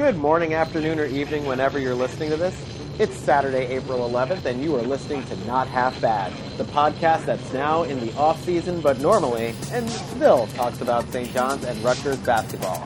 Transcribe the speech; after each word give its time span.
Good 0.00 0.16
morning, 0.16 0.54
afternoon, 0.54 0.98
or 0.98 1.04
evening, 1.04 1.44
whenever 1.44 1.78
you're 1.78 1.94
listening 1.94 2.30
to 2.30 2.36
this. 2.38 2.58
It's 2.98 3.14
Saturday, 3.16 3.66
April 3.66 4.08
11th, 4.08 4.46
and 4.46 4.64
you 4.64 4.74
are 4.76 4.82
listening 4.82 5.22
to 5.24 5.36
Not 5.44 5.68
Half 5.68 6.00
Bad, 6.00 6.32
the 6.56 6.64
podcast 6.64 7.26
that's 7.26 7.52
now 7.52 7.82
in 7.82 8.00
the 8.00 8.10
off 8.16 8.42
season, 8.42 8.80
but 8.80 8.98
normally 8.98 9.54
and 9.72 9.90
still 9.90 10.46
talks 10.54 10.80
about 10.80 11.06
St. 11.12 11.30
John's 11.34 11.64
and 11.64 11.78
Rutgers 11.84 12.16
basketball. 12.20 12.82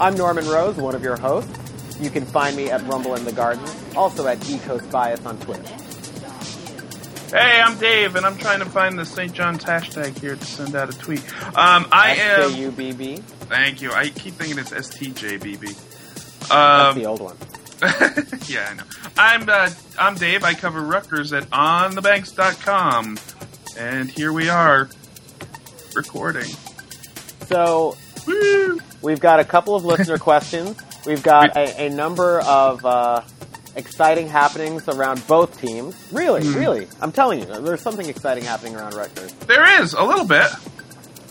I'm 0.00 0.14
Norman 0.14 0.46
Rose, 0.46 0.76
one 0.76 0.94
of 0.94 1.02
your 1.02 1.16
hosts. 1.16 1.98
You 1.98 2.08
can 2.08 2.24
find 2.24 2.56
me 2.56 2.70
at 2.70 2.86
Rumble 2.86 3.16
in 3.16 3.24
the 3.24 3.32
Garden, 3.32 3.68
also 3.96 4.28
at 4.28 4.38
Ecoast 4.38 4.88
Bias 4.92 5.26
on 5.26 5.40
Twitter. 5.40 5.64
Hey, 7.36 7.60
I'm 7.60 7.76
Dave, 7.78 8.14
and 8.14 8.24
I'm 8.24 8.38
trying 8.38 8.60
to 8.60 8.66
find 8.66 8.96
the 8.96 9.04
St. 9.04 9.32
John's 9.32 9.64
hashtag 9.64 10.16
here 10.20 10.36
to 10.36 10.44
send 10.44 10.76
out 10.76 10.88
a 10.88 10.96
tweet. 10.96 11.24
Um, 11.46 11.88
I 11.90 12.14
am. 12.14 12.42
S-J-U-B-B. 12.42 13.16
Thank 13.16 13.82
you. 13.82 13.90
I 13.90 14.10
keep 14.10 14.34
thinking 14.34 14.60
it's 14.60 14.70
STJBB. 14.70 15.93
That's 16.48 16.96
Um, 16.96 16.98
the 16.98 17.06
old 17.06 17.20
one. 17.20 17.36
yeah, 18.48 18.68
I 18.70 18.74
know. 18.74 18.82
I'm 19.16 19.48
uh, 19.48 19.70
I'm 19.98 20.14
Dave. 20.14 20.44
I 20.44 20.54
cover 20.54 20.80
Rutgers 20.80 21.32
at 21.32 21.44
OnTheBanks.com, 21.50 23.18
and 23.78 24.10
here 24.10 24.32
we 24.32 24.48
are 24.48 24.88
recording. 25.94 26.50
So 27.46 27.96
Woo! 28.26 28.78
We've 29.02 29.20
got 29.20 29.40
a 29.40 29.44
couple 29.44 29.74
of 29.74 29.84
listener 29.84 30.18
questions. 30.30 30.76
We've 31.06 31.22
got 31.22 31.56
a, 31.56 31.86
a 31.86 31.90
number 31.90 32.40
of 32.40 32.84
uh, 32.86 33.20
exciting 33.76 34.28
happenings 34.28 34.88
around 34.88 35.26
both 35.26 35.60
teams. 35.60 35.94
Really, 36.10 36.42
Hmm. 36.42 36.54
really, 36.54 36.88
I'm 37.02 37.12
telling 37.12 37.40
you, 37.40 37.46
there's 37.46 37.82
something 37.82 38.08
exciting 38.08 38.44
happening 38.44 38.76
around 38.76 38.94
Rutgers. 38.94 39.32
There 39.46 39.82
is 39.82 39.92
a 39.92 40.02
little 40.02 40.26
bit. 40.26 40.46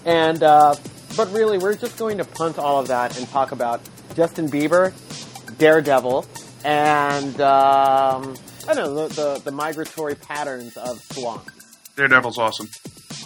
And 0.05 0.43
uh, 0.43 0.75
but 1.17 1.31
really, 1.31 1.57
we're 1.57 1.75
just 1.75 1.97
going 1.97 2.17
to 2.19 2.25
punt 2.25 2.59
all 2.59 2.79
of 2.79 2.89
that 2.89 3.17
and 3.17 3.27
talk 3.29 3.51
about 3.53 3.81
Justin 4.15 4.49
Bieber, 4.49 4.93
Daredevil, 5.57 6.25
and 6.63 7.39
um, 7.41 8.35
I 8.67 8.73
don't 8.73 8.77
know 8.77 9.07
the, 9.07 9.13
the 9.13 9.41
the 9.45 9.51
migratory 9.51 10.15
patterns 10.15 10.77
of 10.77 10.99
swans. 10.99 11.49
Daredevil's 11.95 12.37
awesome. 12.37 12.67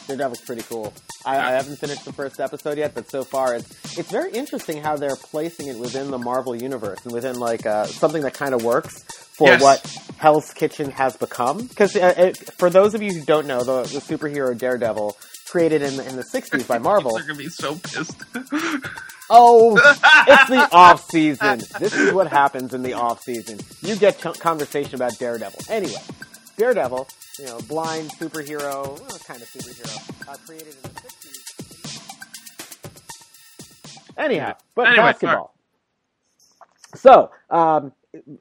Daredevil's 0.08 0.42
pretty 0.42 0.62
cool. 0.64 0.94
I, 1.26 1.38
I 1.38 1.52
haven't 1.52 1.78
finished 1.78 2.06
the 2.06 2.14
first 2.14 2.40
episode 2.40 2.78
yet, 2.78 2.94
but 2.96 3.10
so 3.10 3.24
far 3.24 3.56
it's 3.56 3.98
it's 3.98 4.10
very 4.12 4.32
interesting 4.32 4.82
how 4.82 4.96
they're 4.98 5.16
placing 5.18 5.68
it 5.68 5.78
within 5.78 6.12
the 6.12 6.18
Marvel 6.18 6.56
universe 6.56 7.00
and 7.04 7.14
within 7.14 7.38
like 7.40 7.66
uh, 7.66 7.86
something 7.86 8.22
that 8.24 8.34
kind 8.34 8.54
of 8.54 8.64
works 8.64 9.04
for 9.38 9.50
Yes. 9.50 9.62
what 9.62 9.86
Hell's 10.18 10.52
Kitchen 10.54 10.90
has 10.92 11.16
become. 11.18 11.68
Because 11.68 11.96
uh, 11.96 12.32
for 12.58 12.70
those 12.70 12.94
of 12.96 13.02
you 13.02 13.12
who 13.14 13.24
don't 13.26 13.46
know, 13.48 13.64
the, 13.64 13.84
the 13.84 14.00
superhero 14.00 14.58
Daredevil 14.58 15.16
created 15.48 15.82
in 15.82 15.98
the, 15.98 16.08
in 16.08 16.16
the 16.16 16.24
'60s 16.24 16.68
by 16.68 16.78
Marvel. 16.90 17.14
They're 17.16 17.24
gonna 17.28 17.36
be 17.38 17.50
so 17.50 17.76
pissed. 17.76 18.16
Oh, 19.30 19.76
it's 20.28 20.50
the 20.50 20.70
off 20.72 21.10
season. 21.10 21.60
This 21.80 21.94
is 21.94 22.14
what 22.14 22.28
happens 22.28 22.74
in 22.74 22.84
the 22.84 22.94
off 22.94 23.22
season. 23.22 23.60
You 23.82 23.96
get 23.96 24.20
conversation 24.20 24.96
about 24.96 25.18
Daredevil. 25.18 25.60
Anyway, 25.70 26.02
Daredevil, 26.58 27.08
you 27.40 27.46
know, 27.46 27.60
blind 27.68 28.12
superhero, 28.12 29.00
well, 29.00 29.20
kind 29.26 29.42
of 29.42 29.48
superhero, 29.50 30.30
uh, 30.30 30.36
created 30.46 30.76
in 30.76 30.82
the 30.82 30.90
60s. 30.90 31.18
Anyhow, 34.18 34.56
but 34.76 34.88
Anyway, 34.88 35.04
basketball. 35.04 35.54
So, 36.96 37.30
um, 37.50 37.94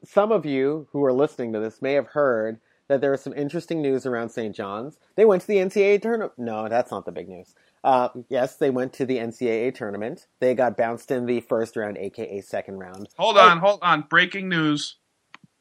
some 0.03 0.31
of 0.31 0.45
you 0.45 0.87
who 0.91 1.03
are 1.03 1.13
listening 1.13 1.53
to 1.53 1.59
this 1.59 1.81
may 1.81 1.93
have 1.93 2.07
heard 2.07 2.59
that 2.87 3.01
there 3.01 3.11
was 3.11 3.21
some 3.21 3.33
interesting 3.33 3.81
news 3.81 4.05
around 4.05 4.29
St. 4.29 4.55
John's. 4.55 4.97
They 5.15 5.25
went 5.25 5.41
to 5.41 5.47
the 5.47 5.57
NCAA 5.57 6.01
tournament. 6.01 6.33
No, 6.37 6.69
that's 6.69 6.89
not 6.89 7.05
the 7.05 7.11
big 7.11 7.27
news. 7.27 7.53
Uh, 7.87 8.09
yes, 8.27 8.57
they 8.57 8.69
went 8.69 8.91
to 8.91 9.05
the 9.05 9.17
NCAA 9.17 9.73
tournament. 9.73 10.27
They 10.41 10.53
got 10.53 10.75
bounced 10.75 11.09
in 11.09 11.25
the 11.25 11.39
first 11.39 11.77
round, 11.77 11.97
aka 11.97 12.41
second 12.41 12.79
round. 12.79 13.07
hold 13.17 13.37
on, 13.37 13.59
hold 13.59 13.79
on. 13.81 14.01
Breaking 14.09 14.49
news. 14.49 14.97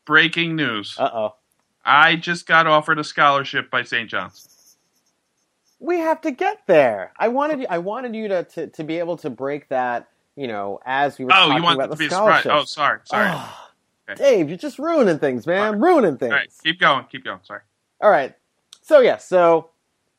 Breaking 0.04 0.56
news. 0.56 0.96
Uh 0.98 1.10
oh. 1.12 1.34
I 1.84 2.16
just 2.16 2.48
got 2.48 2.66
offered 2.66 2.98
a 2.98 3.04
scholarship 3.04 3.70
by 3.70 3.84
St. 3.84 4.10
John's. 4.10 4.76
We 5.78 5.98
have 6.00 6.20
to 6.22 6.32
get 6.32 6.66
there. 6.66 7.12
I 7.16 7.28
wanted 7.28 7.60
you, 7.60 7.66
I 7.70 7.78
wanted 7.78 8.16
you 8.16 8.26
to, 8.26 8.42
to, 8.42 8.66
to 8.66 8.82
be 8.82 8.98
able 8.98 9.16
to 9.18 9.30
break 9.30 9.68
that, 9.68 10.08
you 10.34 10.48
know, 10.48 10.80
as 10.84 11.18
we 11.18 11.26
were 11.26 11.30
Oh, 11.32 11.34
talking 11.34 11.56
you 11.58 11.62
want 11.62 11.76
about 11.76 11.84
to 11.84 11.90
the 11.90 11.96
be 11.96 12.06
a 12.06 12.10
surprise? 12.10 12.46
Oh, 12.46 12.64
sorry, 12.64 13.00
sorry. 13.04 13.28
Ah, 13.30 13.70
Okay. 14.10 14.22
Dave, 14.22 14.48
you're 14.48 14.58
just 14.58 14.80
ruining 14.80 15.20
things, 15.20 15.46
man. 15.46 15.74
All 15.74 15.80
Ruining 15.80 16.16
things. 16.16 16.32
All 16.32 16.38
right, 16.38 16.50
keep 16.64 16.80
going, 16.80 17.04
keep 17.10 17.24
going. 17.24 17.40
Sorry. 17.44 17.60
All 18.00 18.10
right. 18.10 18.34
So 18.82 18.98
yeah, 18.98 19.18
so 19.18 19.70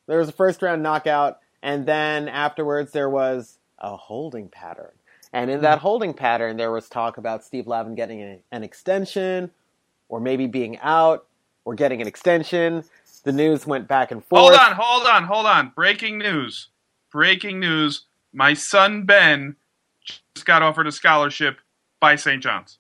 there 0.08 0.20
was 0.20 0.30
a 0.30 0.34
first 0.34 0.62
round 0.62 0.82
knockout, 0.82 1.40
and 1.62 1.86
then 1.86 2.28
afterwards 2.28 2.92
there 2.92 3.10
was 3.10 3.60
a 3.80 3.96
holding 3.96 4.50
pattern. 4.50 4.92
And 5.34 5.52
in 5.52 5.58
hmm. 5.58 5.64
that 5.64 5.80
holding 5.80 6.14
pattern, 6.14 6.58
there 6.58 6.72
was 6.72 6.90
talk 6.90 7.18
about 7.18 7.44
Steve 7.44 7.68
Lavin 7.68 7.96
getting 7.96 8.22
a- 8.22 8.40
an 8.52 8.64
extension, 8.64 9.52
or 10.10 10.20
maybe 10.20 10.48
being 10.48 10.80
out, 10.80 11.28
or 11.66 11.76
getting 11.76 12.02
an 12.02 12.08
extension. 12.08 12.84
The 13.24 13.34
news 13.34 13.68
went 13.68 13.88
back 13.88 14.12
and 14.12 14.24
forth. 14.24 14.40
Hold 14.40 14.54
on, 14.54 14.72
hold 14.74 15.06
on, 15.06 15.24
hold 15.26 15.46
on. 15.46 15.74
Breaking 15.76 16.18
news. 16.18 16.70
Breaking 17.12 17.60
news. 17.60 18.06
My 18.32 18.54
son 18.54 19.04
Ben 19.04 19.58
just 20.36 20.46
got 20.46 20.62
offered 20.62 20.88
a 20.88 20.92
scholarship 20.92 21.58
by 22.00 22.16
St. 22.16 22.42
John's. 22.42 22.80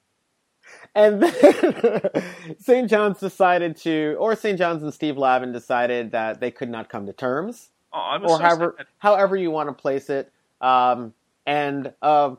And 0.96 1.22
then 1.22 2.24
St. 2.60 2.90
John's 2.90 3.20
decided 3.20 3.76
to, 3.78 4.16
or 4.20 4.36
St. 4.36 4.58
John's 4.58 4.84
and 4.84 4.94
Steve 4.94 5.18
Lavin 5.18 5.52
decided 5.52 6.12
that 6.12 6.40
they 6.40 6.52
could 6.52 6.70
not 6.70 6.90
come 6.90 7.06
to 7.06 7.14
terms. 7.14 7.70
Oh, 7.94 8.18
or 8.22 8.30
so 8.30 8.38
however 8.38 8.76
sad. 8.78 8.88
however 8.98 9.36
you 9.36 9.52
want 9.52 9.70
to 9.70 9.74
place 9.74 10.10
it. 10.10 10.32
Um, 10.62 11.14
and 11.46 11.94
uh, 12.02 12.36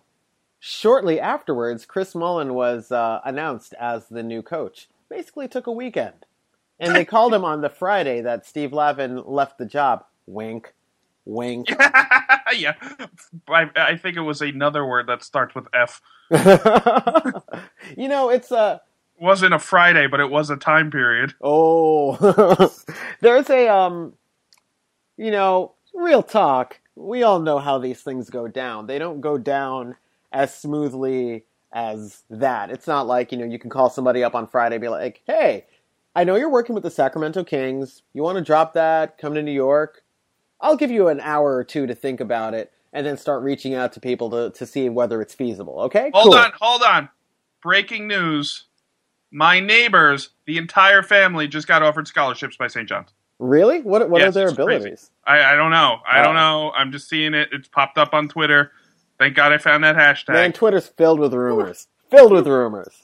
shortly 0.60 1.20
afterwards, 1.20 1.86
Chris 1.86 2.14
Mullin 2.14 2.54
was 2.54 2.92
uh, 2.92 3.20
announced 3.24 3.74
as 3.80 4.06
the 4.08 4.22
new 4.22 4.42
coach. 4.42 4.88
Basically, 5.08 5.48
took 5.48 5.66
a 5.66 5.72
weekend, 5.72 6.26
and 6.78 6.94
they 6.94 7.04
called 7.04 7.32
him 7.32 7.44
on 7.44 7.62
the 7.62 7.70
Friday 7.70 8.20
that 8.20 8.46
Steve 8.46 8.72
Lavin 8.72 9.22
left 9.24 9.56
the 9.58 9.64
job. 9.66 10.04
Wink, 10.26 10.74
wink. 11.24 11.68
yeah, 12.54 12.74
I, 13.48 13.70
I 13.74 13.96
think 13.96 14.16
it 14.18 14.20
was 14.20 14.42
another 14.42 14.84
word 14.84 15.06
that 15.06 15.22
starts 15.22 15.54
with 15.54 15.66
F. 15.72 16.02
you 17.96 18.08
know, 18.08 18.28
it's 18.28 18.50
a 18.50 18.82
It 19.18 19.22
wasn't 19.24 19.54
a 19.54 19.58
Friday, 19.58 20.06
but 20.08 20.20
it 20.20 20.30
was 20.30 20.50
a 20.50 20.56
time 20.56 20.90
period. 20.90 21.34
oh. 21.40 22.70
There's 23.20 23.48
a 23.48 23.68
um, 23.68 24.12
you 25.18 25.30
know, 25.30 25.74
real 25.94 26.22
talk. 26.22 26.80
We 26.96 27.22
all 27.22 27.40
know 27.40 27.58
how 27.58 27.78
these 27.78 28.00
things 28.00 28.30
go 28.30 28.48
down. 28.48 28.86
They 28.86 28.98
don't 28.98 29.20
go 29.20 29.36
down 29.36 29.96
as 30.32 30.54
smoothly 30.54 31.44
as 31.72 32.22
that. 32.30 32.70
It's 32.70 32.86
not 32.86 33.06
like, 33.06 33.30
you 33.32 33.38
know, 33.38 33.44
you 33.44 33.58
can 33.58 33.70
call 33.70 33.90
somebody 33.90 34.24
up 34.24 34.34
on 34.34 34.46
Friday 34.46 34.76
and 34.76 34.82
be 34.82 34.88
like, 34.88 35.20
hey, 35.26 35.66
I 36.16 36.24
know 36.24 36.36
you're 36.36 36.50
working 36.50 36.74
with 36.74 36.82
the 36.84 36.90
Sacramento 36.90 37.44
Kings. 37.44 38.02
You 38.14 38.22
want 38.22 38.38
to 38.38 38.44
drop 38.44 38.72
that, 38.74 39.18
come 39.18 39.34
to 39.34 39.42
New 39.42 39.52
York? 39.52 40.02
I'll 40.60 40.76
give 40.76 40.90
you 40.90 41.08
an 41.08 41.20
hour 41.20 41.54
or 41.54 41.64
two 41.64 41.86
to 41.86 41.94
think 41.94 42.20
about 42.20 42.54
it 42.54 42.72
and 42.92 43.06
then 43.06 43.16
start 43.16 43.42
reaching 43.42 43.74
out 43.74 43.92
to 43.92 44.00
people 44.00 44.30
to, 44.30 44.50
to 44.58 44.66
see 44.66 44.88
whether 44.88 45.20
it's 45.22 45.34
feasible. 45.34 45.80
Okay? 45.82 46.10
Hold 46.14 46.32
Cool. 46.32 46.34
on, 46.34 46.52
hold 46.58 46.82
on. 46.82 47.08
Breaking 47.62 48.08
news. 48.08 48.64
My 49.30 49.60
neighbors, 49.60 50.30
the 50.46 50.56
entire 50.56 51.02
family, 51.02 51.48
just 51.48 51.68
got 51.68 51.82
offered 51.82 52.08
scholarships 52.08 52.56
by 52.56 52.66
St. 52.68 52.88
John's. 52.88 53.10
Really? 53.38 53.80
What, 53.82 54.10
what 54.10 54.20
Yes, 54.20 54.28
are 54.30 54.32
their 54.32 54.48
abilities? 54.48 55.10
I, 55.26 55.52
I 55.52 55.54
don't 55.54 55.70
know. 55.70 55.98
I 56.06 56.20
Oh. 56.20 56.24
don't 56.24 56.34
know. 56.34 56.72
I'm 56.76 56.90
just 56.92 57.08
seeing 57.08 57.34
it. 57.34 57.48
It's 57.52 57.68
popped 57.68 57.96
up 57.98 58.12
on 58.14 58.28
Twitter. 58.28 58.72
Thank 59.18 59.34
God 59.36 59.52
I 59.52 59.58
found 59.58 59.84
that 59.84 59.96
hashtag. 59.96 60.32
Man, 60.34 60.52
Twitter's 60.52 60.88
filled 60.88 61.20
with 61.20 61.32
rumors. 61.34 61.86
filled 62.10 62.32
with 62.32 62.46
rumors. 62.46 63.02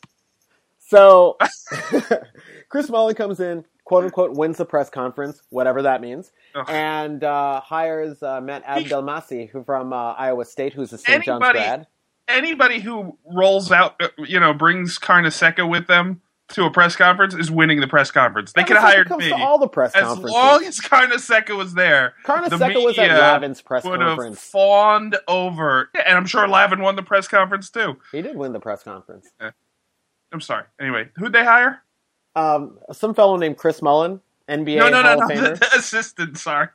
So, 0.78 1.36
Chris 2.68 2.88
Mullin 2.90 3.14
comes 3.14 3.40
in, 3.40 3.64
quote 3.84 4.04
unquote, 4.04 4.32
wins 4.36 4.58
the 4.58 4.64
press 4.64 4.90
conference, 4.90 5.40
whatever 5.50 5.82
that 5.82 6.00
means, 6.00 6.32
Ugh. 6.54 6.66
and 6.68 7.22
uh, 7.24 7.60
hires 7.60 8.22
uh, 8.22 8.40
Matt 8.40 8.64
Abdelmassih, 8.64 9.50
who 9.50 9.64
from 9.64 9.92
uh, 9.92 10.12
Iowa 10.12 10.44
State, 10.44 10.72
who's 10.72 10.92
a 10.92 10.98
St. 10.98 11.24
John's 11.24 11.42
Anybody- 11.44 11.58
grad. 11.58 11.86
Anybody 12.26 12.80
who 12.80 13.18
rolls 13.30 13.70
out, 13.70 13.96
uh, 14.00 14.08
you 14.16 14.40
know, 14.40 14.54
brings 14.54 14.98
Carnesecca 14.98 15.68
with 15.68 15.86
them 15.88 16.22
to 16.50 16.64
a 16.64 16.70
press 16.70 16.94
conference 16.94 17.34
is 17.34 17.50
winning 17.50 17.80
the 17.80 17.86
press 17.88 18.10
conference. 18.10 18.52
They 18.52 18.64
could 18.64 18.76
have 18.76 18.84
hired 18.84 19.10
me. 19.10 19.32
all 19.32 19.58
the 19.58 19.66
press 19.68 19.94
As 19.94 20.02
conferences. 20.04 20.32
long 20.32 20.64
as 20.64 20.78
Carnesecca 20.80 21.56
was 21.56 21.74
there, 21.74 22.14
Carnesecca 22.24 22.74
the 22.74 22.80
was 22.80 22.98
at 22.98 23.08
Lavin's 23.18 23.62
press 23.62 23.82
conference. 23.82 24.40
fawned 24.40 25.16
over. 25.26 25.88
Yeah, 25.94 26.02
and 26.06 26.18
I'm 26.18 26.26
sure 26.26 26.46
Lavin 26.46 26.80
won 26.82 26.96
the 26.96 27.02
press 27.02 27.26
conference 27.28 27.70
too. 27.70 27.96
He 28.12 28.20
did 28.22 28.36
win 28.36 28.52
the 28.52 28.60
press 28.60 28.82
conference. 28.82 29.30
I'm 30.32 30.40
sorry. 30.40 30.64
Anyway, 30.80 31.08
who'd 31.16 31.32
they 31.32 31.44
hire? 31.44 31.80
Um, 32.36 32.78
some 32.92 33.14
fellow 33.14 33.36
named 33.36 33.56
Chris 33.56 33.80
Mullin, 33.80 34.20
NBA 34.48 34.76
no, 34.78 34.88
no, 34.90 35.02
no, 35.02 35.08
Hall 35.10 35.18
no. 35.20 35.24
of 35.24 35.30
Famer. 35.30 35.58
The 35.58 35.70
assistant. 35.78 36.36
Sorry. 36.38 36.68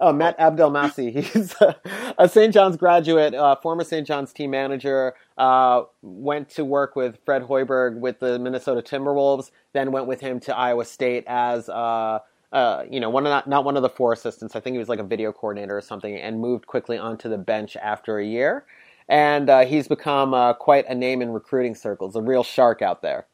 Oh, 0.00 0.12
Matt 0.12 0.36
Abdelmassih. 0.38 1.16
He's 1.32 1.54
a, 1.60 1.76
a 2.18 2.28
St. 2.28 2.52
John's 2.52 2.76
graduate, 2.76 3.32
uh, 3.32 3.54
former 3.62 3.84
St. 3.84 4.06
John's 4.06 4.32
team 4.32 4.50
manager. 4.50 5.14
Uh, 5.36 5.84
went 6.02 6.48
to 6.50 6.64
work 6.64 6.96
with 6.96 7.18
Fred 7.24 7.42
Hoiberg 7.42 7.98
with 7.98 8.20
the 8.20 8.38
Minnesota 8.38 8.82
Timberwolves. 8.82 9.50
Then 9.72 9.92
went 9.92 10.06
with 10.06 10.20
him 10.20 10.40
to 10.40 10.56
Iowa 10.56 10.84
State 10.84 11.24
as 11.26 11.68
uh, 11.68 12.20
uh, 12.52 12.84
you 12.90 13.00
know, 13.00 13.10
one 13.10 13.26
of 13.26 13.30
not, 13.30 13.48
not 13.48 13.64
one 13.64 13.76
of 13.76 13.82
the 13.82 13.88
four 13.88 14.12
assistants. 14.12 14.54
I 14.56 14.60
think 14.60 14.74
he 14.74 14.78
was 14.78 14.88
like 14.88 15.00
a 15.00 15.04
video 15.04 15.32
coordinator 15.32 15.76
or 15.76 15.80
something, 15.80 16.16
and 16.16 16.40
moved 16.40 16.66
quickly 16.68 16.98
onto 16.98 17.28
the 17.28 17.38
bench 17.38 17.76
after 17.76 18.18
a 18.18 18.24
year. 18.26 18.64
and 19.08 19.50
uh, 19.50 19.66
he's 19.66 19.88
become 19.88 20.34
uh, 20.34 20.54
quite 20.54 20.86
a 20.88 20.94
name 20.94 21.22
in 21.22 21.30
recruiting 21.30 21.74
circles, 21.74 22.16
a 22.16 22.22
real 22.22 22.44
shark 22.44 22.82
out 22.82 23.02
there. 23.02 23.26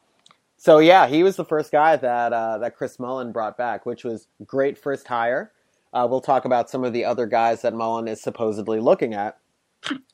So 0.56 0.79
yeah, 0.79 1.06
he 1.08 1.23
was 1.23 1.37
the 1.37 1.44
first 1.44 1.73
guy 1.73 1.96
that 1.96 2.31
that 2.31 2.76
Chris 2.76 2.99
Mullin 2.99 3.32
brought 3.32 3.56
back, 3.56 3.87
which 3.87 4.05
was 4.05 4.29
great 4.46 4.79
first 4.79 5.08
hire. 5.08 5.53
We'll 5.94 6.20
talk 6.20 6.44
about 6.44 6.70
some 6.70 6.85
of 6.85 6.93
the 6.93 7.05
other 7.05 7.26
guys 7.26 7.62
that 7.62 7.75
Mullin 7.75 8.08
is 8.08 8.23
supposedly 8.23 8.81
looking 8.81 9.14
at, 9.14 9.38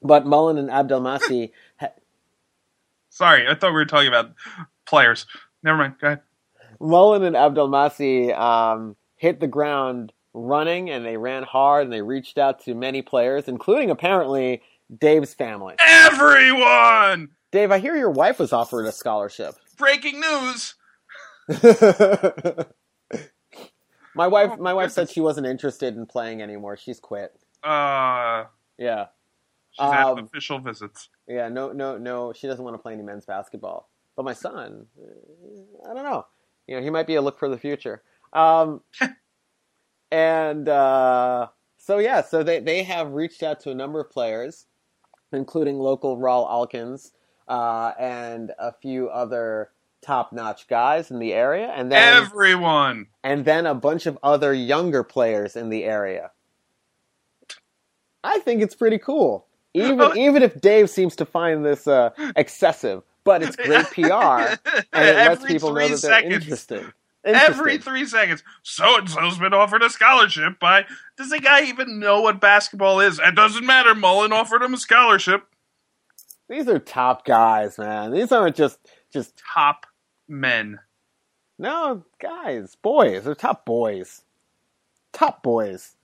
but 0.02 0.26
Mullin 0.26 0.58
and 0.58 0.68
Abdelmassih. 0.70 1.50
Ha- 1.80 1.88
Sorry, 3.10 3.48
I 3.48 3.54
thought 3.54 3.68
we 3.70 3.74
were 3.76 3.84
talking 3.86 4.08
about 4.08 4.32
players. 4.86 5.26
Never 5.62 5.78
mind. 5.78 5.94
Go 6.00 6.06
ahead. 6.08 6.20
Mullin 6.80 7.22
and 7.22 7.34
Abdelmassih 7.36 8.38
um, 8.38 8.96
hit 9.16 9.40
the 9.40 9.46
ground 9.46 10.12
running, 10.34 10.90
and 10.90 11.04
they 11.04 11.16
ran 11.16 11.42
hard, 11.42 11.84
and 11.84 11.92
they 11.92 12.02
reached 12.02 12.36
out 12.38 12.60
to 12.64 12.74
many 12.74 13.00
players, 13.02 13.48
including 13.48 13.90
apparently 13.90 14.62
Dave's 14.96 15.32
family. 15.34 15.74
Everyone! 15.80 17.30
Dave, 17.52 17.70
I 17.72 17.78
hear 17.78 17.96
your 17.96 18.10
wife 18.10 18.38
was 18.38 18.52
offered 18.52 18.84
a 18.86 18.92
scholarship. 18.92 19.54
Breaking 19.78 20.20
news! 20.20 20.74
my 24.14 24.26
wife, 24.26 24.50
Oh, 24.52 24.56
my 24.58 24.74
wife 24.74 24.90
said 24.90 25.08
she 25.10 25.20
wasn't 25.20 25.46
interested 25.46 25.96
in 25.96 26.06
playing 26.06 26.42
anymore. 26.42 26.76
She's 26.76 27.00
quit. 27.00 27.32
Uh, 27.62 28.44
Yeah, 28.78 29.06
she's 29.78 29.90
had 29.90 30.04
Um, 30.06 30.18
official 30.18 30.58
visits. 30.58 31.08
yeah. 31.28 31.48
No, 31.48 31.72
no, 31.72 31.96
no. 31.98 32.32
She 32.32 32.46
doesn't 32.46 32.64
want 32.64 32.74
to 32.74 32.78
play 32.78 32.92
any 32.94 33.02
men's 33.02 33.24
basketball. 33.26 33.88
But 34.16 34.24
my 34.24 34.32
son, 34.32 34.86
eh, 35.00 35.88
I 35.90 35.94
don't 35.94 36.04
know. 36.04 36.26
You 36.66 36.76
know, 36.76 36.82
he 36.82 36.90
might 36.90 37.06
be 37.06 37.14
a 37.16 37.22
look 37.22 37.38
for 37.38 37.48
the 37.48 37.58
future. 37.58 38.02
Um, 38.32 38.80
and 40.10 40.68
uh, 40.68 41.48
so 41.78 41.98
yeah, 41.98 42.22
so 42.22 42.42
they 42.42 42.60
they 42.60 42.82
have 42.82 43.12
reached 43.12 43.42
out 43.42 43.60
to 43.60 43.70
a 43.70 43.74
number 43.74 44.00
of 44.00 44.10
players, 44.10 44.66
including 45.32 45.78
local 45.78 46.16
Rawle 46.16 46.48
Alkins 46.48 47.12
uh, 47.48 47.92
and 47.98 48.52
a 48.58 48.72
few 48.72 49.08
other 49.08 49.70
top-notch 50.02 50.68
guys 50.68 51.10
in 51.10 51.18
the 51.18 51.32
area, 51.32 51.72
and 51.74 51.90
then 51.90 52.22
Everyone! 52.22 53.08
and 53.24 53.44
then 53.44 53.66
a 53.66 53.74
bunch 53.74 54.06
of 54.06 54.18
other 54.22 54.52
younger 54.54 55.02
players 55.02 55.56
in 55.56 55.68
the 55.68 55.84
area. 55.84 56.30
I 58.24 58.38
think 58.40 58.62
it's 58.62 58.74
pretty 58.74 58.98
cool. 58.98 59.45
Even 59.76 60.16
even 60.16 60.42
if 60.42 60.60
Dave 60.60 60.90
seems 60.90 61.16
to 61.16 61.24
find 61.24 61.64
this 61.64 61.86
uh, 61.86 62.10
excessive, 62.36 63.02
but 63.24 63.42
it's 63.42 63.56
great 63.56 63.86
PR 63.92 64.56
and 64.92 65.08
it 65.08 65.16
lets 65.16 65.44
people 65.44 65.72
know 65.72 65.80
that 65.88 65.88
they're 65.88 65.96
seconds. 65.98 66.34
interested. 66.44 66.92
Every 67.24 67.78
three 67.78 68.06
seconds, 68.06 68.44
so 68.62 68.98
and 68.98 69.10
so's 69.10 69.36
been 69.38 69.52
offered 69.52 69.82
a 69.82 69.90
scholarship 69.90 70.60
by. 70.60 70.84
Does 71.16 71.30
the 71.30 71.40
guy 71.40 71.64
even 71.64 71.98
know 71.98 72.20
what 72.20 72.40
basketball 72.40 73.00
is? 73.00 73.18
It 73.18 73.34
doesn't 73.34 73.66
matter. 73.66 73.96
Mullin 73.96 74.32
offered 74.32 74.62
him 74.62 74.74
a 74.74 74.76
scholarship. 74.76 75.42
These 76.48 76.68
are 76.68 76.78
top 76.78 77.24
guys, 77.24 77.78
man. 77.78 78.12
These 78.12 78.30
aren't 78.30 78.54
just 78.54 78.78
just 79.12 79.42
Top 79.52 79.86
men. 80.28 80.78
no 81.58 82.04
guys, 82.20 82.76
boys. 82.76 83.24
They're 83.24 83.34
top 83.34 83.64
boys. 83.66 84.22
Top 85.12 85.42
boys. 85.42 85.95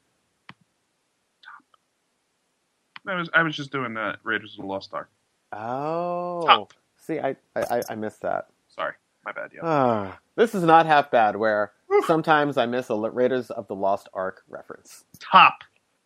I 3.07 3.15
was 3.15 3.29
I 3.35 3.43
was 3.43 3.57
just 3.57 3.73
doing 3.73 3.97
uh, 3.97 4.17
Raiders 4.23 4.55
of 4.59 4.63
the 4.63 4.67
Lost 4.67 4.91
Ark. 4.93 5.11
Oh, 5.53 6.45
Top. 6.47 6.73
see, 6.97 7.19
I, 7.19 7.37
I 7.57 7.83
I 7.91 7.95
missed 7.95 8.23
that. 8.23 8.47
Sorry, 8.69 8.95
my 9.25 9.33
bad. 9.33 9.51
Yeah. 9.55 9.61
Ah, 9.63 10.19
this 10.37 10.55
is 10.55 10.63
not 10.63 10.87
half 10.87 11.11
bad. 11.11 11.37
Where 11.37 11.73
sometimes 12.07 12.57
I 12.57 12.67
miss 12.67 12.89
a 12.91 12.95
Raiders 12.97 13.51
of 13.51 13.67
the 13.69 13.75
Lost 13.75 14.09
Ark 14.15 14.43
reference. 14.49 15.05
Top. 15.21 15.59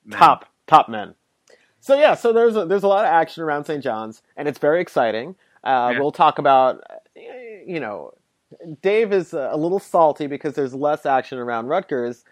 men. 0.04 0.18
Top, 0.18 0.46
top 0.66 0.88
men. 0.88 1.14
So 1.80 1.94
yeah, 1.94 2.14
so 2.14 2.32
there's 2.32 2.56
a, 2.56 2.64
there's 2.64 2.82
a 2.82 2.88
lot 2.88 3.04
of 3.04 3.10
action 3.10 3.42
around 3.44 3.64
St. 3.66 3.82
John's, 3.84 4.22
and 4.36 4.48
it's 4.48 4.58
very 4.58 4.80
exciting. 4.80 5.36
Uh, 5.62 5.90
Yeah. 5.92 6.00
We'll 6.00 6.10
talk 6.12 6.38
about, 6.38 6.82
uh, 6.90 7.20
you 7.64 7.78
know, 7.78 8.12
Dave 8.82 9.12
is 9.12 9.32
a 9.32 9.54
little 9.56 9.78
salty 9.78 10.26
because 10.26 10.54
there's 10.54 10.74
less 10.74 11.06
action 11.06 11.38
around 11.38 11.66
Rutgers, 11.66 12.24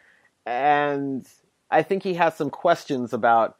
and 0.47 1.27
I 1.71 1.83
think 1.83 2.03
he 2.03 2.15
has 2.15 2.35
some 2.37 2.51
questions 2.51 3.13
about 3.13 3.51
eh, 3.51 3.55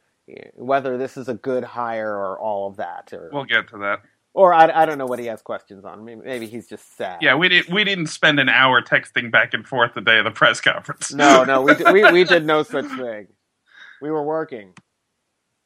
whether 0.55 0.97
this 0.97 1.17
is 1.17 1.29
a 1.29 1.33
good 1.35 1.63
hire 1.63 2.11
or 2.15 2.39
all 2.39 2.67
of 2.67 2.77
that, 2.77 3.13
or 3.13 3.29
We'll 3.31 3.43
get 3.45 3.67
to 3.69 3.77
that. 3.79 4.01
or 4.33 4.53
I, 4.53 4.69
I 4.83 4.85
don't 4.85 4.97
know 4.97 5.05
what 5.05 5.19
he 5.19 5.27
has 5.27 5.41
questions 5.41 5.85
on. 5.85 6.03
Maybe, 6.03 6.21
maybe 6.23 6.47
he's 6.47 6.67
just 6.67 6.97
sad. 6.97 7.19
Yeah, 7.21 7.35
we 7.35 7.49
didn't 7.49 7.73
we 7.73 7.83
didn't 7.83 8.07
spend 8.07 8.39
an 8.39 8.49
hour 8.49 8.81
texting 8.81 9.31
back 9.31 9.53
and 9.53 9.67
forth 9.67 9.93
the 9.93 10.01
day 10.01 10.17
of 10.19 10.25
the 10.25 10.31
press 10.31 10.59
conference. 10.61 11.13
No, 11.13 11.43
no, 11.43 11.61
we, 11.61 11.75
did- 11.75 11.91
we 11.93 12.11
we 12.11 12.23
did 12.23 12.45
no 12.45 12.63
such 12.63 12.85
thing. 12.87 13.27
We 14.01 14.11
were 14.11 14.23
working. 14.23 14.73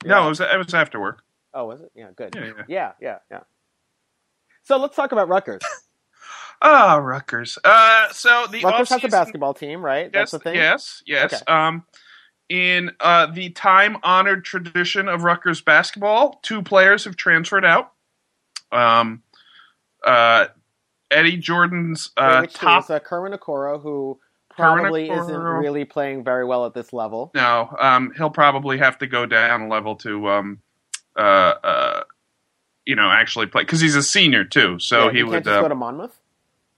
no, 0.05 0.25
it 0.25 0.29
was 0.29 0.39
it 0.41 0.57
was 0.57 0.73
after 0.73 0.99
work. 0.99 1.23
Oh, 1.53 1.65
was 1.65 1.81
it? 1.81 1.91
Yeah, 1.95 2.09
good. 2.15 2.35
Yeah, 2.35 2.45
yeah. 2.45 2.63
yeah, 2.67 2.91
yeah. 3.01 3.17
yeah. 3.31 3.39
So 4.63 4.77
let's 4.77 4.95
talk 4.95 5.11
about 5.11 5.27
Rutgers. 5.29 5.61
Ah, 6.61 6.97
Rutgers. 6.97 7.57
Uh, 7.63 8.09
so 8.11 8.45
the 8.51 8.61
Rutgers 8.61 8.89
has 8.89 9.01
a 9.05 9.07
basketball 9.07 9.53
team, 9.53 9.81
right? 9.81 10.11
That's 10.11 10.31
the 10.31 10.39
thing. 10.39 10.55
yes, 10.55 11.01
yes. 11.05 11.33
Okay. 11.33 11.43
Um, 11.47 11.85
in 12.49 12.91
uh, 12.99 13.27
the 13.27 13.49
time-honored 13.51 14.43
tradition 14.43 15.07
of 15.07 15.23
Rutgers 15.23 15.61
basketball, 15.61 16.39
two 16.41 16.61
players 16.61 17.05
have 17.05 17.15
transferred 17.15 17.63
out. 17.63 17.93
Um, 18.71 19.23
uh, 20.03 20.47
Eddie 21.11 21.37
Jordan's 21.37 22.11
uh, 22.17 22.39
Which 22.41 22.53
top. 22.55 22.83
is 22.85 22.89
uh, 22.89 22.99
Kerwin 22.99 23.33
Okoro, 23.33 23.81
who 23.81 24.19
probably 24.49 25.09
isn't 25.09 25.37
really 25.41 25.85
playing 25.85 26.23
very 26.23 26.45
well 26.45 26.65
at 26.65 26.73
this 26.73 26.91
level. 26.93 27.31
No, 27.33 27.75
um, 27.79 28.11
he'll 28.17 28.29
probably 28.29 28.77
have 28.77 28.97
to 28.99 29.07
go 29.07 29.25
down 29.25 29.61
a 29.61 29.67
level 29.67 29.95
to, 29.97 30.29
um, 30.29 30.59
uh, 31.15 31.19
uh, 31.63 32.03
you 32.85 32.95
know, 32.95 33.09
actually 33.09 33.45
play 33.47 33.63
because 33.63 33.79
he's 33.81 33.95
a 33.95 34.03
senior 34.03 34.43
too. 34.43 34.77
So 34.79 35.05
Yeah, 35.05 35.11
he 35.11 35.17
can't 35.19 35.29
would. 35.29 35.43
just 35.45 35.55
Uh, 35.57 35.61
go 35.61 35.67
to 35.69 35.75
Monmouth. 35.75 36.19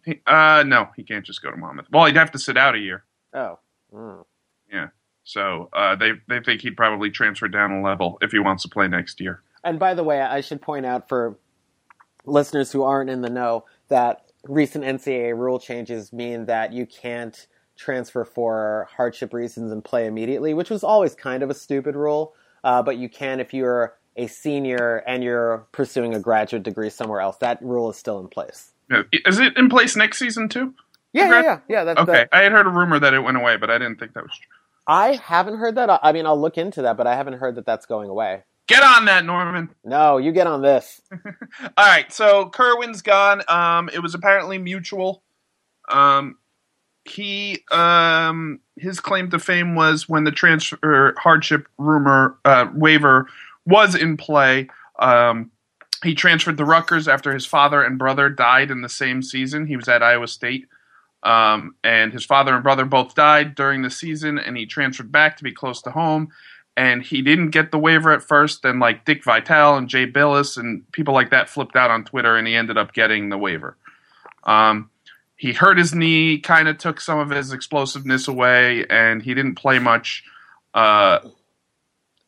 he- 0.06 0.22
uh, 0.28 0.64
no, 0.68 0.90
he 0.96 1.04
can't 1.04 1.26
just 1.26 1.42
go 1.42 1.50
to 1.52 1.58
Monmouth. 1.58 1.88
Well, 1.92 2.06
he'd 2.06 2.16
have 2.18 2.32
to 2.32 2.40
sit 2.40 2.58
out 2.58 2.76
a 2.76 2.80
year. 2.80 3.04
Oh, 3.34 3.60
Mm. 3.94 4.26
So 5.24 5.70
uh, 5.74 5.96
they 5.96 6.12
they 6.28 6.40
think 6.40 6.62
he'd 6.62 6.78
probably 6.78 7.12
transfer 7.12 7.48
down 7.48 7.72
a 7.72 7.82
level 7.82 8.18
if 8.22 8.32
he 8.32 8.40
wants 8.40 8.64
to 8.64 8.70
play 8.70 8.88
next 8.88 9.20
year. 9.20 9.42
and 9.64 9.80
by 9.80 9.94
the 9.94 10.04
way, 10.04 10.22
I 10.22 10.42
should 10.42 10.62
point 10.62 10.86
out 10.86 11.08
for 11.08 11.38
listeners 12.26 12.72
who 12.72 12.84
aren't 12.84 13.10
in 13.10 13.22
the 13.22 13.30
know 13.30 13.66
that 13.90 14.32
recent 14.48 14.84
NCAA 14.84 15.38
rule 15.38 15.60
changes 15.60 16.12
mean 16.12 16.46
that 16.46 16.74
you 16.74 16.86
can't 16.86 17.48
transfer 17.78 18.26
for 18.26 18.88
hardship 18.96 19.34
reasons 19.34 19.72
and 19.72 19.84
play 19.84 20.06
immediately, 20.06 20.54
which 20.54 20.70
was 20.70 20.84
always 20.84 21.16
kind 21.16 21.44
of 21.44 21.50
a 21.50 21.54
stupid 21.54 21.96
rule. 21.96 22.34
Uh, 22.64 22.82
but 22.82 22.98
you 22.98 23.10
can 23.10 23.40
if 23.40 23.54
you're 23.54 23.96
a 24.18 24.28
senior 24.28 24.98
and 25.08 25.24
you're 25.24 25.68
pursuing 25.72 26.14
a 26.14 26.20
graduate 26.20 26.64
degree 26.64 26.90
somewhere 26.90 27.22
else. 27.22 27.38
That 27.38 27.62
rule 27.62 27.90
is 27.90 27.98
still 27.98 28.20
in 28.20 28.28
place. 28.28 28.72
Is 29.12 29.40
it 29.40 29.58
in 29.58 29.70
place 29.70 29.96
next 29.96 30.20
season 30.20 30.50
too? 30.50 30.74
Yeah, 31.14 31.24
yeah, 31.24 31.30
Grad- 31.30 31.46
yeah, 31.46 31.60
yeah. 31.70 31.84
That's 31.86 32.00
Okay, 32.02 32.26
I 32.32 32.42
had 32.42 32.52
heard 32.52 32.68
a 32.68 32.70
rumor 32.70 33.00
that 33.00 33.14
it 33.14 33.20
went 33.20 33.38
away, 33.38 33.58
but 33.58 33.70
I 33.70 33.78
didn't 33.78 34.00
think 34.00 34.14
that 34.14 34.24
was 34.24 34.38
true. 34.38 34.58
I 34.88 35.16
haven't 35.16 35.58
heard 35.58 35.76
that. 35.76 36.00
I 36.04 36.12
mean, 36.12 36.26
I'll 36.26 36.40
look 36.40 36.58
into 36.58 36.82
that, 36.84 36.98
but 36.98 37.08
I 37.08 37.16
haven't 37.16 37.34
heard 37.34 37.56
that 37.56 37.66
that's 37.66 37.86
going 37.86 38.10
away. 38.10 38.44
Get 38.68 38.84
on 38.84 39.06
that, 39.06 39.26
Norman. 39.26 39.70
No, 39.84 40.18
you 40.18 40.32
get 40.32 40.48
on 40.48 40.62
this. 40.62 41.02
All 41.78 41.86
right, 41.86 42.12
so 42.12 42.50
Kerwin's 42.50 43.02
gone. 43.02 43.42
Um, 43.48 43.90
it 43.94 44.00
was 44.00 44.16
apparently 44.16 44.58
mutual. 44.58 45.24
Um, 45.90 46.38
he 47.06 47.64
um, 47.72 48.60
his 48.78 49.00
claim 49.00 49.30
to 49.32 49.40
fame 49.40 49.76
was 49.76 50.08
when 50.08 50.24
the 50.24 50.32
transfer 50.32 51.16
hardship 51.18 51.68
rumor 51.78 52.38
uh, 52.46 52.68
waiver 52.74 53.28
was 53.66 53.96
in 53.96 54.18
play. 54.18 54.70
Um, 55.00 55.52
he 56.04 56.16
transferred 56.16 56.58
to 56.58 56.66
Rutgers 56.66 57.08
after 57.08 57.34
his 57.34 57.46
father 57.46 57.84
and 57.84 58.00
brother 58.00 58.30
died 58.30 58.72
in 58.72 58.82
the 58.82 58.90
same 58.90 59.22
season. 59.22 59.68
He 59.68 59.76
was 59.76 59.88
at 59.88 60.04
Iowa 60.04 60.28
State. 60.28 60.68
Um, 61.24 61.76
and 61.84 62.12
his 62.12 62.26
father 62.26 62.54
and 62.56 62.64
brother 62.64 62.86
both 62.86 63.16
died 63.16 63.56
during 63.56 63.82
the 63.82 63.90
season, 63.90 64.40
and 64.40 64.58
he 64.58 64.66
transferred 64.66 65.12
back 65.12 65.38
to 65.38 65.44
be 65.44 65.52
close 65.52 65.82
to 65.84 65.92
home. 65.92 66.30
And 66.78 67.04
he 67.04 67.22
didn't 67.22 67.50
get 67.50 67.72
the 67.72 67.78
waiver 67.78 68.12
at 68.12 68.24
first. 68.24 68.64
Then, 68.64 68.80
like 68.80 69.06
Dick 69.06 69.24
Vitale 69.24 69.78
and 69.78 69.90
Jay 69.90 70.10
Bilas 70.10 70.58
and 70.58 70.90
people 70.92 71.14
like 71.14 71.30
that 71.32 71.50
flipped 71.50 71.76
out 71.76 71.92
on 71.92 72.06
Twitter, 72.06 72.38
and 72.38 72.48
he 72.48 72.56
ended 72.56 72.78
up 72.78 72.94
getting 72.94 73.30
the 73.30 73.38
waiver. 73.38 73.78
Um, 74.46 74.90
he 75.36 75.54
hurt 75.54 75.78
his 75.78 75.94
knee, 75.94 76.38
kind 76.40 76.68
of 76.68 76.78
took 76.78 77.02
some 77.02 77.20
of 77.20 77.30
his 77.30 77.52
explosiveness 77.52 78.28
away, 78.28 78.86
and 78.90 79.22
he 79.22 79.34
didn't 79.34 79.56
play 79.56 79.80
much. 79.80 80.24
Uh, 80.74 81.20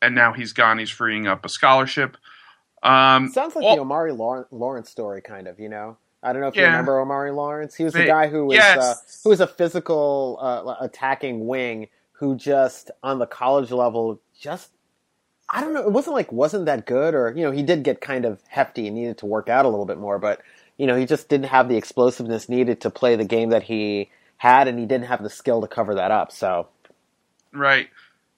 and 0.02 0.14
now 0.14 0.32
he's 0.32 0.52
gone. 0.52 0.78
He's 0.78 0.90
freeing 0.90 1.26
up 1.26 1.44
a 1.44 1.48
scholarship. 1.48 2.16
Um, 2.82 3.28
Sounds 3.28 3.56
like 3.56 3.76
the 3.76 3.80
Omari 3.80 4.12
Lawrence 4.12 4.90
story, 4.90 5.22
kind 5.22 5.48
of. 5.48 5.58
You 5.58 5.68
know, 5.68 5.96
I 6.24 6.32
don't 6.32 6.40
know 6.40 6.48
if 6.48 6.56
you 6.56 6.64
remember 6.64 7.00
Omari 7.00 7.30
Lawrence. 7.30 7.74
He 7.74 7.84
was 7.84 7.92
the 7.92 8.06
guy 8.06 8.28
who 8.28 8.46
was 8.46 8.56
yes. 8.56 8.78
uh, 8.78 8.94
who 9.22 9.30
was 9.30 9.40
a 9.40 9.46
physical 9.46 10.38
uh, 10.40 10.76
attacking 10.80 11.46
wing 11.46 11.88
who 12.12 12.36
just 12.36 12.90
on 13.02 13.18
the 13.18 13.26
college 13.26 13.70
level 13.70 14.20
just 14.38 14.70
I 15.50 15.60
don't 15.60 15.74
know. 15.74 15.82
It 15.82 15.92
wasn't 15.92 16.14
like 16.14 16.32
wasn't 16.32 16.66
that 16.66 16.86
good, 16.86 17.14
or 17.14 17.32
you 17.36 17.42
know, 17.42 17.50
he 17.50 17.62
did 17.62 17.82
get 17.82 18.00
kind 18.00 18.24
of 18.24 18.40
hefty 18.48 18.86
and 18.86 18.96
needed 18.96 19.18
to 19.18 19.26
work 19.26 19.48
out 19.48 19.66
a 19.66 19.68
little 19.68 19.84
bit 19.84 19.98
more, 19.98 20.18
but 20.18 20.40
you 20.78 20.86
know, 20.86 20.96
he 20.96 21.06
just 21.06 21.28
didn't 21.28 21.46
have 21.46 21.68
the 21.68 21.76
explosiveness 21.76 22.48
needed 22.48 22.80
to 22.80 22.90
play 22.90 23.14
the 23.14 23.24
game 23.24 23.50
that 23.50 23.64
he 23.64 24.10
had, 24.38 24.66
and 24.66 24.78
he 24.78 24.86
didn't 24.86 25.06
have 25.06 25.22
the 25.22 25.30
skill 25.30 25.60
to 25.60 25.68
cover 25.68 25.94
that 25.94 26.10
up. 26.10 26.32
So 26.32 26.68
Right. 27.52 27.88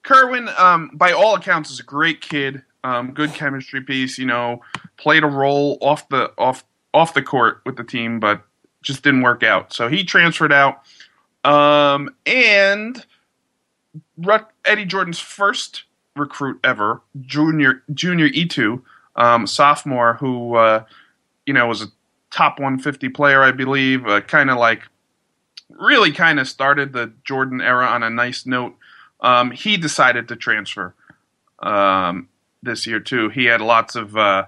Kerwin, 0.03 0.49
um, 0.57 0.91
by 0.93 1.11
all 1.11 1.35
accounts, 1.35 1.71
is 1.71 1.79
a 1.79 1.83
great 1.83 2.21
kid. 2.21 2.63
um, 2.83 3.11
good 3.11 3.33
chemistry 3.33 3.81
piece. 3.81 4.17
You 4.17 4.25
know, 4.25 4.61
played 4.97 5.23
a 5.23 5.27
role 5.27 5.77
off 5.81 6.07
the 6.09 6.31
off 6.37 6.63
off 6.97 7.13
the 7.13 7.21
court 7.21 7.61
with 7.65 7.77
the 7.77 7.83
team, 7.83 8.19
but 8.19 8.41
just 8.81 9.03
didn't 9.03 9.21
work 9.21 9.43
out. 9.43 9.71
So 9.73 9.87
he 9.87 10.03
transferred 10.03 10.51
out. 10.51 10.81
Um, 11.43 12.15
and 12.25 13.05
Eddie 14.65 14.85
Jordan's 14.85 15.19
first 15.19 15.83
recruit 16.15 16.59
ever, 16.63 17.01
Junior 17.21 17.83
Junior 17.93 18.29
Etu, 18.29 18.81
um, 19.15 19.47
sophomore, 19.47 20.15
who 20.15 20.55
uh, 20.55 20.83
you 21.45 21.53
know 21.53 21.67
was 21.67 21.83
a 21.83 21.87
top 22.31 22.59
150 22.59 23.09
player, 23.09 23.43
I 23.43 23.51
believe. 23.51 24.05
Uh, 24.07 24.21
kind 24.21 24.49
of 24.49 24.57
like 24.57 24.81
really 25.69 26.11
kind 26.11 26.39
of 26.39 26.47
started 26.47 26.93
the 26.93 27.13
Jordan 27.23 27.61
era 27.61 27.85
on 27.85 28.03
a 28.03 28.09
nice 28.09 28.45
note. 28.45 28.75
Um, 29.21 29.51
he 29.51 29.77
decided 29.77 30.27
to 30.27 30.35
transfer 30.35 30.93
um, 31.59 32.29
this 32.63 32.87
year 32.87 32.99
too. 32.99 33.29
He 33.29 33.45
had 33.45 33.61
lots 33.61 33.95
of. 33.95 34.17
Uh, 34.17 34.47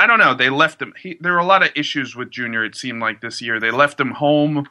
I 0.00 0.06
don't 0.06 0.18
know. 0.18 0.32
They 0.32 0.48
left 0.48 0.80
him. 0.80 0.94
He, 0.98 1.18
there 1.20 1.34
were 1.34 1.38
a 1.38 1.44
lot 1.44 1.62
of 1.62 1.68
issues 1.76 2.16
with 2.16 2.30
Junior. 2.30 2.64
It 2.64 2.74
seemed 2.74 3.02
like 3.02 3.20
this 3.20 3.42
year 3.42 3.60
they 3.60 3.70
left 3.70 4.00
him 4.00 4.12
home 4.12 4.66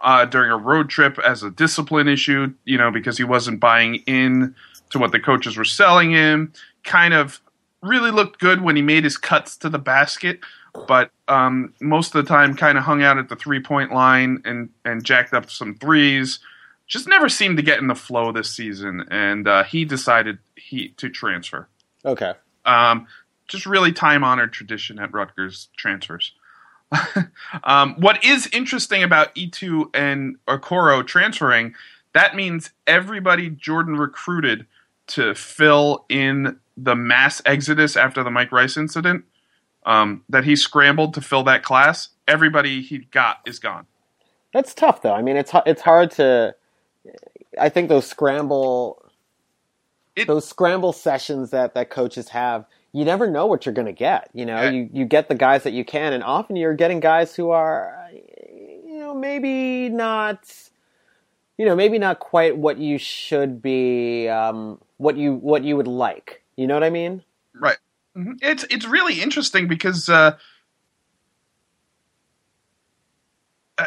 uh, 0.00 0.24
during 0.24 0.50
a 0.50 0.56
road 0.56 0.88
trip 0.88 1.18
as 1.18 1.42
a 1.42 1.50
discipline 1.50 2.08
issue. 2.08 2.54
You 2.64 2.78
know 2.78 2.90
because 2.90 3.18
he 3.18 3.24
wasn't 3.24 3.60
buying 3.60 3.96
in 4.06 4.54
to 4.88 4.98
what 4.98 5.12
the 5.12 5.20
coaches 5.20 5.58
were 5.58 5.66
selling 5.66 6.12
him. 6.12 6.54
Kind 6.82 7.12
of 7.12 7.42
really 7.82 8.10
looked 8.10 8.40
good 8.40 8.62
when 8.62 8.74
he 8.74 8.80
made 8.80 9.04
his 9.04 9.18
cuts 9.18 9.58
to 9.58 9.68
the 9.68 9.78
basket, 9.78 10.40
but 10.88 11.10
um, 11.28 11.74
most 11.82 12.14
of 12.14 12.24
the 12.24 12.28
time 12.28 12.56
kind 12.56 12.78
of 12.78 12.84
hung 12.84 13.02
out 13.02 13.18
at 13.18 13.28
the 13.28 13.36
three 13.36 13.60
point 13.60 13.92
line 13.92 14.40
and 14.46 14.70
and 14.86 15.04
jacked 15.04 15.34
up 15.34 15.50
some 15.50 15.74
threes. 15.74 16.38
Just 16.86 17.06
never 17.06 17.28
seemed 17.28 17.58
to 17.58 17.62
get 17.62 17.80
in 17.80 17.86
the 17.86 17.94
flow 17.94 18.32
this 18.32 18.50
season, 18.50 19.06
and 19.10 19.46
uh, 19.46 19.62
he 19.62 19.84
decided 19.84 20.38
he 20.56 20.88
to 20.96 21.10
transfer. 21.10 21.68
Okay. 22.02 22.32
Um, 22.64 23.06
just 23.50 23.66
really 23.66 23.92
time 23.92 24.24
honored 24.24 24.52
tradition 24.52 24.98
at 24.98 25.12
Rutgers 25.12 25.68
transfers. 25.76 26.32
um, 27.64 27.94
what 27.98 28.24
is 28.24 28.48
interesting 28.52 29.02
about 29.02 29.34
Etu 29.34 29.90
and 29.94 30.36
Okoro 30.48 31.06
transferring, 31.06 31.74
that 32.14 32.34
means 32.34 32.70
everybody 32.86 33.50
Jordan 33.50 33.96
recruited 33.96 34.66
to 35.08 35.34
fill 35.34 36.04
in 36.08 36.58
the 36.76 36.94
mass 36.94 37.42
exodus 37.44 37.96
after 37.96 38.22
the 38.24 38.30
Mike 38.30 38.52
Rice 38.52 38.76
incident, 38.76 39.24
um, 39.84 40.24
that 40.28 40.44
he 40.44 40.56
scrambled 40.56 41.14
to 41.14 41.20
fill 41.20 41.42
that 41.44 41.62
class, 41.62 42.08
everybody 42.26 42.80
he 42.82 42.98
got 42.98 43.38
is 43.46 43.58
gone. 43.58 43.86
That's 44.52 44.74
tough, 44.74 45.02
though. 45.02 45.14
I 45.14 45.22
mean, 45.22 45.36
it's 45.36 45.52
it's 45.66 45.82
hard 45.82 46.10
to. 46.12 46.54
I 47.58 47.68
think 47.68 47.88
those 47.88 48.06
scramble, 48.06 49.04
it, 50.16 50.26
those 50.26 50.46
scramble 50.46 50.92
sessions 50.92 51.50
that 51.50 51.74
that 51.74 51.90
coaches 51.90 52.28
have, 52.30 52.64
you 52.92 53.04
never 53.04 53.30
know 53.30 53.46
what 53.46 53.66
you're 53.66 53.74
going 53.74 53.86
to 53.86 53.92
get. 53.92 54.30
You 54.34 54.46
know, 54.46 54.60
yeah. 54.62 54.70
you 54.70 54.90
you 54.92 55.04
get 55.04 55.28
the 55.28 55.34
guys 55.34 55.62
that 55.64 55.72
you 55.72 55.84
can, 55.84 56.12
and 56.12 56.22
often 56.22 56.56
you're 56.56 56.74
getting 56.74 57.00
guys 57.00 57.34
who 57.34 57.50
are, 57.50 58.08
you 58.12 58.98
know, 58.98 59.14
maybe 59.14 59.88
not, 59.88 60.52
you 61.56 61.66
know, 61.66 61.76
maybe 61.76 61.98
not 61.98 62.18
quite 62.18 62.56
what 62.56 62.78
you 62.78 62.98
should 62.98 63.62
be, 63.62 64.28
um, 64.28 64.80
what 64.96 65.16
you 65.16 65.34
what 65.34 65.64
you 65.64 65.76
would 65.76 65.88
like. 65.88 66.42
You 66.56 66.66
know 66.66 66.74
what 66.74 66.84
I 66.84 66.90
mean? 66.90 67.22
Right. 67.54 67.78
Mm-hmm. 68.16 68.32
It's 68.42 68.64
it's 68.70 68.86
really 68.86 69.20
interesting 69.20 69.68
because 69.68 70.08
uh, 70.08 70.36
uh, 73.78 73.86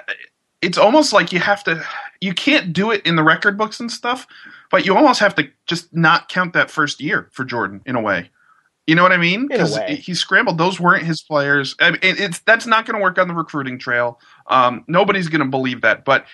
it's 0.62 0.78
almost 0.78 1.12
like 1.12 1.34
you 1.34 1.40
have 1.40 1.64
to 1.66 1.86
you 2.22 2.34
can't 2.34 2.72
do 2.72 2.92
it 2.92 3.06
in 3.06 3.18
the 3.18 3.24
record 3.24 3.58
books 3.58 3.82
and 3.82 3.92
stuff, 3.92 4.26
but 4.72 4.86
you 4.86 4.96
almost 4.96 5.20
have 5.20 5.36
to 5.36 5.50
just 5.66 5.94
not 5.94 6.30
count 6.30 6.54
that 6.54 6.72
first 6.72 7.02
year 7.02 7.28
for 7.34 7.44
Jordan 7.44 7.82
in 7.86 7.98
a 7.98 8.02
way. 8.02 8.30
You 8.86 8.96
know 8.96 9.04
what 9.04 9.14
I 9.14 9.18
mean? 9.18 9.48
Because 9.48 9.78
he 9.88 10.14
scrambled; 10.14 10.58
those 10.58 10.80
weren't 10.80 11.06
his 11.06 11.22
players. 11.22 11.76
I 11.80 11.92
mean, 11.92 12.00
it's 12.02 12.40
that's 12.40 12.66
not 12.66 12.86
going 12.86 12.98
to 12.98 13.02
work 13.02 13.18
on 13.18 13.30
the 13.30 13.34
recruiting 13.34 13.80
trail. 13.80 14.20
Um, 14.48 14.84
nobody's 14.88 15.30
going 15.30 15.44
to 15.44 15.48
believe 15.48 15.82
that, 15.82 16.04
but 16.04 16.26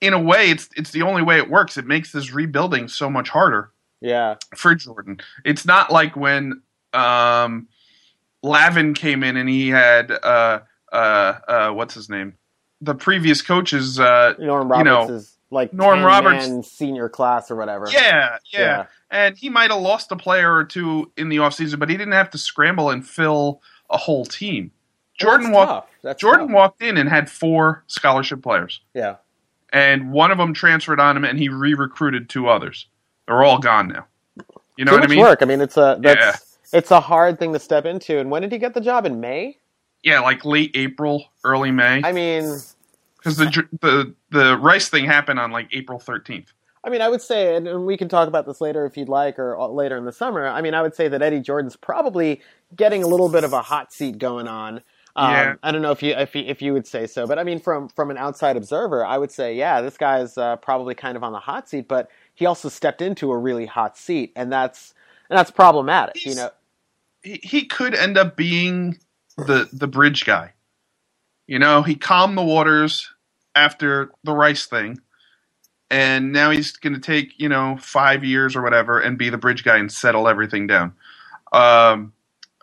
in 0.00 0.12
a 0.12 0.18
way, 0.18 0.50
it's 0.50 0.68
it's 0.76 0.90
the 0.90 1.02
only 1.02 1.22
way 1.22 1.38
it 1.38 1.48
works. 1.48 1.78
It 1.78 1.86
makes 1.86 2.10
this 2.10 2.32
rebuilding 2.32 2.88
so 2.88 3.08
much 3.08 3.28
harder. 3.28 3.70
Yeah, 4.00 4.36
for 4.56 4.74
Jordan, 4.74 5.20
it's 5.44 5.64
not 5.64 5.92
like 5.92 6.16
when 6.16 6.62
um, 6.92 7.68
Lavin 8.42 8.94
came 8.94 9.22
in 9.22 9.36
and 9.36 9.48
he 9.48 9.68
had 9.68 10.10
uh, 10.10 10.60
uh, 10.92 10.96
uh, 11.46 11.70
what's 11.70 11.94
his 11.94 12.08
name? 12.08 12.34
The 12.80 12.94
previous 12.94 13.42
coaches, 13.42 14.00
uh, 14.00 14.34
Norm 14.38 14.68
Roberts 14.68 14.78
you 14.78 14.84
know, 14.84 15.14
is 15.14 15.36
like 15.50 15.72
Norm 15.72 16.02
Roberts 16.02 16.70
senior 16.70 17.08
class 17.08 17.50
or 17.50 17.56
whatever. 17.56 17.88
Yeah, 17.90 18.38
yeah, 18.52 18.60
yeah. 18.60 18.86
And 19.10 19.36
he 19.36 19.48
might 19.48 19.70
have 19.70 19.80
lost 19.80 20.12
a 20.12 20.16
player 20.16 20.54
or 20.54 20.64
two 20.64 21.10
in 21.16 21.28
the 21.28 21.38
offseason, 21.38 21.78
but 21.78 21.90
he 21.90 21.96
didn't 21.96 22.12
have 22.12 22.30
to 22.30 22.38
scramble 22.38 22.90
and 22.90 23.06
fill 23.06 23.60
a 23.90 23.96
whole 23.96 24.24
team. 24.24 24.70
Jordan 25.18 25.50
walked. 25.50 25.90
Jordan 26.18 26.46
tough. 26.46 26.54
walked 26.54 26.82
in 26.82 26.96
and 26.96 27.08
had 27.08 27.28
four 27.30 27.84
scholarship 27.88 28.42
players. 28.42 28.80
Yeah, 28.94 29.16
and 29.72 30.12
one 30.12 30.30
of 30.30 30.38
them 30.38 30.54
transferred 30.54 31.00
on 31.00 31.16
him, 31.16 31.24
and 31.24 31.38
he 31.38 31.48
re-recruited 31.48 32.28
two 32.28 32.48
others. 32.48 32.86
They're 33.26 33.42
all 33.42 33.58
gone 33.58 33.88
now. 33.88 34.06
You 34.76 34.84
know 34.86 34.92
Too 34.92 34.98
what 34.98 35.04
I 35.04 35.08
mean? 35.08 35.20
Work. 35.20 35.42
I 35.42 35.44
mean, 35.44 35.60
it's 35.60 35.76
a 35.76 35.98
that's 36.00 36.18
yeah 36.18 36.36
it's 36.72 36.90
a 36.90 37.00
hard 37.00 37.38
thing 37.38 37.52
to 37.52 37.58
step 37.58 37.84
into. 37.84 38.18
And 38.18 38.30
when 38.30 38.42
did 38.42 38.52
he 38.52 38.58
get 38.58 38.74
the 38.74 38.80
job? 38.80 39.06
In 39.06 39.20
May? 39.20 39.58
Yeah, 40.02 40.20
like 40.20 40.44
late 40.44 40.70
April, 40.74 41.24
early 41.44 41.70
May. 41.70 42.02
I 42.02 42.12
mean, 42.12 42.58
because 43.16 43.36
the 43.36 43.68
the 43.80 44.14
the 44.30 44.56
Rice 44.58 44.88
thing 44.88 45.04
happened 45.04 45.38
on 45.38 45.50
like 45.50 45.68
April 45.72 45.98
thirteenth. 45.98 46.52
I 46.82 46.88
mean, 46.88 47.02
I 47.02 47.08
would 47.08 47.20
say, 47.20 47.56
and 47.56 47.84
we 47.84 47.96
can 47.96 48.08
talk 48.08 48.26
about 48.26 48.46
this 48.46 48.60
later 48.60 48.86
if 48.86 48.96
you'd 48.96 49.08
like, 49.08 49.38
or 49.38 49.56
later 49.68 49.96
in 49.98 50.04
the 50.06 50.12
summer. 50.12 50.46
I 50.46 50.62
mean, 50.62 50.72
I 50.72 50.80
would 50.80 50.94
say 50.94 51.08
that 51.08 51.20
Eddie 51.20 51.40
Jordan's 51.40 51.76
probably 51.76 52.40
getting 52.74 53.02
a 53.02 53.06
little 53.06 53.28
bit 53.28 53.44
of 53.44 53.52
a 53.52 53.60
hot 53.60 53.92
seat 53.92 54.18
going 54.18 54.48
on. 54.48 54.80
Um, 55.16 55.32
yeah. 55.32 55.54
I 55.62 55.72
don't 55.72 55.82
know 55.82 55.90
if 55.90 56.02
you 56.02 56.12
if 56.12 56.34
you, 56.34 56.44
if 56.46 56.62
you 56.62 56.72
would 56.72 56.86
say 56.86 57.06
so, 57.06 57.26
but 57.26 57.38
I 57.38 57.44
mean, 57.44 57.60
from 57.60 57.88
from 57.88 58.10
an 58.10 58.16
outside 58.16 58.56
observer, 58.56 59.04
I 59.04 59.18
would 59.18 59.32
say, 59.32 59.54
yeah, 59.54 59.80
this 59.80 59.98
guy's 59.98 60.38
uh, 60.38 60.56
probably 60.56 60.94
kind 60.94 61.16
of 61.16 61.24
on 61.24 61.32
the 61.32 61.40
hot 61.40 61.68
seat, 61.68 61.88
but 61.88 62.08
he 62.34 62.46
also 62.46 62.68
stepped 62.68 63.02
into 63.02 63.32
a 63.32 63.36
really 63.36 63.66
hot 63.66 63.98
seat, 63.98 64.32
and 64.36 64.52
that's 64.52 64.94
and 65.28 65.36
that's 65.36 65.50
problematic. 65.50 66.16
He's, 66.16 66.36
you 66.36 66.42
know, 66.42 66.50
he, 67.22 67.40
he 67.42 67.64
could 67.66 67.94
end 67.94 68.16
up 68.16 68.36
being 68.36 68.98
the 69.36 69.68
the 69.72 69.88
bridge 69.88 70.24
guy. 70.24 70.54
You 71.46 71.58
know, 71.58 71.82
he 71.82 71.96
calmed 71.96 72.38
the 72.38 72.44
waters 72.44 73.12
after 73.56 74.12
the 74.22 74.32
Rice 74.32 74.66
thing, 74.66 75.00
and 75.90 76.32
now 76.32 76.50
he's 76.50 76.72
going 76.72 76.94
to 76.94 77.00
take 77.00 77.38
you 77.38 77.48
know 77.48 77.76
five 77.80 78.24
years 78.24 78.56
or 78.56 78.62
whatever 78.62 79.00
and 79.00 79.18
be 79.18 79.30
the 79.30 79.38
bridge 79.38 79.64
guy 79.64 79.78
and 79.78 79.90
settle 79.90 80.28
everything 80.28 80.66
down. 80.66 80.92
Um, 81.52 82.12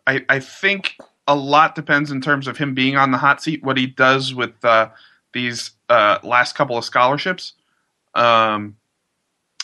I 0.06 0.26
I 0.30 0.40
think 0.40 0.98
a 1.28 1.36
lot 1.36 1.76
depends 1.76 2.10
in 2.12 2.22
terms 2.22 2.48
of 2.48 2.58
him 2.58 2.74
being 2.74 2.96
on 2.96 3.12
the 3.12 3.18
hot 3.18 3.42
seat, 3.44 3.64
what 3.64 3.78
he 3.78 3.86
does 3.86 4.34
with 4.34 4.64
uh, 4.64 4.90
these 5.34 5.72
uh, 5.90 6.20
last 6.24 6.56
couple 6.56 6.78
of 6.78 6.86
scholarships. 6.86 7.54
Um, 8.16 8.78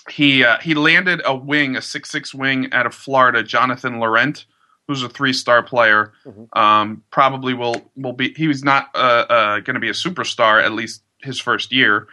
he 0.09 0.43
uh, 0.43 0.59
he 0.59 0.73
landed 0.73 1.21
a 1.25 1.35
wing, 1.35 1.75
a 1.77 1.81
six 1.81 2.11
six 2.11 2.33
wing 2.33 2.71
out 2.73 2.85
of 2.85 2.93
Florida, 2.93 3.41
Jonathan 3.41 3.99
Laurent, 3.99 4.45
who's 4.87 5.01
a 5.01 5.09
three 5.09 5.33
star 5.33 5.63
player. 5.63 6.11
Mm-hmm. 6.25 6.57
Um, 6.57 7.03
probably 7.09 7.53
will 7.53 7.89
will 7.95 8.13
be. 8.13 8.33
He 8.33 8.47
was 8.47 8.63
not 8.63 8.89
uh, 8.93 9.25
uh, 9.29 9.59
going 9.61 9.75
to 9.75 9.79
be 9.79 9.89
a 9.89 9.93
superstar 9.93 10.61
at 10.61 10.73
least 10.73 11.01
his 11.21 11.39
first 11.39 11.71
year, 11.71 12.07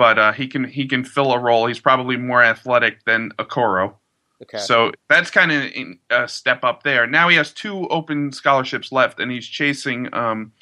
but 0.00 0.18
uh, 0.18 0.32
he 0.32 0.46
can 0.46 0.64
he 0.64 0.86
can 0.86 1.04
fill 1.04 1.30
a 1.30 1.38
role. 1.38 1.66
He's 1.66 1.78
probably 1.78 2.16
more 2.16 2.42
athletic 2.42 3.04
than 3.04 3.32
Okoro. 3.38 3.96
Okay. 4.40 4.56
So 4.56 4.92
that's 5.10 5.30
kind 5.30 5.52
of 5.52 5.64
a 6.08 6.26
step 6.26 6.64
up 6.64 6.84
there. 6.84 7.06
Now 7.06 7.28
he 7.28 7.36
has 7.36 7.52
two 7.52 7.86
open 7.88 8.32
scholarships 8.32 8.92
left, 8.92 9.20
and 9.20 9.30
he's 9.30 9.46
chasing 9.46 10.08
um, 10.14 10.52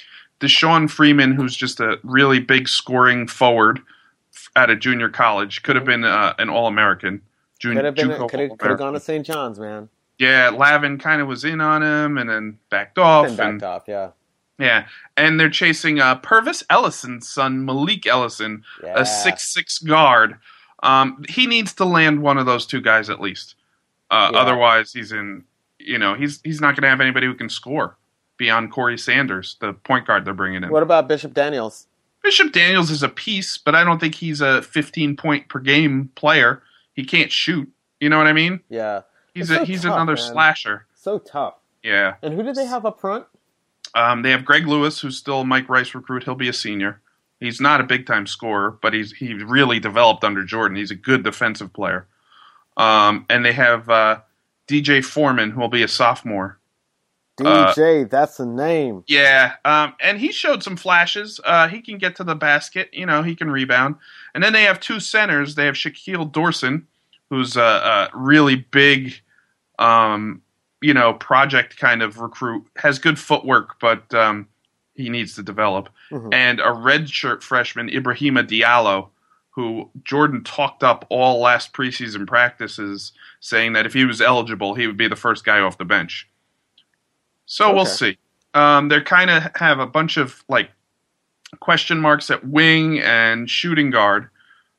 Deshawn 0.40 0.90
Freeman, 0.90 1.35
who's 1.35 1.54
just 1.54 1.78
a 1.78 2.00
really 2.02 2.40
big 2.40 2.68
scoring 2.68 3.28
forward 3.28 3.78
at 4.57 4.71
a 4.71 4.75
junior 4.75 5.09
college. 5.09 5.62
Could 5.62 5.76
have 5.76 5.85
been 5.85 6.02
uh, 6.02 6.35
an 6.40 6.49
All 6.49 6.66
American. 6.66 7.23
Could 7.62 7.76
have 7.76 7.95
been. 7.95 8.11
Could 8.28 8.71
have 8.71 8.78
gone 8.78 8.95
to 8.95 8.99
St. 8.99 9.25
John's, 9.25 9.61
man 9.61 9.88
yeah, 10.18 10.50
Lavin 10.50 10.99
kind 10.99 11.23
of 11.23 11.28
was 11.28 11.45
in 11.45 11.61
on 11.61 11.80
him 11.80 12.18
and 12.18 12.28
then 12.28 12.59
backed 12.71 12.99
off. 12.99 13.28
Then 13.28 13.37
backed 13.37 13.49
and, 13.50 13.62
off, 13.62 13.85
yeah. 13.87 14.11
Yeah, 14.58 14.88
and 15.16 15.38
they're 15.38 15.50
chasing 15.50 16.00
uh, 16.00 16.18
Pervis 16.20 16.64
Ellison's 16.68 17.28
son, 17.28 17.64
Malik 17.64 18.06
Ellison, 18.06 18.64
yeah. 18.82 19.00
a 19.00 19.06
six 19.06 19.52
six 19.52 19.78
guard. 19.78 20.38
Um, 20.82 21.24
he 21.28 21.46
needs 21.46 21.74
to 21.74 21.84
land 21.84 22.22
one 22.22 22.38
of 22.38 22.46
those 22.46 22.66
two 22.66 22.80
guys 22.80 23.08
at 23.10 23.20
least. 23.20 23.54
Uh, 24.10 24.30
yeah. 24.32 24.38
Otherwise, 24.38 24.92
he's 24.92 25.12
in. 25.12 25.44
You 25.78 25.98
know, 25.98 26.14
he's 26.14 26.40
he's 26.42 26.60
not 26.60 26.74
going 26.74 26.82
to 26.82 26.88
have 26.88 27.00
anybody 27.00 27.26
who 27.26 27.34
can 27.34 27.48
score 27.48 27.96
beyond 28.36 28.72
Corey 28.72 28.98
Sanders, 28.98 29.56
the 29.60 29.72
point 29.72 30.06
guard 30.06 30.24
they're 30.24 30.34
bringing 30.34 30.62
in. 30.62 30.70
What 30.70 30.82
about 30.82 31.08
Bishop 31.08 31.34
Daniels? 31.34 31.86
Bishop 32.22 32.52
Daniels 32.52 32.90
is 32.90 33.02
a 33.02 33.08
piece, 33.08 33.58
but 33.58 33.74
I 33.74 33.84
don't 33.84 34.00
think 34.00 34.14
he's 34.14 34.40
a 34.40 34.62
15 34.62 35.16
point 35.16 35.48
per 35.48 35.60
game 35.60 36.10
player. 36.14 36.62
He 36.94 37.04
can't 37.04 37.30
shoot. 37.30 37.70
You 38.00 38.08
know 38.08 38.18
what 38.18 38.26
I 38.26 38.32
mean? 38.32 38.60
Yeah. 38.68 39.02
He's 39.34 39.50
a, 39.50 39.64
he's 39.64 39.82
tough, 39.82 39.94
another 39.94 40.14
man. 40.14 40.32
slasher. 40.32 40.86
So 40.94 41.18
tough. 41.18 41.54
Yeah. 41.82 42.14
And 42.22 42.34
who 42.34 42.42
did 42.42 42.56
they 42.56 42.66
have 42.66 42.86
up 42.86 43.00
front? 43.00 43.26
Um, 43.95 44.23
they 44.23 44.30
have 44.30 44.45
Greg 44.45 44.66
Lewis, 44.66 45.00
who's 45.00 45.16
still 45.16 45.45
Mike 45.45 45.68
Rice 45.68 45.95
recruit. 45.95 46.25
He'll 46.25 46.35
be 46.35 46.49
a 46.49 46.52
senior. 46.52 47.00
He's 47.40 47.61
not 47.61 47.80
a 47.80 47.85
big 47.85 48.07
time 48.07 48.26
scorer, 48.26 48.78
but 48.83 48.92
he's 48.92 49.12
he 49.12 49.35
really 49.35 49.78
developed 49.78 50.25
under 50.25 50.45
Jordan. 50.45 50.76
He's 50.76 50.90
a 50.90 50.97
good 50.97 51.23
defensive 51.23 51.73
player. 51.73 52.07
Um, 52.76 53.26
and 53.28 53.45
they 53.45 53.52
have 53.52 53.88
uh, 53.88 54.21
DJ 54.66 55.04
Foreman, 55.04 55.50
who 55.50 55.61
will 55.61 55.68
be 55.68 55.83
a 55.83 55.88
sophomore. 55.88 56.59
DJ, 57.38 58.09
that's 58.11 58.40
a 58.40 58.47
name. 58.47 59.04
Yeah, 59.07 59.54
um, 59.64 59.95
and 60.00 60.18
he 60.18 60.33
showed 60.33 60.62
some 60.62 60.76
flashes. 60.76 61.40
Uh, 61.45 61.68
he 61.68 61.80
can 61.80 61.99
get 61.99 62.16
to 62.16 62.25
the 62.25 62.35
basket. 62.35 62.90
You 62.92 63.07
know, 63.07 63.23
he 63.23 63.37
can 63.37 63.50
rebound. 63.50 63.95
And 64.35 64.42
then 64.42 64.52
they 64.52 64.64
have 64.64 64.80
two 64.80 64.99
centers. 64.99 65.54
They 65.54 65.66
have 65.66 65.75
Shaquille 65.76 66.30
Doorson, 66.33 66.88
who's 67.30 67.57
a, 67.57 67.61
a 67.61 68.11
really 68.12 68.57
big, 68.57 69.21
um, 69.78 70.42
you 70.80 70.94
know, 70.94 71.14
project 71.14 71.76
kind 71.76 72.02
of 72.02 72.18
recruit. 72.18 72.66
Has 72.76 72.99
good 72.99 73.18
footwork, 73.18 73.80
but 73.80 74.12
um, 74.14 74.49
he 74.94 75.08
needs 75.08 75.35
to 75.37 75.42
develop. 75.42 75.88
Mhm. 76.11 76.32
And 76.32 76.61
a 76.61 76.64
redshirt 76.73 77.42
freshman, 77.42 77.88
Ibrahima 77.88 78.47
Diallo, 78.47 79.08
who 79.50 79.90
Jordan 80.04 80.44
talked 80.44 80.85
up 80.85 81.04
all 81.08 81.40
last 81.40 81.73
preseason 81.73 82.26
practices, 82.26 83.12
saying 83.40 83.73
that 83.73 83.87
if 83.87 83.92
he 83.92 84.04
was 84.04 84.20
eligible, 84.20 84.75
he 84.75 84.87
would 84.87 84.97
be 84.97 85.08
the 85.08 85.16
first 85.16 85.44
guy 85.44 85.61
off 85.61 85.78
the 85.78 85.85
bench. 85.85 86.28
So 87.47 87.75
we'll 87.75 87.87
see. 87.87 88.18
Um, 88.54 88.88
they 88.88 89.00
kind 89.00 89.30
of 89.30 89.50
have 89.56 89.78
a 89.78 89.87
bunch 89.87 90.16
of 90.16 90.44
like 90.49 90.70
question 91.61 92.00
marks 92.00 92.30
at 92.30 92.47
wing 92.47 93.00
and 93.00 93.49
shooting 93.49 93.90
guard. 93.90 94.28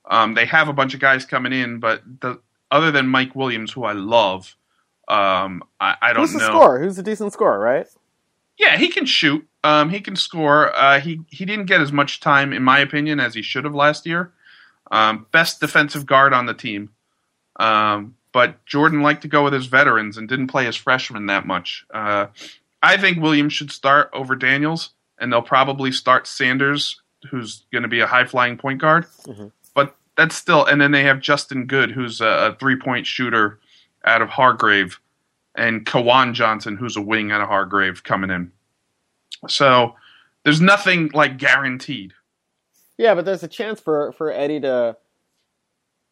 Um, 0.09 0.33
they 0.33 0.45
have 0.45 0.69
a 0.69 0.73
bunch 0.73 0.93
of 0.93 0.99
guys 0.99 1.25
coming 1.25 1.53
in, 1.53 1.79
but 1.79 2.01
the, 2.21 2.39
other 2.71 2.91
than 2.91 3.07
Mike 3.07 3.35
Williams, 3.35 3.71
who 3.71 3.83
I 3.83 3.93
love, 3.93 4.55
um, 5.09 5.63
I, 5.79 5.95
I 6.01 6.13
don't 6.13 6.17
know. 6.17 6.21
Who's 6.21 6.33
the 6.33 6.39
scorer? 6.39 6.79
Who's 6.79 6.97
a 6.99 7.03
decent 7.03 7.33
scorer, 7.33 7.59
right? 7.59 7.87
Yeah, 8.57 8.77
he 8.77 8.89
can 8.89 9.05
shoot. 9.05 9.47
Um, 9.63 9.89
he 9.89 9.99
can 10.01 10.15
score. 10.15 10.75
Uh, 10.75 10.99
he 10.99 11.21
he 11.29 11.45
didn't 11.45 11.65
get 11.65 11.81
as 11.81 11.91
much 11.91 12.19
time, 12.19 12.53
in 12.53 12.63
my 12.63 12.79
opinion, 12.79 13.19
as 13.19 13.33
he 13.33 13.41
should 13.41 13.63
have 13.65 13.75
last 13.75 14.05
year. 14.05 14.31
Um, 14.91 15.25
best 15.31 15.59
defensive 15.59 16.05
guard 16.05 16.33
on 16.33 16.45
the 16.45 16.53
team. 16.53 16.89
Um, 17.59 18.15
but 18.31 18.63
Jordan 18.65 19.01
liked 19.01 19.21
to 19.23 19.27
go 19.27 19.43
with 19.43 19.53
his 19.53 19.65
veterans 19.67 20.17
and 20.17 20.27
didn't 20.29 20.47
play 20.47 20.65
his 20.65 20.75
freshmen 20.75 21.25
that 21.27 21.45
much. 21.47 21.85
Uh, 21.93 22.27
I 22.81 22.97
think 22.97 23.21
Williams 23.21 23.53
should 23.53 23.71
start 23.71 24.09
over 24.13 24.35
Daniels, 24.35 24.91
and 25.19 25.31
they'll 25.31 25.41
probably 25.41 25.91
start 25.91 26.27
Sanders, 26.27 27.01
who's 27.31 27.65
going 27.71 27.83
to 27.83 27.89
be 27.89 27.99
a 27.99 28.07
high 28.07 28.25
flying 28.25 28.57
point 28.57 28.79
guard. 28.79 29.05
Mhm. 29.25 29.51
But 29.73 29.95
that's 30.15 30.35
still, 30.35 30.65
and 30.65 30.79
then 30.79 30.91
they 30.91 31.03
have 31.03 31.19
Justin 31.19 31.65
Good, 31.65 31.91
who's 31.91 32.21
a, 32.21 32.25
a 32.51 32.55
three 32.59 32.77
point 32.77 33.05
shooter 33.07 33.59
out 34.05 34.21
of 34.21 34.29
Hargrave, 34.29 34.99
and 35.55 35.85
Kawan 35.85 36.33
Johnson, 36.33 36.77
who's 36.77 36.95
a 36.95 37.01
wing 37.01 37.31
out 37.31 37.41
of 37.41 37.47
Hargrave, 37.47 38.03
coming 38.03 38.29
in. 38.29 38.51
So 39.47 39.95
there's 40.43 40.61
nothing 40.61 41.11
like 41.13 41.37
guaranteed. 41.37 42.13
Yeah, 42.97 43.15
but 43.15 43.25
there's 43.25 43.43
a 43.43 43.47
chance 43.47 43.79
for 43.79 44.11
for 44.13 44.31
Eddie 44.31 44.59
to 44.61 44.97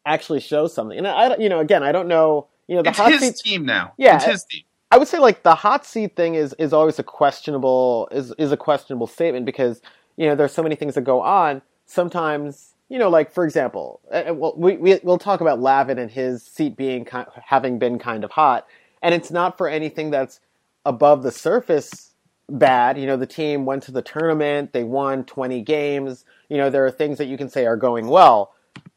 actually 0.06 0.40
show 0.40 0.68
something. 0.68 0.98
And 0.98 1.08
I, 1.08 1.36
you 1.38 1.50
know, 1.50 1.60
again, 1.60 1.84
I 1.84 1.92
don't 1.92 2.08
know. 2.08 2.48
You 2.68 2.76
know, 2.76 2.82
the 2.84 2.90
it's 2.90 2.98
hot 2.98 3.12
his 3.12 3.22
seat. 3.22 3.36
team 3.36 3.66
now. 3.66 3.94
Yeah. 3.98 4.16
it's 4.16 4.26
his 4.26 4.44
team. 4.44 4.64
I 4.90 4.98
would 4.98 5.08
say 5.08 5.20
like 5.20 5.44
the 5.44 5.56
hot 5.56 5.86
seat 5.86 6.16
thing 6.16 6.36
is 6.36 6.56
is 6.58 6.74
always 6.74 6.98
a 6.98 7.04
questionable 7.04 8.08
is 8.12 8.34
is 8.38 8.52
a 8.52 8.58
questionable 8.58 9.08
statement 9.08 9.46
because 9.46 9.82
you 10.16 10.28
know 10.28 10.36
there's 10.36 10.54
so 10.54 10.64
many 10.64 10.76
things 10.76 10.96
that 10.96 11.02
go 11.02 11.22
on. 11.22 11.62
Sometimes 11.86 12.74
you 12.90 12.98
know, 13.00 13.10
like 13.10 13.32
for 13.32 13.44
example, 13.46 14.02
uh, 14.12 14.34
well, 14.34 14.54
we, 14.56 14.78
we 14.78 15.00
we'll 15.04 15.18
talk 15.18 15.42
about 15.42 15.60
Lavin 15.60 15.98
and 15.98 16.10
his 16.10 16.44
seat 16.44 16.78
being 16.78 17.06
ki- 17.06 17.24
having 17.46 17.80
been 17.80 18.00
kind 18.00 18.24
of 18.24 18.32
hot, 18.32 18.68
and 19.02 19.14
it's 19.14 19.32
not 19.32 19.58
for 19.58 19.68
anything 19.68 20.10
that's 20.10 20.40
above 20.86 21.24
the 21.24 21.32
surface 21.32 22.14
bad. 22.50 22.98
You 22.98 23.06
know, 23.06 23.18
the 23.18 23.28
team 23.28 23.66
went 23.66 23.84
to 23.84 23.92
the 23.92 24.02
tournament, 24.02 24.72
they 24.72 24.84
won 24.84 25.26
20 25.26 25.62
games. 25.62 26.24
You 26.50 26.58
know, 26.58 26.70
there 26.70 26.86
are 26.86 26.92
things 26.92 27.18
that 27.18 27.28
you 27.28 27.38
can 27.38 27.50
say 27.50 27.66
are 27.66 27.76
going 27.76 28.08
well, 28.08 28.54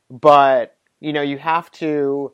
but 0.09 0.77
you 1.01 1.13
know, 1.13 1.23
you 1.23 1.39
have 1.39 1.71
to 1.73 2.33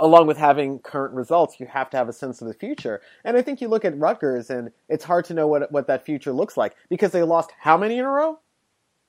along 0.00 0.26
with 0.26 0.36
having 0.36 0.80
current 0.80 1.14
results, 1.14 1.60
you 1.60 1.66
have 1.66 1.88
to 1.90 1.96
have 1.96 2.08
a 2.08 2.12
sense 2.12 2.42
of 2.42 2.48
the 2.48 2.54
future. 2.54 3.00
And 3.24 3.36
I 3.36 3.42
think 3.42 3.60
you 3.60 3.68
look 3.68 3.84
at 3.84 3.96
Rutgers, 3.96 4.50
and 4.50 4.70
it's 4.88 5.04
hard 5.04 5.24
to 5.26 5.34
know 5.34 5.46
what 5.46 5.70
what 5.70 5.86
that 5.86 6.04
future 6.04 6.32
looks 6.32 6.56
like 6.56 6.74
because 6.88 7.12
they 7.12 7.22
lost 7.22 7.52
how 7.60 7.76
many 7.76 7.98
in 7.98 8.04
a 8.04 8.10
row? 8.10 8.38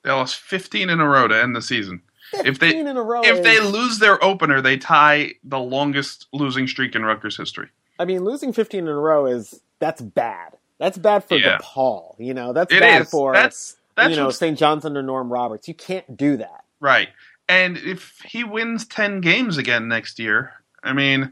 They 0.06 0.12
lost 0.12 0.36
15 0.38 0.90
in 0.90 1.00
a 1.02 1.08
row 1.08 1.28
to 1.28 1.36
end 1.42 1.56
the 1.56 1.62
season. 1.62 2.02
If 2.34 2.60
they- 2.60 2.68
Fifteen 2.70 2.88
in 2.88 2.96
a 2.98 3.02
row. 3.04 3.22
If 3.24 3.44
they 3.44 3.60
lose 3.60 4.00
their 4.00 4.24
opener, 4.24 4.62
they 4.62 4.78
tie 4.78 5.34
the 5.44 5.60
longest 5.60 6.28
losing 6.32 6.68
streak 6.68 6.96
in 6.96 7.04
Rutgers 7.04 7.36
history. 7.38 7.70
I 8.00 8.06
mean, 8.06 8.24
losing 8.24 8.52
fifteen 8.54 8.82
in 8.86 8.90
a 8.90 8.96
row 8.96 9.26
is 9.26 9.62
that's 9.80 10.02
bad. 10.02 10.54
That's 10.80 10.98
bad 10.98 11.24
for 11.24 11.36
Yeah. 11.38 11.58
DePaul. 11.60 12.16
You 12.20 12.34
know, 12.34 12.52
that's 12.54 12.72
It 12.74 12.80
bad 12.82 13.04
is. 13.04 13.10
for 13.10 13.34
that's 13.34 13.78
that's 13.96 14.12
you 14.12 14.16
know 14.18 14.30
St. 14.32 14.58
John's 14.58 14.86
under 14.86 15.02
Norm 15.02 15.32
Roberts. 15.32 15.68
You 15.68 15.74
can't 15.74 16.16
do 16.18 16.38
that. 16.38 16.64
right. 16.80 17.10
And 17.48 17.78
if 17.78 18.20
he 18.26 18.44
wins 18.44 18.86
10 18.88 19.22
games 19.22 19.58
again 19.58 19.88
next 19.88 20.18
year, 20.18 20.54
I 20.84 20.94
mean, 20.94 21.32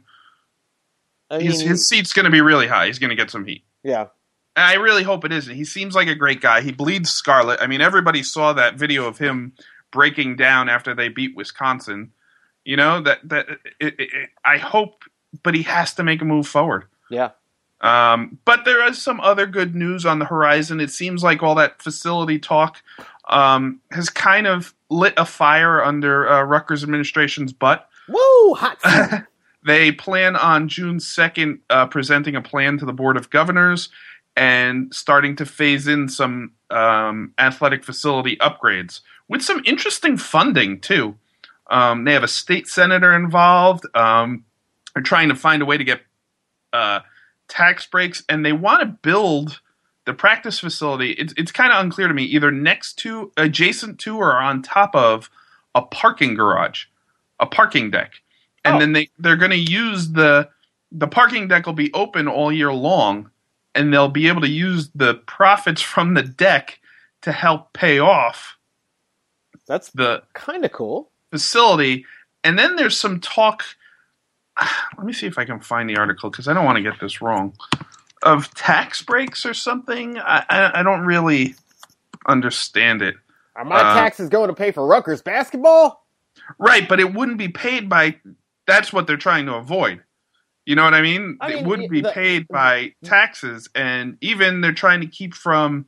I 1.31 1.39
mean, 1.39 1.47
his, 1.47 1.59
his 1.61 1.87
seat's 1.89 2.13
going 2.13 2.25
to 2.25 2.29
be 2.31 2.41
really 2.41 2.67
high. 2.67 2.85
He's 2.85 2.99
going 2.99 3.09
to 3.09 3.15
get 3.15 3.31
some 3.31 3.45
heat. 3.45 3.63
yeah. 3.83 4.05
I 4.55 4.75
really 4.75 5.03
hope 5.03 5.25
it 5.25 5.31
isn't. 5.31 5.55
He 5.55 5.65
seems 5.65 5.95
like 5.95 6.07
a 6.07 6.15
great 6.15 6.41
guy. 6.41 6.61
He 6.61 6.71
bleeds 6.71 7.09
scarlet. 7.09 7.59
I 7.61 7.67
mean, 7.67 7.81
everybody 7.81 8.21
saw 8.21 8.53
that 8.53 8.75
video 8.75 9.05
of 9.05 9.17
him 9.17 9.53
breaking 9.91 10.35
down 10.35 10.69
after 10.69 10.93
they 10.93 11.09
beat 11.09 11.35
Wisconsin. 11.35 12.11
You 12.63 12.77
know 12.77 13.01
that 13.01 13.19
that 13.27 13.47
it, 13.79 13.95
it, 13.99 14.29
I 14.45 14.57
hope, 14.57 15.03
but 15.41 15.55
he 15.55 15.63
has 15.63 15.93
to 15.95 16.03
make 16.03 16.21
a 16.21 16.25
move 16.25 16.47
forward. 16.47 16.85
Yeah. 17.09 17.31
Um, 17.81 18.39
but 18.45 18.63
there 18.63 18.87
is 18.87 19.01
some 19.01 19.19
other 19.19 19.45
good 19.45 19.75
news 19.75 20.05
on 20.05 20.19
the 20.19 20.25
horizon. 20.25 20.79
It 20.79 20.91
seems 20.91 21.21
like 21.23 21.43
all 21.43 21.55
that 21.55 21.81
facility 21.81 22.39
talk 22.39 22.81
um, 23.27 23.81
has 23.91 24.09
kind 24.09 24.47
of 24.47 24.73
lit 24.89 25.13
a 25.17 25.25
fire 25.25 25.83
under 25.83 26.29
uh, 26.29 26.43
Rutgers 26.43 26.83
administration's 26.83 27.51
butt. 27.51 27.89
Woo! 28.07 28.53
Hot. 28.53 29.25
They 29.65 29.91
plan 29.91 30.35
on 30.35 30.67
June 30.67 30.97
2nd 30.97 31.59
uh, 31.69 31.87
presenting 31.87 32.35
a 32.35 32.41
plan 32.41 32.77
to 32.79 32.85
the 32.85 32.93
Board 32.93 33.17
of 33.17 33.29
Governors 33.29 33.89
and 34.35 34.93
starting 34.93 35.35
to 35.37 35.45
phase 35.45 35.87
in 35.87 36.09
some 36.09 36.51
um, 36.69 37.33
athletic 37.37 37.83
facility 37.83 38.37
upgrades 38.37 39.01
with 39.27 39.41
some 39.41 39.61
interesting 39.65 40.17
funding, 40.17 40.79
too. 40.79 41.17
Um, 41.69 42.03
they 42.03 42.13
have 42.13 42.23
a 42.23 42.27
state 42.27 42.67
senator 42.67 43.13
involved. 43.15 43.85
Um, 43.95 44.45
they're 44.93 45.03
trying 45.03 45.29
to 45.29 45.35
find 45.35 45.61
a 45.61 45.65
way 45.65 45.77
to 45.77 45.83
get 45.83 46.01
uh, 46.73 46.99
tax 47.47 47.85
breaks, 47.85 48.23
and 48.29 48.45
they 48.45 48.53
want 48.53 48.81
to 48.81 48.85
build 48.87 49.61
the 50.05 50.13
practice 50.13 50.59
facility. 50.59 51.11
It's, 51.11 51.33
it's 51.37 51.51
kind 51.51 51.71
of 51.71 51.79
unclear 51.83 52.07
to 52.07 52.13
me 52.13 52.23
either 52.23 52.51
next 52.51 52.95
to, 52.99 53.31
adjacent 53.37 53.99
to, 54.01 54.17
or 54.17 54.35
on 54.35 54.61
top 54.61 54.95
of 54.95 55.29
a 55.73 55.81
parking 55.81 56.35
garage, 56.35 56.85
a 57.39 57.45
parking 57.45 57.91
deck 57.91 58.13
and 58.63 58.75
Oh. 58.75 58.79
then 58.79 58.93
they 58.93 59.09
they're 59.19 59.35
going 59.37 59.51
to 59.51 59.57
use 59.57 60.11
the 60.11 60.49
the 60.91 61.07
parking 61.07 61.47
deck 61.47 61.65
will 61.65 61.73
be 61.73 61.91
open 61.93 62.27
all 62.27 62.51
year 62.51 62.71
long 62.71 63.29
and 63.75 63.93
they'll 63.93 64.09
be 64.09 64.27
able 64.27 64.41
to 64.41 64.49
use 64.49 64.89
the 64.95 65.15
profits 65.15 65.81
from 65.81 66.13
the 66.13 66.23
deck 66.23 66.79
to 67.21 67.31
help 67.31 67.73
pay 67.73 67.99
off 67.99 68.57
That's 69.67 69.89
the 69.91 70.23
kind 70.33 70.65
of 70.65 70.71
cool. 70.71 71.09
facility 71.31 72.05
and 72.43 72.57
then 72.59 72.75
there's 72.75 72.97
some 72.99 73.19
talk 73.19 73.63
let 74.97 75.05
me 75.05 75.13
see 75.13 75.27
if 75.27 75.37
i 75.37 75.45
can 75.45 75.59
find 75.59 75.89
the 75.89 75.97
article 75.97 76.29
because 76.29 76.47
i 76.47 76.53
don't 76.53 76.65
want 76.65 76.77
to 76.77 76.83
get 76.83 76.99
this 76.99 77.21
wrong 77.21 77.53
of 78.23 78.53
tax 78.53 79.01
breaks 79.01 79.45
or 79.45 79.53
something 79.53 80.17
i 80.19 80.43
i, 80.49 80.79
I 80.79 80.83
don't 80.83 81.01
really 81.05 81.55
understand 82.27 83.01
it 83.01 83.15
Are 83.55 83.65
my 83.65 83.77
Uh, 83.79 83.93
taxes 83.95 84.29
going 84.29 84.47
to 84.49 84.53
pay 84.55 84.71
for 84.71 84.85
Rutgers 84.87 85.21
basketball? 85.21 86.05
Right, 86.57 86.87
but 86.89 86.99
it 86.99 87.13
wouldn't 87.13 87.37
be 87.37 87.47
paid 87.49 87.87
by. 87.89 88.15
That's 88.65 88.91
what 88.91 89.07
they're 89.07 89.17
trying 89.17 89.45
to 89.47 89.53
avoid. 89.55 90.01
You 90.65 90.75
know 90.75 90.83
what 90.83 90.93
I 90.93 91.01
mean? 91.01 91.37
I 91.41 91.53
it 91.55 91.65
wouldn't 91.65 91.89
be 91.89 92.01
the- 92.01 92.11
paid 92.11 92.47
by 92.47 92.83
mm-hmm. 92.83 93.07
taxes, 93.07 93.69
and 93.75 94.17
even 94.21 94.61
they're 94.61 94.71
trying 94.71 95.01
to 95.01 95.07
keep 95.07 95.33
from 95.33 95.85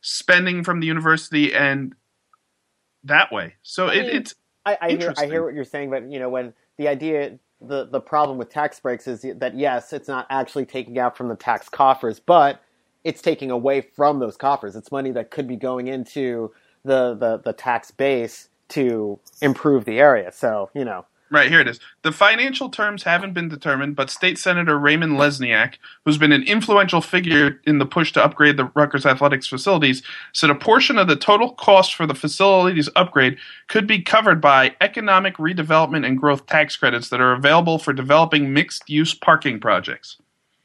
spending 0.00 0.64
from 0.64 0.80
the 0.80 0.86
university 0.86 1.54
and 1.54 1.94
that 3.04 3.32
way. 3.32 3.54
So 3.62 3.86
I 3.86 3.94
it, 3.94 4.06
mean, 4.06 4.16
it's 4.16 4.34
I, 4.64 4.78
I 4.80 4.90
hear 4.90 5.14
I 5.16 5.26
hear 5.26 5.44
what 5.44 5.54
you're 5.54 5.64
saying, 5.64 5.90
but 5.90 6.10
you 6.10 6.18
know 6.18 6.28
when 6.28 6.52
the 6.76 6.88
idea 6.88 7.38
the 7.60 7.86
the 7.86 8.00
problem 8.00 8.38
with 8.38 8.50
tax 8.50 8.80
breaks 8.80 9.06
is 9.06 9.24
that 9.36 9.56
yes, 9.56 9.92
it's 9.92 10.08
not 10.08 10.26
actually 10.28 10.66
taking 10.66 10.98
out 10.98 11.16
from 11.16 11.28
the 11.28 11.36
tax 11.36 11.68
coffers, 11.68 12.20
but 12.20 12.60
it's 13.04 13.22
taking 13.22 13.50
away 13.50 13.80
from 13.80 14.18
those 14.18 14.36
coffers. 14.36 14.76
It's 14.76 14.90
money 14.90 15.12
that 15.12 15.30
could 15.30 15.46
be 15.46 15.56
going 15.56 15.86
into 15.86 16.52
the 16.84 17.14
the, 17.14 17.38
the 17.38 17.52
tax 17.52 17.90
base 17.90 18.48
to 18.70 19.18
improve 19.40 19.84
the 19.84 19.98
area. 19.98 20.32
So 20.32 20.70
you 20.74 20.84
know, 20.84 21.06
right 21.30 21.50
here. 21.50 21.60
It 21.60 21.68
is. 21.68 21.80
The 22.02 22.12
financial 22.12 22.68
terms 22.68 23.02
haven't 23.02 23.32
been 23.32 23.48
determined, 23.48 23.96
but 23.96 24.10
State 24.10 24.38
Senator 24.38 24.78
Raymond 24.78 25.14
Lesniak, 25.14 25.74
who's 26.04 26.18
been 26.18 26.32
an 26.32 26.42
influential 26.44 27.00
figure 27.00 27.60
in 27.64 27.78
the 27.78 27.86
push 27.86 28.12
to 28.12 28.24
upgrade 28.24 28.56
the 28.56 28.70
Rutgers 28.74 29.06
athletics 29.06 29.46
facilities, 29.46 30.02
said 30.32 30.50
a 30.50 30.54
portion 30.54 30.98
of 30.98 31.08
the 31.08 31.16
total 31.16 31.52
cost 31.52 31.94
for 31.94 32.06
the 32.06 32.14
facilities 32.14 32.88
upgrade 32.96 33.36
could 33.68 33.86
be 33.86 34.00
covered 34.00 34.40
by 34.40 34.74
economic 34.80 35.36
redevelopment 35.36 36.06
and 36.06 36.18
growth 36.18 36.46
tax 36.46 36.76
credits 36.76 37.08
that 37.08 37.20
are 37.20 37.32
available 37.32 37.78
for 37.78 37.92
developing 37.92 38.52
mixed-use 38.52 39.14
parking 39.14 39.58
projects. 39.60 40.18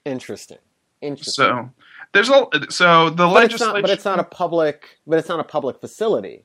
interesting, 0.05 0.57
interesting. 1.01 1.31
So 1.31 1.69
there's 2.13 2.29
a 2.29 2.47
so 2.69 3.09
the 3.09 3.27
but 3.27 3.51
it's 3.51 3.59
not. 3.59 3.81
But 3.81 3.89
it's 3.89 4.05
not 4.05 4.19
a 4.19 4.23
public. 4.23 4.99
But 5.07 5.19
it's 5.19 5.29
not 5.29 5.39
a 5.39 5.43
public 5.43 5.79
facility. 5.79 6.43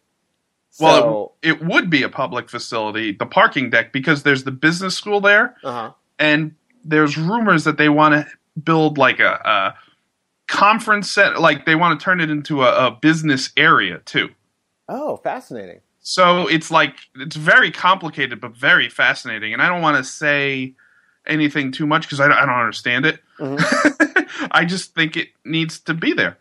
So, 0.78 0.84
well, 0.84 1.32
it, 1.42 1.52
it 1.52 1.64
would 1.64 1.88
be 1.88 2.02
a 2.02 2.08
public 2.10 2.50
facility, 2.50 3.12
the 3.12 3.24
parking 3.24 3.70
deck, 3.70 3.92
because 3.92 4.24
there's 4.24 4.44
the 4.44 4.50
business 4.50 4.94
school 4.94 5.22
there, 5.22 5.56
uh 5.64 5.72
huh. 5.72 5.92
and 6.18 6.54
there's 6.84 7.16
rumors 7.16 7.64
that 7.64 7.78
they 7.78 7.88
want 7.88 8.12
to 8.14 8.26
build 8.62 8.98
like 8.98 9.18
a, 9.18 9.40
a 9.44 9.74
conference 10.48 11.10
set, 11.10 11.40
like 11.40 11.64
they 11.66 11.74
want 11.74 11.98
to 11.98 12.04
turn 12.04 12.20
it 12.20 12.30
into 12.30 12.62
a, 12.62 12.88
a 12.88 12.90
business 12.90 13.52
area 13.56 14.00
too. 14.04 14.28
Oh, 14.88 15.16
fascinating. 15.16 15.80
So 16.00 16.46
it's 16.46 16.70
like 16.70 16.94
it's 17.16 17.36
very 17.36 17.70
complicated, 17.70 18.40
but 18.40 18.54
very 18.54 18.88
fascinating. 18.88 19.52
And 19.54 19.62
I 19.62 19.68
don't 19.68 19.82
want 19.82 19.96
to 19.96 20.04
say 20.04 20.74
anything 21.26 21.72
too 21.72 21.86
much 21.86 22.02
because 22.02 22.20
I, 22.20 22.28
don't- 22.28 22.36
I 22.36 22.46
don't 22.46 22.54
understand 22.54 23.06
it. 23.06 23.20
Mhm. 23.38 24.48
I 24.50 24.64
just 24.66 24.94
think 24.94 25.16
it 25.16 25.28
needs 25.44 25.80
to 25.80 25.94
be 25.94 26.12
there. 26.12 26.36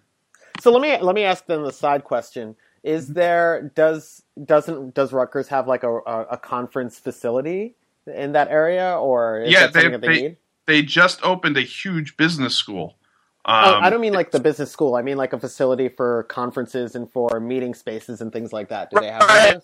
So 0.59 0.71
let 0.71 0.81
me 0.81 1.01
let 1.01 1.15
me 1.15 1.23
ask 1.23 1.45
them 1.45 1.63
the 1.63 1.71
side 1.71 2.03
question: 2.03 2.49
Mm-hmm. 2.49 2.59
Is 2.95 3.07
there 3.07 3.71
does 3.73 4.21
doesn't 4.43 4.93
does 4.93 5.13
Rutgers 5.13 5.47
have 5.49 5.67
like 5.67 5.83
a 5.83 5.93
a, 5.99 6.21
a 6.31 6.37
conference 6.37 6.99
facility 6.99 7.75
in 8.07 8.33
that 8.33 8.49
area, 8.49 8.97
or 8.99 9.41
is 9.41 9.51
Yeah, 9.53 9.67
that 9.67 9.73
something 9.73 9.91
they- 9.91 9.97
that 9.97 10.01
they, 10.01 10.07
they- 10.15 10.21
need? 10.29 10.37
They 10.67 10.81
just 10.81 11.23
opened 11.23 11.57
a 11.57 11.61
huge 11.61 12.17
business 12.17 12.55
school. 12.55 12.97
Oh, 13.45 13.75
Um, 13.75 13.83
I 13.83 13.91
don't 13.91 14.01
mean 14.01 14.13
like 14.13 14.31
the 14.31 14.39
business 14.39 14.71
school. 14.71 14.95
I 14.95 15.03
mean 15.03 15.15
like 15.15 15.31
a 15.31 15.39
facility 15.39 15.89
for 15.89 16.23
conferences 16.23 16.95
and 16.95 17.07
for 17.11 17.39
meeting 17.39 17.75
spaces 17.75 18.19
and 18.19 18.33
things 18.33 18.51
like 18.51 18.69
that. 18.69 18.89
Do 18.89 18.99
they 18.99 19.11
have 19.11 19.21
Right. 19.21 19.57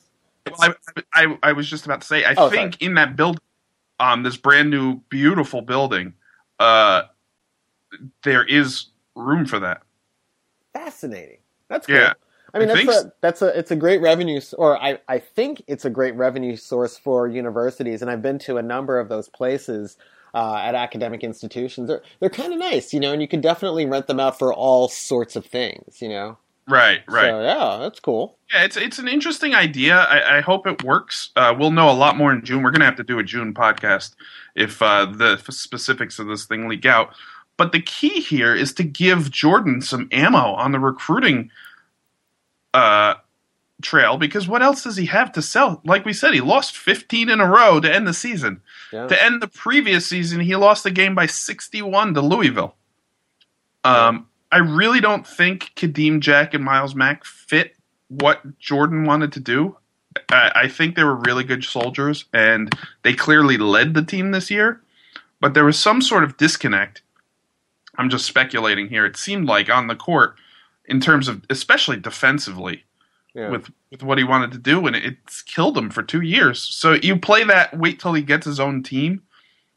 Well, 0.60 0.76
I, 0.96 1.04
I, 1.24 1.38
I 1.42 1.52
was 1.54 1.68
just 1.68 1.86
about 1.86 2.02
to 2.02 2.08
say, 2.08 2.24
I 2.24 2.36
Oh, 2.38 2.50
think 2.52 2.80
in 2.84 2.94
that 2.96 3.16
building, 3.16 3.42
um, 4.00 4.22
this 4.22 4.38
brand 4.38 4.70
new, 4.70 4.98
beautiful 5.10 5.62
building, 5.64 6.14
uh, 6.60 7.04
there 8.24 8.44
is 8.44 8.88
room 9.16 9.46
for 9.48 9.60
that. 9.60 9.82
Fascinating. 10.74 11.38
That's 11.68 11.88
cool. 11.88 11.96
Yeah. 11.96 12.14
I 12.54 12.60
mean, 12.60 12.70
I 12.70 12.84
that's 12.84 12.98
a 12.98 13.14
that's 13.22 13.42
a 13.42 13.58
it's 13.58 13.72
a 13.72 13.76
great 13.76 14.02
revenue, 14.02 14.42
or 14.58 14.82
I 14.82 15.00
I 15.08 15.20
think 15.20 15.64
it's 15.68 15.86
a 15.86 15.90
great 15.90 16.16
revenue 16.16 16.56
source 16.56 16.98
for 16.98 17.28
universities, 17.28 18.02
and 18.02 18.12
I've 18.12 18.22
been 18.22 18.40
to 18.40 18.58
a 18.58 18.62
number 18.62 19.00
of 19.00 19.10
those 19.10 19.30
places 19.30 19.98
uh, 20.34 20.58
at 20.58 20.76
academic 20.76 21.24
institutions. 21.24 21.88
They're 21.88 22.02
they're 22.20 22.30
kind 22.30 22.54
of 22.54 22.60
nice, 22.60 22.94
you 22.94 23.00
know, 23.00 23.14
and 23.14 23.22
you 23.22 23.28
can 23.28 23.42
definitely 23.42 23.86
rent 23.86 24.08
them 24.08 24.20
out 24.20 24.38
for 24.38 24.54
all 24.54 24.88
sorts 24.88 25.36
of 25.36 25.46
things, 25.46 26.02
you 26.02 26.10
know. 26.10 26.38
Right, 26.68 27.02
right. 27.08 27.28
So 27.28 27.42
yeah, 27.42 27.78
that's 27.82 28.00
cool. 28.00 28.38
Yeah, 28.54 28.64
it's 28.64 28.78
it's 28.78 29.00
an 29.00 29.08
interesting 29.08 29.56
idea. 29.56 29.98
I, 29.98 30.38
I 30.38 30.42
hope 30.42 30.68
it 30.68 30.84
works. 30.84 31.32
Uh, 31.36 31.56
we'll 31.58 31.72
know 31.72 31.90
a 31.90 31.94
lot 31.94 32.18
more 32.18 32.32
in 32.32 32.44
June. 32.46 32.64
We're 32.64 32.72
going 32.72 32.82
to 32.82 32.86
have 32.86 32.96
to 32.98 33.04
do 33.04 33.20
a 33.20 33.24
June 33.24 33.54
podcast 33.54 34.16
if 34.56 34.82
uh, 34.82 35.06
the 35.06 35.38
specifics 35.50 36.20
of 36.20 36.28
this 36.28 36.46
thing 36.46 36.68
leak 36.68 36.86
out. 36.86 37.14
But 37.58 37.74
the 37.74 37.82
key 37.82 38.22
here 38.22 38.56
is 38.56 38.74
to 38.76 38.84
give 38.84 39.30
Jordan 39.30 39.82
some 39.82 40.08
ammo 40.12 40.54
on 40.54 40.72
the 40.72 40.80
recruiting 40.80 41.52
uh, 42.74 43.16
trail 43.82 44.18
because 44.18 44.48
what 44.48 44.62
else 44.62 44.84
does 44.84 44.98
he 44.98 45.06
have 45.08 45.32
to 45.34 45.42
sell? 45.42 45.82
Like 45.84 46.06
we 46.06 46.14
said, 46.14 46.34
he 46.34 46.42
lost 46.42 46.78
15 46.78 47.30
in 47.30 47.40
a 47.40 47.48
row 47.48 47.80
to 47.80 47.94
end 47.94 48.08
the 48.08 48.14
season. 48.14 48.62
Yeah. 48.92 49.08
To 49.08 49.24
end 49.24 49.42
the 49.42 49.48
previous 49.48 50.06
season, 50.06 50.40
he 50.40 50.56
lost 50.56 50.84
the 50.84 50.92
game 50.92 51.16
by 51.16 51.26
61 51.26 52.14
to 52.14 52.22
Louisville. 52.22 52.76
Um, 53.84 54.28
I 54.52 54.58
really 54.58 55.00
don't 55.00 55.26
think 55.26 55.72
Kadeem 55.76 56.20
Jack 56.20 56.54
and 56.54 56.64
Myles 56.64 56.94
Mack 56.94 57.26
fit 57.26 57.76
what 58.10 58.60
Jordan 58.60 59.06
wanted 59.06 59.32
to 59.34 59.40
do. 59.40 59.78
I, 60.30 60.52
I 60.56 60.68
think 60.68 60.96
they 60.96 61.04
were 61.04 61.16
really 61.16 61.44
good 61.44 61.64
soldiers, 61.64 62.26
and 62.34 62.76
they 63.04 63.14
clearly 63.14 63.58
led 63.58 63.94
the 63.94 64.04
team 64.04 64.32
this 64.32 64.52
year. 64.52 64.82
But 65.40 65.54
there 65.54 65.66
was 65.66 65.80
some 65.80 66.02
sort 66.02 66.24
of 66.24 66.38
disconnect. 66.38 67.02
I'm 67.98 68.10
just 68.10 68.26
speculating 68.26 68.90
here. 68.90 69.06
It 69.06 69.18
seemed 69.18 69.48
like 69.48 69.70
on 69.70 69.88
the 69.88 69.96
court, 69.96 70.36
in 70.91 70.99
terms 70.99 71.27
of 71.27 71.41
especially 71.49 71.97
defensively, 71.97 72.84
Yeah. 73.34 73.49
with 73.49 73.71
with 73.89 74.04
what 74.04 74.17
he 74.17 74.23
wanted 74.23 74.51
to 74.51 74.58
do, 74.58 74.86
and 74.88 74.95
it's 74.95 75.41
killed 75.41 75.77
him 75.77 75.89
for 75.89 76.04
two 76.04 76.21
years. 76.21 76.62
So 76.62 76.93
you 76.93 77.17
play 77.17 77.43
that, 77.45 77.77
wait 77.77 77.99
till 77.99 78.13
he 78.13 78.21
gets 78.21 78.45
his 78.45 78.60
own 78.60 78.84
team. 78.84 79.21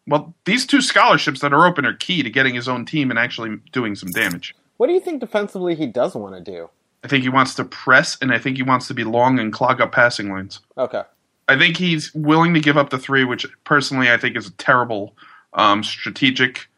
Well, 0.07 0.35
these 0.45 0.67
two 0.67 0.83
scholarships 0.83 1.41
that 1.41 1.53
are 1.55 1.67
open 1.67 1.87
are 1.87 1.95
key 1.95 2.23
to 2.23 2.29
getting 2.31 2.55
his 2.55 2.69
own 2.69 2.85
team 2.85 3.11
and 3.11 3.19
actually 3.19 3.57
doing 3.73 3.95
some 3.95 4.11
damage. 4.11 4.55
What 4.77 4.89
do 4.89 4.93
you 4.93 5.01
think 5.01 5.21
defensively 5.21 5.75
he 5.75 5.87
does 5.87 6.15
want 6.15 6.35
to 6.35 6.41
do? 6.53 6.69
I 7.05 7.09
think 7.09 7.23
he 7.23 7.29
wants 7.29 7.55
to 7.55 7.65
press, 7.65 8.19
and 8.21 8.33
I 8.33 8.39
think 8.39 8.57
he 8.57 8.63
wants 8.63 8.87
to 8.89 8.95
be 8.95 9.05
long 9.05 9.39
and 9.39 9.53
clog 9.53 9.81
up 9.81 9.93
passing 9.93 10.35
lanes. 10.35 10.61
Okay. 10.77 11.03
I 11.49 11.59
think 11.59 11.77
he's 11.77 12.13
willing 12.15 12.55
to 12.55 12.61
give 12.61 12.77
up 12.77 12.91
the 12.91 12.99
three, 12.99 13.25
which 13.25 13.47
personally 13.65 14.11
I 14.11 14.17
think 14.17 14.37
is 14.37 14.47
a 14.47 14.53
terrible 14.53 15.15
um, 15.53 15.83
strategic 15.85 16.69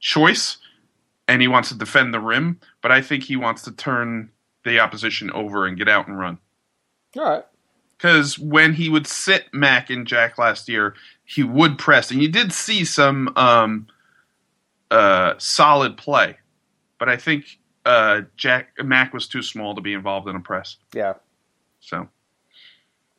choice, 0.00 0.58
and 1.28 1.40
he 1.42 1.48
wants 1.48 1.68
to 1.70 1.74
defend 1.76 2.12
the 2.12 2.20
rim. 2.20 2.58
But 2.82 2.92
I 2.92 3.00
think 3.00 3.24
he 3.24 3.36
wants 3.36 3.62
to 3.62 3.72
turn 3.72 4.30
the 4.64 4.80
opposition 4.80 5.30
over 5.30 5.66
and 5.66 5.78
get 5.78 5.88
out 5.88 6.08
and 6.08 6.18
run. 6.18 6.38
All 7.16 7.22
right. 7.24 7.44
because 7.96 8.38
when 8.38 8.72
he 8.74 8.88
would 8.88 9.06
sit 9.06 9.46
Mack 9.52 9.88
and 9.90 10.06
Jack 10.06 10.38
last 10.38 10.68
year, 10.68 10.94
he 11.24 11.42
would 11.44 11.78
press, 11.78 12.10
and 12.10 12.20
you 12.22 12.28
did 12.28 12.52
see 12.52 12.84
some 12.84 13.32
um, 13.36 13.86
uh, 14.90 15.34
solid 15.38 15.96
play. 15.96 16.36
But 16.98 17.08
I 17.08 17.16
think 17.16 17.58
uh, 17.84 18.22
Jack 18.36 18.70
Mac 18.82 19.12
was 19.12 19.26
too 19.26 19.42
small 19.42 19.74
to 19.74 19.80
be 19.80 19.92
involved 19.94 20.28
in 20.28 20.36
a 20.36 20.40
press. 20.40 20.76
Yeah. 20.94 21.14
So 21.80 22.08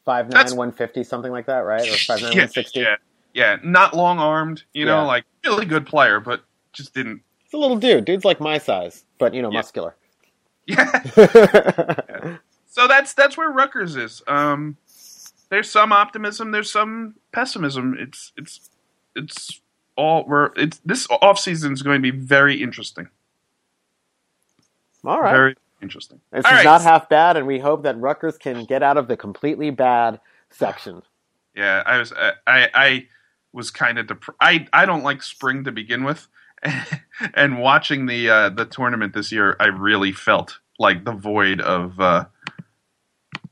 Five 0.05 0.29
nine 0.29 0.55
one 0.55 0.71
fifty 0.71 1.03
something 1.03 1.31
like 1.31 1.45
that, 1.45 1.59
right? 1.59 1.87
Or 1.87 1.95
five 1.97 2.21
nine 2.21 2.31
yeah, 2.35 2.39
one 2.41 2.49
sixty. 2.49 2.79
yeah, 2.81 2.95
yeah, 3.33 3.57
not 3.63 3.93
long 3.95 4.19
armed, 4.19 4.63
you 4.73 4.85
know, 4.85 5.01
Yeah. 5.01 5.07
like 5.07 5.25
really 5.45 5.65
good 5.65 5.85
player, 5.85 6.19
but 6.19 6.43
just 6.73 6.93
didn't. 6.93 7.21
It's 7.53 7.57
a 7.59 7.61
little 7.61 7.77
dude. 7.77 8.05
Dude's 8.05 8.25
like 8.25 8.39
my 8.39 8.57
size, 8.57 9.05
but 9.19 9.35
you 9.35 9.43
know, 9.43 9.51
Yeah. 9.51 9.59
muscular. 9.59 9.95
Yeah. 10.65 11.03
so 12.67 12.87
that's 12.87 13.13
that's 13.13 13.37
where 13.37 13.51
Rutgers 13.51 13.95
is. 13.95 14.23
Um, 14.27 14.75
there's 15.49 15.69
some 15.69 15.91
optimism. 15.91 16.49
There's 16.49 16.71
some 16.71 17.13
pessimism. 17.31 17.95
It's 17.99 18.31
it's 18.37 18.71
it's 19.15 19.61
all 19.95 20.25
we're 20.27 20.49
it's 20.55 20.79
this 20.83 21.05
off 21.21 21.37
season 21.37 21.73
is 21.73 21.83
going 21.83 22.01
to 22.01 22.11
be 22.11 22.17
very 22.17 22.59
interesting. 22.59 23.07
All 25.05 25.21
right. 25.21 25.31
Very 25.31 25.55
interesting. 25.79 26.21
This 26.31 26.45
All 26.45 26.51
is 26.53 26.57
right. 26.57 26.63
not 26.65 26.81
half 26.81 27.07
bad, 27.07 27.37
and 27.37 27.45
we 27.45 27.59
hope 27.59 27.83
that 27.83 27.99
Rutgers 27.99 28.39
can 28.39 28.65
get 28.65 28.81
out 28.81 28.97
of 28.97 29.07
the 29.07 29.15
completely 29.15 29.69
bad 29.69 30.19
section. 30.49 31.03
Yeah, 31.55 31.83
I 31.85 31.99
was 31.99 32.11
I 32.13 32.31
I, 32.47 32.69
I 32.73 33.07
was 33.51 33.69
kind 33.69 33.99
of 33.99 34.07
dep- 34.07 34.35
I 34.41 34.65
I 34.73 34.87
don't 34.87 35.03
like 35.03 35.21
spring 35.21 35.65
to 35.65 35.71
begin 35.71 36.03
with, 36.03 36.27
and 37.33 37.59
watching 37.59 38.05
the 38.05 38.29
uh, 38.29 38.49
the 38.49 38.65
tournament 38.65 39.13
this 39.13 39.31
year, 39.31 39.55
I 39.59 39.67
really 39.67 40.11
felt 40.11 40.59
like 40.79 41.05
the 41.05 41.11
void 41.11 41.61
of 41.61 41.99
uh, 41.99 42.25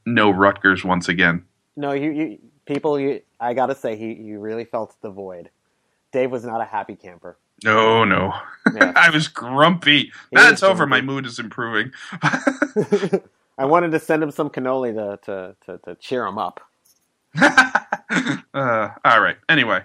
no 0.05 0.31
Rutgers 0.31 0.83
once 0.83 1.07
again. 1.07 1.45
No, 1.75 1.91
you, 1.93 2.11
you 2.11 2.39
people, 2.65 2.99
you, 2.99 3.21
I 3.39 3.53
gotta 3.53 3.75
say, 3.75 3.95
he, 3.95 4.13
you 4.13 4.39
really 4.39 4.65
felt 4.65 4.95
the 5.01 5.09
void. 5.09 5.49
Dave 6.11 6.31
was 6.31 6.43
not 6.43 6.61
a 6.61 6.65
happy 6.65 6.95
camper. 6.95 7.37
No, 7.63 8.03
no, 8.03 8.33
Yeah. 8.73 8.91
I 8.95 9.09
was 9.11 9.27
grumpy. 9.27 10.11
That's 10.31 10.63
over. 10.63 10.87
My 10.87 11.01
mood 11.01 11.25
is 11.25 11.39
improving. 11.39 11.91
I 13.57 13.65
wanted 13.65 13.91
to 13.91 13.99
send 13.99 14.23
him 14.23 14.31
some 14.31 14.49
cannoli 14.49 14.93
to, 14.95 15.19
to, 15.25 15.55
to, 15.65 15.77
to 15.85 15.95
cheer 15.95 16.25
him 16.25 16.39
up. 16.39 16.59
uh, 17.39 18.89
all 19.05 19.21
right. 19.21 19.37
Anyway, 19.47 19.81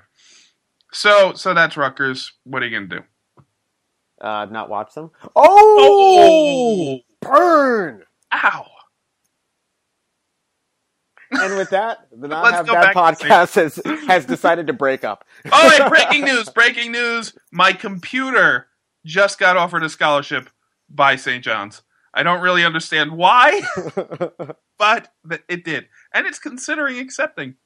so 0.92 1.34
so 1.34 1.54
that's 1.54 1.76
Rutgers. 1.76 2.32
What 2.44 2.62
are 2.62 2.66
you 2.66 2.76
gonna 2.76 3.00
do? 3.00 3.06
Uh, 4.20 4.46
not 4.50 4.68
watch 4.68 4.94
them. 4.94 5.10
Oh, 5.34 7.00
burn! 7.20 8.02
Ow! 8.32 8.66
And 11.30 11.56
with 11.56 11.70
that, 11.70 12.06
the 12.16 12.28
Not 12.28 12.44
Let's 12.44 12.56
Have 12.56 12.66
Bad 12.66 12.94
podcast 12.94 13.54
has, 13.54 13.80
has 14.06 14.24
decided 14.24 14.68
to 14.68 14.72
break 14.72 15.04
up. 15.04 15.24
Oh, 15.50 15.68
wait, 15.68 15.88
breaking 15.88 16.24
news! 16.24 16.48
Breaking 16.48 16.92
news! 16.92 17.34
My 17.50 17.72
computer 17.72 18.68
just 19.04 19.38
got 19.38 19.56
offered 19.56 19.82
a 19.82 19.88
scholarship 19.88 20.50
by 20.88 21.16
St. 21.16 21.42
John's. 21.44 21.82
I 22.14 22.22
don't 22.22 22.40
really 22.40 22.64
understand 22.64 23.12
why, 23.12 23.60
but 24.78 25.12
it 25.48 25.64
did, 25.64 25.86
and 26.14 26.26
it's 26.26 26.38
considering 26.38 26.98
accepting. 26.98 27.56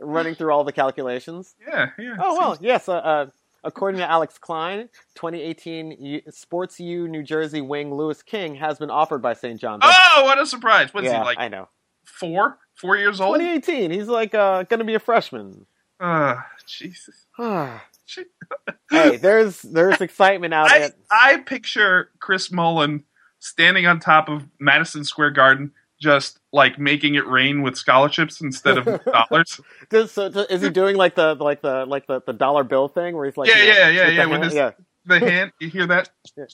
Running 0.00 0.34
through 0.34 0.50
all 0.52 0.64
the 0.64 0.72
calculations. 0.72 1.54
Yeah, 1.64 1.90
yeah. 1.96 2.16
Oh 2.18 2.36
well, 2.36 2.58
yes. 2.60 2.88
Uh, 2.88 2.94
uh, 2.94 3.26
according 3.64 3.98
to 3.98 4.10
Alex 4.10 4.38
Klein, 4.38 4.88
2018 5.14 5.90
U- 5.92 6.22
Sports 6.30 6.80
U 6.80 7.08
New 7.08 7.22
Jersey 7.22 7.60
wing 7.60 7.94
Louis 7.94 8.22
King 8.22 8.54
has 8.56 8.78
been 8.78 8.90
offered 8.90 9.22
by 9.22 9.34
St. 9.34 9.60
John's. 9.60 9.82
Oh, 9.84 10.22
what 10.24 10.38
a 10.38 10.46
surprise! 10.46 10.92
What's 10.92 11.06
yeah, 11.06 11.18
he 11.18 11.24
like? 11.24 11.38
I 11.38 11.48
know. 11.48 11.68
Four, 12.04 12.58
four 12.74 12.96
years 12.96 13.20
old? 13.20 13.36
2018. 13.36 13.90
He's 13.90 14.08
like 14.08 14.34
uh, 14.34 14.62
going 14.64 14.78
to 14.78 14.84
be 14.84 14.94
a 14.94 15.00
freshman. 15.00 15.66
Uh, 15.98 16.36
Jesus. 16.66 17.26
hey, 17.38 19.16
there's 19.16 19.62
there's 19.62 20.00
excitement 20.00 20.54
out 20.54 20.70
I, 20.70 20.90
I 21.10 21.38
picture 21.38 22.10
Chris 22.20 22.52
Mullin 22.52 23.04
standing 23.40 23.86
on 23.86 24.00
top 24.00 24.28
of 24.28 24.46
Madison 24.58 25.04
Square 25.04 25.30
Garden, 25.32 25.72
just 26.00 26.38
like 26.56 26.76
making 26.78 27.14
it 27.14 27.26
rain 27.28 27.62
with 27.62 27.76
scholarships 27.76 28.40
instead 28.40 28.78
of 28.78 29.04
dollars. 29.30 29.60
Does, 29.90 30.10
so, 30.10 30.24
is 30.24 30.62
he 30.62 30.70
doing 30.70 30.96
like 30.96 31.14
the 31.14 31.34
like 31.36 31.62
the 31.62 31.86
like 31.86 32.08
the, 32.08 32.20
the 32.26 32.32
dollar 32.32 32.64
bill 32.64 32.88
thing 32.88 33.14
where 33.14 33.26
he's 33.26 33.36
like 33.36 33.48
Yeah, 33.48 33.56
you 33.62 33.66
know, 33.66 33.72
yeah, 33.72 33.88
yeah, 33.90 34.06
the 34.06 34.12
yeah, 34.14 34.24
with 34.24 34.32
hand- 34.32 34.44
his- 34.44 34.54
yeah. 34.54 34.70
The 35.04 35.20
hand, 35.20 35.52
you 35.60 35.68
hear 35.68 35.86
that? 35.86 36.10
Yeah. 36.36 36.44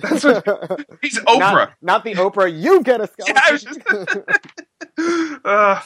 That's 0.00 0.24
what 0.24 0.44
he's 1.00 1.18
Oprah. 1.20 1.38
Not, 1.40 1.72
not 1.80 2.04
the 2.04 2.12
Oprah. 2.16 2.52
You 2.54 2.82
get 2.82 3.00
a 3.00 3.08
Yeah, 3.26 3.56
scholarship. 3.56 3.82
just- 4.98 5.40
uh, 5.46 5.80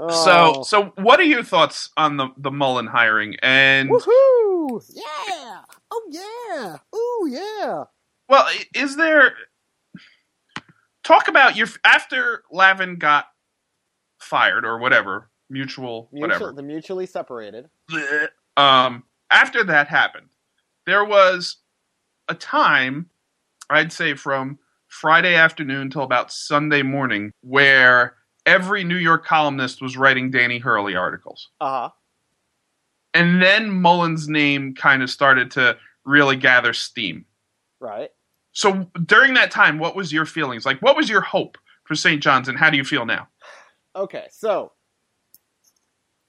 Oh. 0.00 0.10
So, 0.24 0.62
so 0.62 0.92
what 1.02 1.18
are 1.18 1.24
your 1.24 1.42
thoughts 1.42 1.90
on 1.96 2.16
the 2.18 2.28
the 2.36 2.52
Mullin 2.52 2.86
hiring? 2.86 3.34
And 3.42 3.90
woohoo! 3.90 4.80
Yeah! 4.94 5.62
Oh 5.90 6.02
yeah! 6.08 6.76
Oh 6.92 7.28
yeah! 7.28 7.84
well, 8.28 8.46
is 8.76 8.94
there 8.94 9.32
talk 11.08 11.26
about 11.28 11.56
your 11.56 11.66
after 11.84 12.42
Lavin 12.52 12.96
got 12.96 13.26
fired 14.20 14.64
or 14.64 14.78
whatever 14.78 15.30
mutual 15.50 16.08
Mutual, 16.12 16.28
whatever 16.28 16.52
the 16.52 16.62
mutually 16.62 17.06
separated. 17.06 17.68
Um 18.56 19.04
after 19.30 19.64
that 19.64 19.88
happened 19.88 20.28
there 20.86 21.04
was 21.04 21.56
a 22.28 22.34
time 22.34 23.10
i'd 23.70 23.92
say 23.92 24.14
from 24.14 24.58
friday 24.88 25.34
afternoon 25.34 25.90
till 25.90 26.02
about 26.02 26.32
sunday 26.32 26.82
morning 26.82 27.30
where 27.42 28.16
every 28.46 28.84
new 28.84 28.96
york 28.96 29.24
columnist 29.24 29.82
was 29.82 29.98
writing 29.98 30.30
danny 30.30 30.58
hurley 30.58 30.96
articles 30.96 31.50
Uh 31.60 31.88
huh. 31.88 31.90
and 33.12 33.42
then 33.42 33.68
mullin's 33.70 34.28
name 34.28 34.74
kind 34.74 35.02
of 35.02 35.10
started 35.10 35.50
to 35.50 35.76
really 36.04 36.36
gather 36.36 36.72
steam 36.72 37.24
Right. 37.80 38.10
So 38.58 38.90
during 39.04 39.34
that 39.34 39.50
time 39.50 39.78
what 39.78 39.94
was 39.94 40.12
your 40.12 40.26
feelings 40.26 40.66
like 40.66 40.80
what 40.80 40.96
was 40.96 41.08
your 41.08 41.20
hope 41.20 41.58
for 41.84 41.94
st 41.94 42.22
john's 42.22 42.48
and 42.48 42.58
how 42.58 42.70
do 42.70 42.76
you 42.76 42.84
feel 42.84 43.06
now 43.06 43.28
Okay, 43.98 44.26
so 44.30 44.72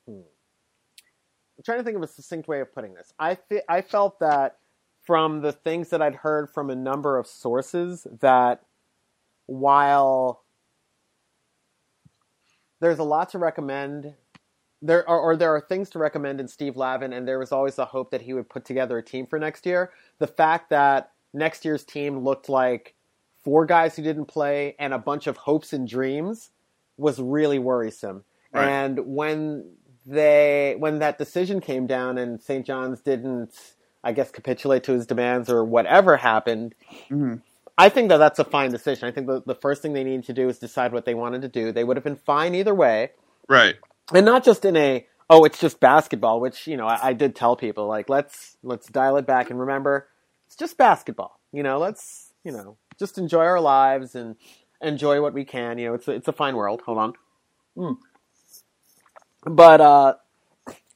hmm. 0.07 0.21
I'm 0.21 1.63
trying 1.63 1.77
to 1.77 1.83
think 1.83 1.97
of 1.97 2.03
a 2.03 2.07
succinct 2.07 2.47
way 2.47 2.61
of 2.61 2.73
putting 2.73 2.95
this. 2.95 3.13
I 3.19 3.35
fe- 3.35 3.61
I 3.69 3.81
felt 3.81 4.19
that 4.19 4.57
from 5.03 5.41
the 5.41 5.51
things 5.51 5.89
that 5.89 6.01
I'd 6.01 6.15
heard 6.15 6.49
from 6.49 6.71
a 6.71 6.75
number 6.75 7.17
of 7.17 7.27
sources 7.27 8.07
that 8.21 8.63
while 9.45 10.43
there's 12.79 12.99
a 12.99 13.03
lot 13.03 13.29
to 13.29 13.37
recommend 13.37 14.15
there 14.81 15.07
are, 15.09 15.19
or 15.19 15.35
there 15.35 15.53
are 15.53 15.61
things 15.61 15.89
to 15.91 15.99
recommend 15.99 16.39
in 16.39 16.47
Steve 16.47 16.77
Lavin 16.77 17.11
and 17.11 17.27
there 17.27 17.37
was 17.37 17.51
always 17.51 17.75
the 17.75 17.85
hope 17.85 18.11
that 18.11 18.21
he 18.21 18.33
would 18.33 18.49
put 18.49 18.65
together 18.65 18.97
a 18.97 19.03
team 19.03 19.27
for 19.27 19.37
next 19.37 19.65
year. 19.65 19.91
The 20.19 20.27
fact 20.27 20.69
that 20.69 21.11
next 21.33 21.65
year's 21.65 21.83
team 21.83 22.19
looked 22.19 22.49
like 22.49 22.95
four 23.43 23.65
guys 23.65 23.95
who 23.95 24.03
didn't 24.03 24.25
play 24.25 24.75
and 24.79 24.93
a 24.93 24.97
bunch 24.97 25.27
of 25.27 25.37
hopes 25.37 25.73
and 25.73 25.87
dreams 25.87 26.49
was 26.97 27.19
really 27.19 27.59
worrisome. 27.59 28.23
Right. 28.53 28.67
And 28.67 28.99
when 29.15 29.71
they 30.05 30.75
when 30.77 30.99
that 30.99 31.17
decision 31.17 31.61
came 31.61 31.87
down 31.87 32.17
and 32.17 32.41
St. 32.41 32.65
John's 32.65 33.01
didn't 33.01 33.53
I 34.03 34.13
guess 34.13 34.31
capitulate 34.31 34.83
to 34.85 34.93
his 34.93 35.05
demands 35.05 35.49
or 35.49 35.63
whatever 35.63 36.17
happened, 36.17 36.73
mm-hmm. 37.09 37.35
I 37.77 37.89
think 37.89 38.09
that 38.09 38.17
that's 38.17 38.39
a 38.39 38.45
fine 38.45 38.71
decision. 38.71 39.07
I 39.07 39.11
think 39.11 39.27
the, 39.27 39.41
the 39.45 39.55
first 39.55 39.81
thing 39.81 39.93
they 39.93 40.03
needed 40.03 40.25
to 40.25 40.33
do 40.33 40.49
is 40.49 40.57
decide 40.57 40.93
what 40.93 41.05
they 41.05 41.13
wanted 41.13 41.41
to 41.43 41.49
do. 41.49 41.71
They 41.71 41.83
would 41.83 41.97
have 41.97 42.03
been 42.03 42.15
fine 42.15 42.55
either 42.55 42.73
way, 42.73 43.11
right 43.47 43.75
and 44.13 44.25
not 44.25 44.43
just 44.43 44.65
in 44.65 44.75
a 44.75 45.05
oh 45.29 45.43
it's 45.43 45.59
just 45.59 45.79
basketball, 45.79 46.39
which 46.39 46.67
you 46.67 46.77
know 46.77 46.87
I, 46.87 47.09
I 47.09 47.13
did 47.13 47.35
tell 47.35 47.55
people 47.55 47.87
like 47.87 48.09
let's 48.09 48.57
let's 48.63 48.87
dial 48.87 49.17
it 49.17 49.25
back 49.25 49.49
and 49.49 49.59
remember 49.59 50.07
it's 50.49 50.55
just 50.57 50.77
basketball. 50.77 51.39
You 51.53 51.61
know, 51.63 51.77
let's 51.77 52.33
you 52.43 52.51
know 52.51 52.75
just 52.97 53.17
enjoy 53.19 53.45
our 53.45 53.61
lives 53.61 54.15
and 54.15 54.35
enjoy 54.81 55.21
what 55.21 55.33
we 55.33 55.45
can. 55.45 55.77
You 55.77 55.89
know, 55.89 55.93
it's 55.93 56.07
a, 56.07 56.11
it's 56.11 56.27
a 56.27 56.33
fine 56.33 56.55
world. 56.55 56.81
Hold 56.85 56.97
on, 56.97 57.13
Hmm. 57.77 57.93
but 59.45 59.79
uh, 59.81 60.13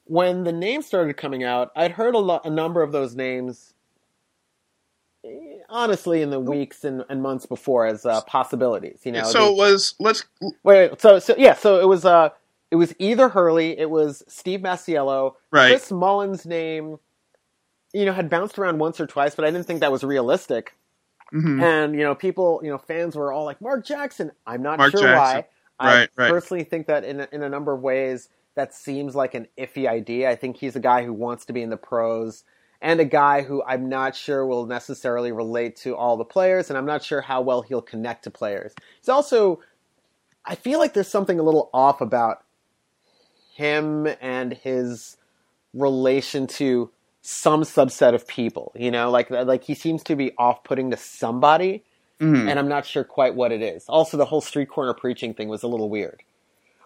when 0.06 0.44
the 0.44 0.52
names 0.52 0.86
started 0.86 1.16
coming 1.18 1.44
out, 1.44 1.72
I'd 1.76 1.92
heard 1.92 2.16
a, 2.16 2.20
lo- 2.20 2.42
a 2.44 2.50
number 2.50 2.82
of 2.82 2.92
those 2.92 3.16
names. 3.16 3.74
eh, 5.26 5.30
Honestly, 5.70 6.22
in 6.22 6.30
the 6.30 6.40
weeks 6.40 6.84
and, 6.84 7.04
and 7.10 7.22
months 7.22 7.46
before, 7.46 7.86
as 7.86 8.06
uh, 8.06 8.22
possibilities, 8.22 9.02
you 9.06 9.12
know. 9.12 9.24
so 9.24 9.46
the- 9.46 9.52
it 9.52 9.58
was 9.58 9.96
let's 10.00 10.24
Wait, 10.42 10.54
wait, 10.64 11.02
so 11.02 11.20
so 11.20 11.36
yeah, 11.38 11.54
so 11.54 11.80
it 11.80 11.88
was 11.88 12.06
uh 12.06 12.30
it 12.72 12.76
was 12.76 12.94
either 13.00 13.30
Hurley, 13.30 13.78
it 13.78 13.90
was 13.90 14.24
Steve 14.28 14.60
Masiello. 14.62 15.36
right 15.52 15.70
Chris 15.70 15.92
Mullin's 15.92 16.46
name, 16.46 16.98
you 17.94 18.06
know, 18.06 18.14
had 18.14 18.30
bounced 18.30 18.58
around 18.60 18.80
once 18.80 19.00
or 19.00 19.08
twice, 19.08 19.36
but 19.36 19.46
I 19.46 19.52
didn't 19.52 19.66
think 19.68 19.80
that 19.82 19.92
was 19.92 20.04
realistic. 20.04 20.76
Mhm. 21.34 21.62
And 21.64 21.94
you 21.96 22.02
know, 22.02 22.14
people, 22.16 22.60
you 22.64 22.70
know, 22.70 22.78
fans 22.78 23.16
were 23.16 23.32
all 23.32 23.46
like 23.46 23.62
Mark 23.62 23.86
Jackson. 23.86 24.32
I'm 24.46 24.62
not 24.62 24.78
Mark 24.80 24.92
sure 24.92 25.02
Jackson. 25.02 25.16
why. 25.38 25.46
I 25.80 26.00
Right, 26.02 26.10
right. 26.16 26.30
personally 26.30 26.64
think 26.64 26.88
that 26.88 27.04
in 27.04 27.22
a, 27.22 27.28
in 27.32 27.42
a 27.44 27.50
number 27.50 27.74
of 27.74 27.82
ways 27.82 28.30
that 28.56 28.74
seems 28.76 29.16
like 29.16 29.34
an 29.34 29.48
iffy 29.58 29.88
idea. 29.90 30.30
I 30.30 30.36
think 30.36 30.58
he's 30.58 30.76
a 30.76 30.80
guy 30.80 31.04
who 31.04 31.12
wants 31.14 31.46
to 31.46 31.54
be 31.54 31.64
in 31.64 31.72
the 31.72 31.78
pros 31.78 32.44
and 32.82 33.00
a 33.00 33.06
guy 33.06 33.42
who 33.42 33.64
I'm 33.64 33.90
not 33.90 34.16
sure 34.16 34.46
will 34.46 34.68
necessarily 34.68 35.32
relate 35.32 35.76
to 35.78 35.96
all 35.96 36.18
the 36.18 36.26
players 36.26 36.70
and 36.70 36.78
I'm 36.78 36.86
not 36.86 37.02
sure 37.04 37.22
how 37.22 37.42
well 37.42 37.64
he'll 37.64 37.82
connect 37.82 38.26
to 38.26 38.32
players. 38.32 38.74
He's 39.00 39.10
also 39.10 39.60
I 40.46 40.56
feel 40.56 40.78
like 40.78 40.94
there's 40.94 41.08
something 41.08 41.40
a 41.40 41.44
little 41.44 41.70
off 41.74 42.02
about 42.02 42.44
him 43.56 44.08
and 44.22 44.54
his 44.54 45.18
relation 45.74 46.46
to 46.48 46.92
some 47.24 47.64
subset 47.64 48.14
of 48.14 48.28
people, 48.28 48.72
you 48.76 48.92
know, 48.92 49.10
like 49.10 49.32
like 49.32 49.64
he 49.64 49.74
seems 49.74 50.04
to 50.04 50.16
be 50.16 50.34
off-putting 50.38 50.92
to 50.92 50.98
somebody 50.98 51.84
Mhm. 52.20 52.50
and 52.50 52.60
I'm 52.60 52.68
not 52.68 52.86
sure 52.86 53.04
quite 53.04 53.36
what 53.36 53.52
it 53.52 53.62
is. 53.62 53.86
Also, 53.90 54.18
the 54.18 54.26
whole 54.26 54.42
street 54.42 54.70
corner 54.70 54.94
preaching 54.94 55.34
thing 55.34 55.50
was 55.50 55.64
a 55.64 55.68
little 55.68 55.90
weird. 55.90 56.22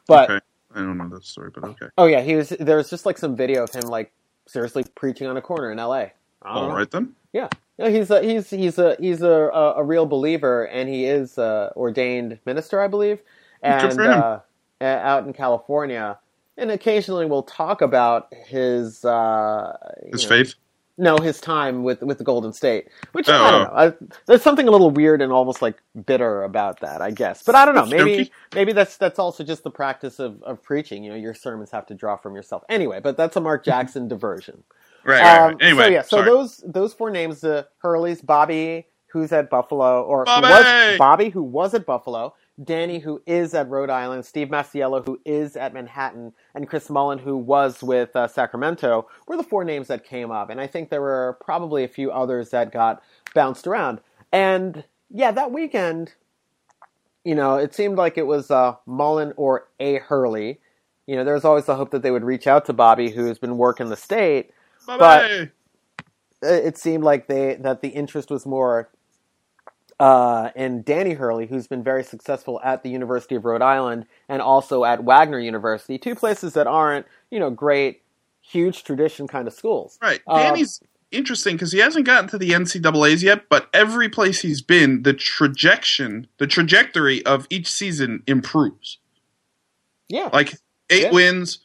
But 0.08 0.30
okay. 0.30 0.45
I 0.73 0.80
don't 0.80 0.97
know 0.97 1.10
that 1.10 1.26
story, 1.26 1.52
but 1.54 1.63
okay. 1.63 1.88
oh 1.97 2.06
yeah, 2.06 2.21
he 2.21 2.36
was. 2.36 2.50
There 2.50 2.78
was 2.78 2.89
just 2.89 3.06
like 3.06 3.17
some 3.17 3.36
video 3.36 3.63
of 3.63 3.71
him 3.71 3.84
like 3.84 4.12
seriously 4.47 4.86
preaching 4.95 5.28
on 5.28 5.38
a 5.38 5.41
corner 5.41 5.71
in 5.71 5.80
L.A. 5.80 6.13
All 6.43 6.69
know. 6.69 6.76
right 6.76 6.89
then. 6.89 7.13
Yeah, 7.34 7.50
no, 7.78 7.89
he's 7.89 8.10
a, 8.10 8.21
he's 8.23 8.50
he's 8.50 8.78
a 8.80 8.95
he's 9.00 9.21
a, 9.21 9.28
a, 9.32 9.73
a 9.76 9.84
real 9.84 10.06
believer, 10.06 10.65
and 10.67 10.88
he 10.89 11.06
is 11.06 11.38
a 11.38 11.73
ordained 11.76 12.39
minister, 12.45 12.82
I 12.82 12.88
believe, 12.88 13.19
and 13.62 14.00
uh, 14.00 14.39
out 14.82 15.26
in 15.28 15.34
California. 15.34 16.17
And 16.58 16.72
occasionally, 16.72 17.26
we'll 17.26 17.43
talk 17.43 17.82
about 17.82 18.34
his 18.34 19.06
uh, 19.06 19.78
His 20.12 20.24
know, 20.24 20.30
faith. 20.30 20.56
no, 20.98 21.17
his 21.17 21.39
time 21.39 21.84
with 21.84 22.02
with 22.02 22.17
the 22.17 22.24
Golden 22.24 22.52
State, 22.52 22.88
which 23.12 23.30
Oh, 23.30 23.34
I 23.34 23.52
don't 23.52 23.62
oh. 23.62 23.63
know. 23.65 23.72
I, 23.74 23.93
there's 24.26 24.41
something 24.41 24.67
a 24.67 24.72
little 24.72 24.89
weird 24.89 25.22
and 25.22 25.32
almost 25.32 25.62
like 25.62 25.82
bitter 26.06 26.43
about 26.43 26.80
that, 26.80 27.02
I 27.02 27.12
guess. 27.12 27.43
But 27.43 27.54
I 27.56 27.65
don't 27.65 27.76
know. 27.76 27.86
Maybe 27.86 28.32
maybe 28.56 28.74
that's 28.74 28.98
that's 28.98 29.20
also 29.20 29.43
just 29.43 29.63
the 29.63 29.70
practice 29.72 30.20
of, 30.20 30.41
of 30.43 30.63
preaching. 30.63 31.04
You 31.04 31.12
know, 31.12 31.15
your 31.17 31.36
sermons 31.36 31.70
have 31.72 31.86
to 31.88 31.93
draw 31.93 32.17
from 32.17 32.36
yourself. 32.36 32.63
Anyway, 32.70 33.00
but 33.02 33.17
that's 33.17 33.36
a 33.36 33.41
Mark 33.41 33.63
Jackson 33.63 34.08
diversion. 34.08 34.63
Right, 35.04 35.22
right, 35.22 35.38
right. 35.39 35.52
Um, 35.52 35.58
Anyway, 35.62 35.84
so 35.84 35.89
yeah, 35.89 36.02
so 36.02 36.08
sorry. 36.17 36.26
those 36.30 36.63
those 36.65 36.93
four 36.96 37.12
names: 37.12 37.41
the 37.41 37.67
Hurleys, 37.84 38.26
Bobby, 38.26 38.88
who's 39.12 39.32
at 39.32 39.50
Buffalo, 39.52 40.02
or 40.04 40.26
Bobby! 40.26 40.48
Who 40.48 40.54
was, 40.54 40.98
Bobby, 40.98 41.30
who 41.30 41.43
was 41.43 41.74
at 41.76 41.86
Buffalo, 41.86 42.34
Danny, 42.63 43.00
who 43.00 43.22
is 43.28 43.54
at 43.54 43.70
Rhode 43.70 43.89
Island, 43.89 44.26
Steve 44.26 44.48
Masiello, 44.48 45.06
who 45.06 45.20
is 45.26 45.56
at 45.56 45.74
Manhattan, 45.74 46.34
and 46.56 46.67
Chris 46.67 46.89
Mullin, 46.89 47.20
who 47.20 47.38
was 47.38 47.84
with 47.84 48.15
uh, 48.15 48.28
Sacramento, 48.28 49.08
were 49.28 49.38
the 49.38 49.43
four 49.43 49.63
names 49.63 49.88
that 49.89 50.04
came 50.04 50.32
up. 50.32 50.50
And 50.50 50.60
I 50.60 50.67
think 50.67 50.89
there 50.89 51.02
were 51.02 51.38
probably 51.41 51.84
a 51.84 51.88
few 51.88 52.12
others 52.12 52.50
that 52.50 52.72
got 52.72 53.02
bounced 53.36 53.67
around. 53.67 54.00
And 54.32 54.84
yeah, 55.10 55.32
that 55.32 55.52
weekend, 55.52 56.13
you 57.24 57.36
know, 57.36 57.56
it 57.56 57.76
seemed 57.76 57.98
like 57.98 58.17
it 58.17 58.26
was 58.26 58.50
uh, 58.50 58.76
Mullin 58.86 59.34
or 59.38 59.67
A. 59.80 60.00
Hurley. 60.00 60.60
You 61.06 61.15
know, 61.15 61.24
there 61.24 61.36
was 61.36 61.46
always 61.46 61.65
the 61.65 61.76
hope 61.76 61.91
that 61.91 62.02
they 62.02 62.12
would 62.12 62.24
reach 62.24 62.48
out 62.48 62.65
to 62.65 62.74
Bobby, 62.74 63.12
who's 63.12 63.39
been 63.39 63.58
working 63.58 63.89
the 63.89 63.96
state 63.96 64.52
Bye-bye. 64.88 65.50
it 66.41 66.78
seemed 66.78 67.04
like 67.04 67.28
they 67.28 67.56
that 67.56 67.82
the 67.82 67.89
interest 67.89 68.30
was 68.32 68.46
more 68.46 68.89
uh, 70.00 70.50
in 70.56 70.84
Danny 70.84 71.14
Hurley, 71.14 71.48
who's 71.48 71.68
been 71.68 71.84
very 71.84 72.04
successful 72.04 72.60
at 72.64 72.84
the 72.84 72.90
University 72.90 73.36
of 73.36 73.46
Rhode 73.46 73.62
Island 73.62 74.06
and 74.30 74.42
also 74.42 74.84
at 74.84 75.04
Wagner 75.04 75.40
University, 75.40 75.98
two 75.98 76.16
places 76.16 76.54
that 76.54 76.68
aren't 76.68 77.06
you 77.32 77.40
know 77.40 77.50
great, 77.50 78.02
huge 78.42 78.84
tradition 78.84 79.28
kind 79.28 79.48
of 79.48 79.54
schools. 79.54 79.98
Right. 80.02 80.22
Um, 80.28 80.40
Danny's 80.40 80.82
interesting 81.12 81.56
because 81.56 81.72
he 81.72 81.80
hasn't 81.80 82.06
gotten 82.06 82.30
to 82.30 82.38
the 82.38 82.50
NCAA's 82.52 83.24
yet, 83.24 83.50
but 83.50 83.70
every 83.74 84.10
place 84.10 84.42
he's 84.42 84.62
been, 84.62 85.04
the 85.04 85.14
trajectory, 85.14 86.28
the 86.38 86.48
trajectory 86.48 87.26
of 87.26 87.48
each 87.50 87.68
season 87.72 88.24
improves. 88.28 88.98
Yeah, 90.10 90.30
Like 90.32 90.54
eight 90.90 91.04
Yeah. 91.04 91.12
wins 91.12 91.60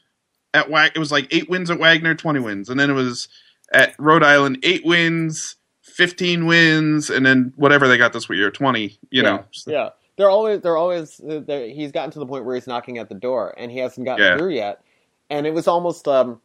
at 0.55 0.71
Wag. 0.71 0.92
It 0.95 0.99
was 0.99 1.12
like 1.12 1.29
eight 1.33 1.49
wins 1.49 1.71
at 1.71 1.79
Wagner, 1.79 2.14
twenty 2.14 2.40
wins, 2.40 2.68
and 2.68 2.79
then 2.81 2.90
it 2.90 2.95
was 2.95 3.29
at 3.73 3.95
Rhode 3.99 4.23
Island, 4.23 4.59
eight 4.62 4.85
wins, 4.85 5.57
fifteen 5.92 6.46
wins, 6.46 7.11
and 7.11 7.24
then 7.24 7.52
whatever 7.57 7.87
they 7.88 7.96
got 7.98 8.12
this 8.12 8.28
year, 8.31 8.50
twenty. 8.50 8.98
You 9.11 9.22
know. 9.22 9.44
yeah. 9.66 9.90
They're 10.16 10.31
always 10.31 10.61
they're 10.61 10.76
always 10.76 11.20
they're, 11.24 11.68
he's 11.68 11.90
gotten 11.92 12.11
to 12.12 12.18
the 12.18 12.26
point 12.26 12.44
where 12.44 12.55
he's 12.55 12.66
knocking 12.66 12.98
at 12.98 13.09
the 13.09 13.14
door 13.14 13.55
and 13.57 13.70
he 13.72 13.78
hasn't 13.78 14.05
gotten 14.05 14.24
Yeah. 14.24 14.37
through 14.37 14.50
yet. 14.55 14.83
And 15.31 15.46
it 15.46 15.55
was 15.55 15.66
almost 15.66 16.07
um, 16.07 16.40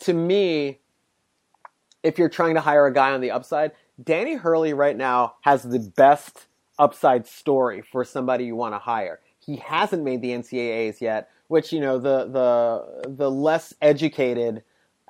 to 0.00 0.12
me, 0.14 0.78
if 2.02 2.18
you're 2.18 2.28
trying 2.28 2.54
to 2.54 2.60
hire 2.60 2.86
a 2.86 2.92
guy 2.92 3.10
on 3.12 3.20
the 3.20 3.30
upside, 3.32 3.72
Danny 4.02 4.34
Hurley 4.34 4.72
right 4.72 4.96
now 4.96 5.34
has 5.42 5.62
the 5.64 5.78
best 5.80 6.46
upside 6.78 7.26
story 7.26 7.82
for 7.82 8.04
somebody 8.04 8.44
you 8.44 8.56
want 8.56 8.74
to 8.74 8.78
hire. 8.78 9.20
He 9.40 9.56
hasn't 9.56 10.04
made 10.04 10.22
the 10.22 10.30
NCAAs 10.30 11.00
yet, 11.00 11.28
which 11.48 11.72
you 11.72 11.80
know 11.80 11.98
the 11.98 12.26
the 12.26 13.08
the 13.10 13.30
less 13.30 13.74
educated 13.82 14.62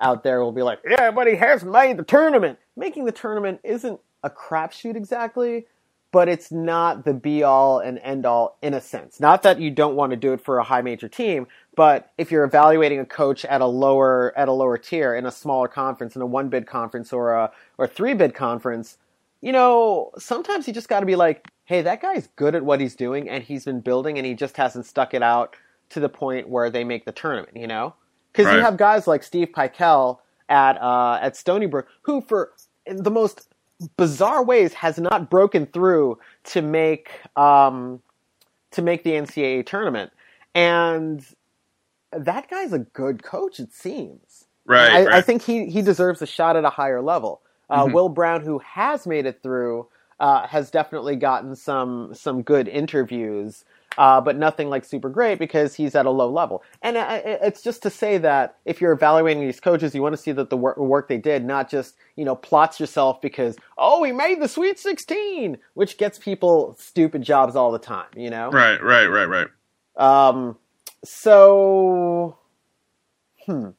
out 0.03 0.23
there 0.23 0.41
will 0.43 0.51
be 0.51 0.63
like, 0.63 0.79
yeah, 0.87 1.11
but 1.11 1.27
he 1.27 1.35
has 1.35 1.63
made 1.63 1.97
the 1.97 2.03
tournament. 2.03 2.59
Making 2.77 3.05
the 3.05 3.11
tournament 3.11 3.61
isn't 3.63 3.99
a 4.23 4.29
crapshoot 4.29 4.95
exactly, 4.95 5.67
but 6.11 6.29
it's 6.29 6.51
not 6.51 7.05
the 7.05 7.13
be 7.13 7.43
all 7.43 7.79
and 7.79 7.99
end 7.99 8.25
all 8.25 8.57
in 8.61 8.73
a 8.75 8.81
sense. 8.81 9.19
Not 9.19 9.43
that 9.43 9.59
you 9.59 9.71
don't 9.71 9.95
want 9.95 10.11
to 10.11 10.17
do 10.17 10.33
it 10.33 10.41
for 10.41 10.59
a 10.59 10.63
high 10.63 10.81
major 10.81 11.09
team, 11.09 11.47
but 11.75 12.11
if 12.17 12.31
you're 12.31 12.43
evaluating 12.43 12.99
a 12.99 13.05
coach 13.05 13.45
at 13.45 13.61
a 13.61 13.65
lower 13.65 14.33
at 14.37 14.47
a 14.47 14.51
lower 14.53 14.77
tier 14.77 15.15
in 15.15 15.25
a 15.25 15.31
smaller 15.31 15.67
conference, 15.67 16.15
in 16.15 16.21
a 16.21 16.27
one 16.27 16.49
bid 16.49 16.67
conference 16.67 17.13
or 17.13 17.33
a 17.33 17.51
or 17.77 17.87
three 17.87 18.13
bid 18.13 18.35
conference, 18.35 18.97
you 19.41 19.51
know, 19.51 20.11
sometimes 20.17 20.67
you 20.67 20.73
just 20.73 20.89
got 20.89 20.99
to 21.01 21.05
be 21.05 21.15
like, 21.15 21.47
hey, 21.65 21.81
that 21.81 22.01
guy's 22.01 22.27
good 22.35 22.55
at 22.55 22.65
what 22.65 22.81
he's 22.81 22.95
doing 22.95 23.29
and 23.29 23.43
he's 23.43 23.65
been 23.65 23.81
building 23.81 24.17
and 24.17 24.27
he 24.27 24.35
just 24.35 24.57
hasn't 24.57 24.85
stuck 24.85 25.13
it 25.13 25.23
out 25.23 25.55
to 25.89 25.99
the 25.99 26.09
point 26.09 26.49
where 26.49 26.69
they 26.69 26.83
make 26.83 27.05
the 27.05 27.11
tournament, 27.11 27.55
you 27.57 27.67
know? 27.67 27.95
Because 28.33 28.47
Right. 28.47 28.55
you 28.57 28.61
have 28.63 28.77
guys 28.77 29.07
like 29.07 29.23
Steve 29.23 29.49
Pikiell 29.55 30.19
at 30.49 30.81
uh, 30.81 31.19
at 31.21 31.37
Stony 31.37 31.67
Brook 31.67 31.87
who, 32.01 32.19
for 32.21 32.51
in 32.85 33.03
the 33.03 33.11
most 33.11 33.47
bizarre 33.97 34.43
ways, 34.43 34.73
has 34.73 34.99
not 34.99 35.29
broken 35.29 35.65
through 35.67 36.17
to 36.45 36.61
make 36.61 37.11
um, 37.37 38.01
to 38.71 38.81
make 38.81 39.03
the 39.03 39.11
NCAA 39.11 39.65
tournament, 39.65 40.11
and 40.55 41.25
that 42.11 42.49
guy's 42.49 42.73
a 42.73 42.79
good 42.79 43.23
coach. 43.23 43.59
It 43.59 43.71
seems. 43.73 44.45
Right. 44.65 44.91
I, 44.91 45.05
right. 45.05 45.13
I 45.15 45.21
think 45.21 45.41
he, 45.41 45.65
he 45.65 45.81
deserves 45.81 46.21
a 46.21 46.25
shot 46.25 46.55
at 46.55 46.63
a 46.63 46.69
higher 46.69 47.01
level. 47.01 47.41
Uh, 47.69 47.85
Mhm. 47.85 47.93
Will 47.93 48.09
Brown, 48.09 48.41
who 48.41 48.59
has 48.59 49.05
made 49.05 49.25
it 49.25 49.41
through, 49.43 49.87
uh, 50.21 50.47
has 50.47 50.71
definitely 50.71 51.15
gotten 51.17 51.55
some 51.55 52.13
some 52.13 52.41
good 52.43 52.67
interviews, 52.67 53.65
uh, 53.97 54.21
but 54.21 54.37
nothing 54.37 54.69
like 54.69 54.85
super 54.85 55.09
great 55.09 55.39
because 55.39 55.75
he's 55.75 55.95
at 55.95 56.05
a 56.05 56.09
low 56.09 56.29
level. 56.29 56.63
And 56.81 56.97
uh, 56.97 57.21
it's 57.23 57.61
just 57.61 57.83
to 57.83 57.89
say 57.89 58.17
that 58.19 58.57
if 58.65 58.81
you're 58.81 58.91
evaluating 58.91 59.45
these 59.45 59.59
coaches, 59.59 59.93
you 59.93 60.01
want 60.01 60.13
to 60.13 60.21
see 60.21 60.31
that 60.31 60.49
the 60.49 60.57
work, 60.57 60.77
work 60.77 61.07
they 61.07 61.17
did, 61.17 61.45
not 61.45 61.69
just 61.69 61.95
you 62.15 62.25
know 62.25 62.35
plots 62.35 62.79
yourself 62.79 63.21
because 63.21 63.55
oh 63.77 64.03
he 64.03 64.11
made 64.11 64.41
the 64.41 64.47
Sweet 64.47 64.79
Sixteen, 64.79 65.57
which 65.73 65.97
gets 65.97 66.17
people 66.17 66.75
stupid 66.79 67.21
jobs 67.21 67.55
all 67.55 67.71
the 67.71 67.79
time. 67.79 68.07
You 68.15 68.29
know. 68.29 68.49
right. 68.51 68.81
Right. 68.81 69.07
Right. 69.07 69.25
Right. 69.25 69.47
Um, 69.95 70.57
so, 71.03 72.37
hmm. 73.45 73.69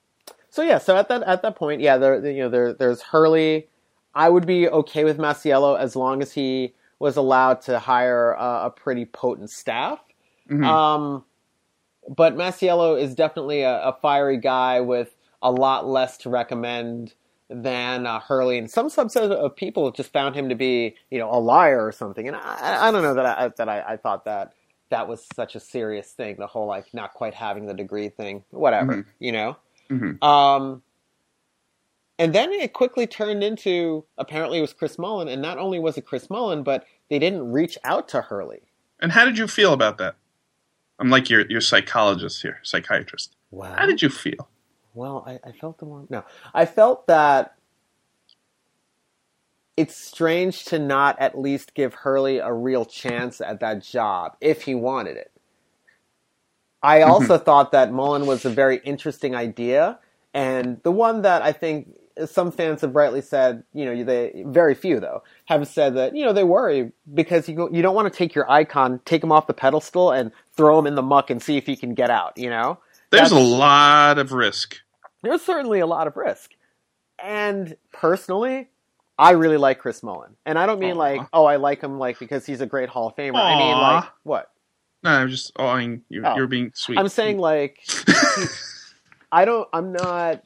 So 0.51 0.63
yeah, 0.63 0.79
so 0.79 0.97
at 0.97 1.09
that 1.09 1.23
at 1.25 1.43
that 1.43 1.57
point, 1.57 1.81
yeah, 1.81 1.97
there 1.97 2.25
you 2.25 2.45
know 2.45 2.49
there 2.49 2.73
there's 2.73 3.03
Hurley. 3.03 3.69
I 4.15 4.29
would 4.29 4.47
be 4.47 4.69
okay 4.69 5.03
with 5.03 5.19
Masiello 5.19 5.77
as 5.77 5.97
long 5.97 6.23
as 6.23 6.33
he 6.33 6.75
was 7.05 7.19
allowed 7.19 7.61
to 7.61 7.79
hire 7.79 8.33
a, 8.33 8.67
a 8.67 8.71
pretty 8.71 9.05
potent 9.05 9.51
staff. 9.51 9.99
Mhm. 10.51 10.65
Um, 10.65 11.23
but 12.17 12.35
Masiello 12.35 12.99
is 12.99 13.15
definitely 13.15 13.61
a, 13.61 13.79
a 13.83 13.93
fiery 14.01 14.39
guy 14.39 14.81
with 14.81 15.15
a 15.43 15.51
lot 15.53 15.87
less 15.87 16.17
to 16.19 16.31
recommend 16.31 17.13
than 17.51 18.07
uh, 18.07 18.21
Hurley, 18.21 18.57
and 18.57 18.71
some 18.71 18.89
subset 18.89 19.31
of 19.31 19.55
people 19.55 19.91
just 19.91 20.15
found 20.15 20.35
him 20.35 20.49
to 20.49 20.55
be, 20.55 20.97
you 21.11 21.19
know, 21.19 21.31
a 21.31 21.37
liar 21.39 21.85
or 21.85 21.93
something. 21.93 22.27
And 22.27 22.35
I, 22.37 22.89
I 22.89 22.91
don't 22.91 23.03
know 23.03 23.13
that 23.15 23.27
I, 23.27 23.49
that 23.49 23.69
I, 23.69 23.83
I 23.83 23.97
thought 23.99 24.25
that 24.25 24.55
that 24.89 25.07
was 25.07 25.27
such 25.35 25.55
a 25.57 25.61
serious 25.61 26.11
thing. 26.13 26.37
The 26.39 26.47
whole 26.47 26.67
like 26.67 26.95
not 26.95 27.13
quite 27.13 27.35
having 27.35 27.67
the 27.67 27.75
degree 27.75 28.09
thing, 28.09 28.45
whatever, 28.51 28.95
Mhm. 28.95 29.05
you 29.19 29.33
know. 29.33 29.57
Mhm. 29.91 30.23
Um, 30.25 30.83
and 32.19 32.35
then 32.35 32.53
it 32.53 32.73
quickly 32.73 33.07
turned 33.07 33.43
into 33.43 34.05
apparently 34.19 34.59
it 34.59 34.63
was 34.63 34.73
Chris 34.73 34.99
Mullin, 34.99 35.29
and 35.29 35.43
not 35.43 35.59
only 35.59 35.79
was 35.79 35.97
it 35.97 36.07
Chris 36.07 36.31
Mullin, 36.31 36.63
but 36.63 36.85
they 37.11 37.19
didn't 37.19 37.51
reach 37.51 37.77
out 37.85 38.09
to 38.09 38.21
Hurley. 38.21 38.63
And 39.01 39.13
how 39.13 39.25
did 39.25 39.37
you 39.37 39.49
feel 39.49 39.73
about 39.73 39.99
that? 39.99 40.15
I'm 40.99 41.11
like 41.11 41.29
your 41.29 41.45
your 41.51 41.61
psychologist 41.61 42.41
here, 42.43 42.61
psychiatrist. 42.63 43.37
Wow. 43.51 43.75
How 43.77 43.87
did 43.87 44.01
you 44.01 44.09
feel? 44.09 44.49
Well, 44.95 45.25
I, 45.27 45.41
I 45.49 45.53
felt 45.53 45.79
the 45.79 45.87
one. 45.87 46.07
No, 46.09 46.25
I 46.55 46.67
felt 46.67 47.09
that 47.09 47.57
it's 49.77 49.97
strange 49.97 50.67
to 50.67 50.79
not 50.79 51.21
at 51.21 51.37
least 51.37 51.75
give 51.75 51.95
Hurley 51.95 52.39
a 52.39 52.53
real 52.53 52.85
chance 52.85 53.41
at 53.41 53.59
that 53.59 53.83
job 53.83 54.37
if 54.41 54.63
he 54.63 54.77
wanted 54.77 55.17
it. 55.17 55.33
I 56.81 57.01
mm-hmm. 57.01 57.11
also 57.11 57.39
thought 57.39 57.73
that 57.73 57.93
Mullin 57.93 58.27
was 58.27 58.45
a 58.45 58.51
very 58.51 58.77
interesting 58.85 59.35
idea, 59.35 59.99
and 60.33 60.81
the 60.85 60.93
one 60.93 61.23
that 61.23 61.43
I 61.43 61.51
think 61.51 61.89
some 62.27 62.53
fans 62.53 62.81
have 62.83 62.95
rightly 62.95 63.21
said, 63.21 63.65
you 63.73 63.85
know, 63.85 64.05
they 64.05 64.45
very 64.47 64.75
few 64.75 65.01
though 65.01 65.23
have 65.47 65.67
said 65.67 65.97
that 65.97 66.15
you 66.17 66.25
know 66.25 66.33
they 66.33 66.45
worry 66.45 66.93
because 67.13 67.49
you 67.49 67.55
go, 67.57 67.69
you 67.71 67.83
don't 67.83 67.95
want 67.95 68.13
to 68.13 68.17
take 68.17 68.35
your 68.35 68.51
icon, 68.51 69.01
take 69.05 69.23
him 69.23 69.33
off 69.33 69.47
the 69.47 69.55
pedestal, 69.55 70.11
and 70.13 70.31
throw 70.57 70.79
him 70.79 70.87
in 70.87 70.95
the 70.95 71.03
muck 71.03 71.31
and 71.31 71.43
see 71.43 71.57
if 71.57 71.67
he 71.67 71.75
can 71.77 71.95
get 71.95 72.11
out. 72.11 72.33
You 72.37 72.51
know, 72.51 72.79
There's 73.11 73.33
a 73.33 73.39
lot 73.39 74.19
of 74.19 74.33
risk. 74.33 74.77
there's 75.23 75.43
certainly 75.43 75.81
a 75.81 75.87
lot 75.87 76.07
of 76.07 76.17
risk. 76.17 76.53
And 77.23 77.77
personally, 77.93 78.69
I 79.19 79.31
really 79.33 79.57
like 79.57 79.79
Chris 79.79 80.03
Mullin. 80.03 80.37
And 80.45 80.59
I 80.59 80.67
don't 80.67 80.79
mean 80.81 80.97
Aw. 80.97 80.99
like, 80.99 81.21
oh, 81.33 81.45
I 81.45 81.57
like 81.57 81.81
him 81.81 81.99
like 81.99 82.19
because 82.19 82.45
he's 82.45 82.61
a 82.61 82.67
great 82.67 82.89
Hall 82.89 83.09
of 83.09 83.17
Famer. 83.17 83.37
I 83.37 83.57
mean 83.59 83.77
like 83.77 84.05
what? 84.25 84.51
No, 85.03 85.11
I'm 85.11 85.29
just 85.29 85.53
oh, 85.57 85.67
I 85.67 85.81
mean, 85.81 86.03
you're, 86.09 86.27
Oh. 86.27 86.37
you're 86.37 86.47
being 86.47 86.73
sweet. 86.75 86.99
I'm 86.99 87.09
saying 87.09 87.39
like 87.39 87.79
I 89.33 89.45
don't 89.45 89.69
I'm 89.73 89.93
not 89.93 90.43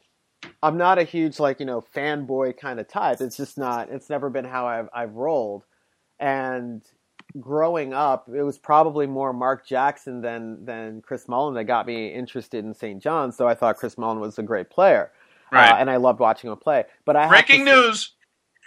I'm 0.62 0.76
not 0.76 0.98
a 0.98 1.04
huge 1.04 1.38
like, 1.38 1.60
you 1.60 1.66
know, 1.66 1.80
fanboy 1.94 2.56
kind 2.58 2.80
of 2.80 2.88
type. 2.88 3.20
It's 3.20 3.36
just 3.36 3.56
not 3.58 3.90
it's 3.90 4.10
never 4.10 4.28
been 4.30 4.44
how 4.44 4.66
I've 4.66 4.88
I've 4.92 5.14
rolled. 5.14 5.64
And 6.18 6.82
growing 7.38 7.92
up, 7.92 8.28
it 8.34 8.42
was 8.42 8.58
probably 8.58 9.06
more 9.06 9.32
Mark 9.32 9.66
Jackson 9.66 10.20
than 10.20 10.64
than 10.64 11.00
Chris 11.02 11.28
Mullin 11.28 11.54
that 11.54 11.64
got 11.64 11.86
me 11.86 12.08
interested 12.08 12.64
in 12.64 12.74
St. 12.74 13.00
John's. 13.02 13.36
So 13.36 13.46
I 13.46 13.54
thought 13.54 13.76
Chris 13.76 13.96
Mullin 13.98 14.20
was 14.20 14.38
a 14.38 14.42
great 14.42 14.68
player. 14.70 15.12
right. 15.52 15.70
Uh, 15.72 15.76
and 15.76 15.90
I 15.90 15.96
loved 15.96 16.18
watching 16.20 16.50
him 16.50 16.56
play. 16.58 16.84
But 17.04 17.16
I 17.16 17.22
have 17.22 17.30
Breaking 17.30 17.64
to 17.66 17.70
say- 17.70 17.76
news! 17.80 18.12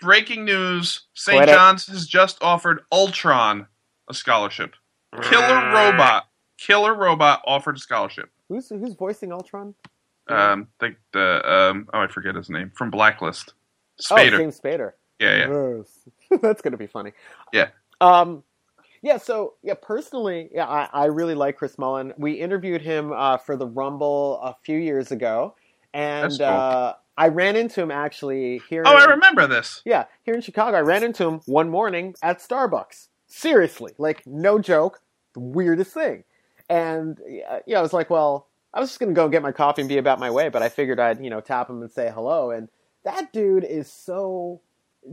Breaking 0.01 0.45
news! 0.45 1.01
St. 1.13 1.37
Quit 1.37 1.49
it. 1.49 1.53
John's 1.53 1.85
has 1.87 2.07
just 2.07 2.41
offered 2.41 2.81
Ultron 2.91 3.67
a 4.09 4.13
scholarship. 4.13 4.75
Killer 5.23 5.71
Robot. 5.73 6.27
Killer 6.57 6.93
Robot 6.95 7.41
offered 7.45 7.75
a 7.75 7.79
scholarship. 7.79 8.29
Who's 8.47 8.69
who's 8.69 8.93
voicing 8.93 9.31
Ultron? 9.31 9.75
Um, 10.27 10.67
the 10.79 10.95
the 11.13 11.51
um, 11.51 11.87
oh, 11.93 12.01
I 12.01 12.07
forget 12.07 12.35
his 12.35 12.49
name 12.49 12.71
from 12.75 12.91
Blacklist. 12.91 13.53
Oh, 14.09 14.17
James 14.17 14.59
Spader. 14.59 14.93
yeah, 15.19 15.47
yeah. 15.47 16.37
That's 16.41 16.61
gonna 16.61 16.77
be 16.77 16.87
funny. 16.87 17.11
Yeah. 17.53 17.69
Um. 17.99 18.43
Yeah. 19.01 19.17
So 19.17 19.55
yeah, 19.61 19.73
personally, 19.81 20.49
yeah, 20.53 20.67
I, 20.67 20.89
I 20.93 21.05
really 21.05 21.35
like 21.35 21.57
Chris 21.57 21.77
Mullin. 21.77 22.13
We 22.17 22.33
interviewed 22.33 22.81
him 22.81 23.11
uh, 23.11 23.37
for 23.37 23.55
the 23.55 23.67
Rumble 23.67 24.39
a 24.41 24.55
few 24.63 24.77
years 24.77 25.11
ago, 25.11 25.55
and 25.93 26.31
cool. 26.31 26.45
uh, 26.45 26.93
I 27.17 27.27
ran 27.27 27.55
into 27.55 27.81
him 27.81 27.91
actually 27.91 28.61
here. 28.69 28.83
Oh, 28.85 28.95
I 28.95 29.05
remember 29.05 29.47
this. 29.47 29.81
Yeah, 29.85 30.05
here 30.23 30.33
in 30.33 30.41
Chicago, 30.41 30.77
I 30.77 30.81
ran 30.81 31.03
into 31.03 31.27
him 31.27 31.41
one 31.45 31.69
morning 31.69 32.15
at 32.23 32.39
Starbucks. 32.39 33.09
Seriously, 33.27 33.93
like 33.97 34.25
no 34.25 34.59
joke, 34.59 35.01
the 35.33 35.39
weirdest 35.39 35.93
thing. 35.93 36.23
And 36.69 37.19
yeah, 37.27 37.59
yeah, 37.67 37.79
I 37.79 37.81
was 37.81 37.93
like, 37.93 38.09
well, 38.09 38.47
I 38.73 38.79
was 38.79 38.89
just 38.89 38.99
gonna 38.99 39.13
go 39.13 39.27
get 39.29 39.41
my 39.41 39.51
coffee 39.51 39.81
and 39.81 39.89
be 39.89 39.97
about 39.97 40.19
my 40.19 40.31
way, 40.31 40.49
but 40.49 40.61
I 40.61 40.69
figured 40.69 40.99
I'd 40.99 41.23
you 41.23 41.29
know 41.29 41.41
tap 41.41 41.69
him 41.69 41.81
and 41.81 41.91
say 41.91 42.11
hello. 42.13 42.51
And 42.51 42.69
that 43.03 43.33
dude 43.33 43.63
is 43.63 43.91
so 43.91 44.61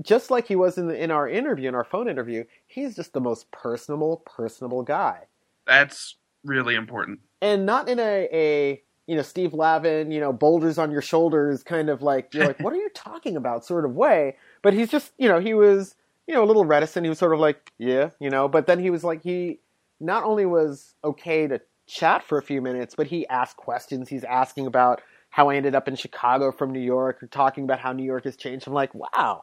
just 0.03 0.31
like 0.31 0.47
he 0.47 0.55
was 0.57 0.77
in 0.77 0.88
the, 0.88 1.03
in 1.03 1.11
our 1.11 1.27
interview, 1.29 1.68
in 1.68 1.75
our 1.75 1.85
phone 1.85 2.09
interview. 2.09 2.44
He's 2.66 2.94
just 2.94 3.14
the 3.14 3.21
most 3.21 3.51
personable, 3.51 4.23
personable 4.27 4.83
guy, 4.83 5.21
That's 5.66 6.16
really 6.44 6.75
important. 6.75 7.21
and 7.40 7.64
not 7.66 7.88
in 7.88 7.99
a 7.99 8.29
a 8.33 8.83
you 9.07 9.16
know 9.16 9.23
Steve 9.23 9.55
Lavin, 9.55 10.11
you 10.12 10.21
know 10.21 10.33
boulders 10.33 10.77
on 10.79 10.90
your 10.90 11.03
shoulders 11.03 11.62
kind 11.62 11.88
of 11.88 12.03
like 12.03 12.35
you're 12.35 12.47
like, 12.47 12.61
what 12.64 12.73
are 12.73 12.77
you 12.77 12.90
talking 12.94 13.37
about 13.37 13.64
sort 13.64 13.85
of 13.85 13.94
way. 13.94 14.37
But 14.62 14.75
he's 14.75 14.90
just 14.90 15.12
you 15.18 15.29
know 15.29 15.40
he 15.40 15.55
was 15.55 15.94
you 16.27 16.35
know 16.35 16.44
a 16.44 16.47
little 16.47 16.64
reticent. 16.66 17.05
He 17.07 17.09
was 17.09 17.18
sort 17.18 17.33
of 17.33 17.40
like 17.40 17.73
yeah 17.79 18.11
you 18.21 18.29
know, 18.31 18.47
but 18.49 18.66
then 18.66 18.79
he 18.79 18.90
was 18.90 19.03
like 19.03 19.23
he 19.23 19.61
not 20.01 20.23
only 20.25 20.47
was 20.47 20.94
okay 21.03 21.47
to 21.49 21.61
chat 21.88 22.22
for 22.22 22.38
a 22.38 22.42
few 22.42 22.62
minutes, 22.62 22.94
but 22.94 23.09
he 23.09 23.27
asked 23.29 23.57
questions. 23.57 24.09
He's 24.09 24.24
asking 24.24 24.66
about 24.66 25.03
how 25.31 25.48
I 25.51 25.57
ended 25.57 25.74
up 25.74 25.88
in 25.88 25.96
Chicago 25.96 26.53
from 26.53 26.72
New 26.72 26.81
York, 26.81 27.22
or 27.22 27.27
talking 27.27 27.64
about 27.64 27.81
how 27.81 27.92
New 27.92 28.05
York 28.05 28.24
has 28.24 28.37
changed. 28.37 28.66
I'm 28.66 28.72
like, 28.72 28.94
wow, 28.94 29.42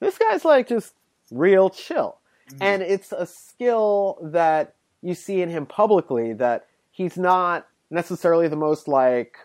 this 0.00 0.18
guy's 0.18 0.44
like 0.44 0.68
just 0.68 0.94
real 1.30 1.70
chill. 1.70 2.18
Mm-hmm. 2.48 2.62
And 2.62 2.82
it's 2.82 3.12
a 3.12 3.26
skill 3.26 4.18
that 4.22 4.74
you 5.02 5.14
see 5.14 5.42
in 5.42 5.50
him 5.50 5.66
publicly 5.66 6.32
that 6.34 6.66
he's 6.90 7.16
not 7.16 7.66
necessarily 7.90 8.48
the 8.48 8.56
most 8.56 8.88
like 8.88 9.38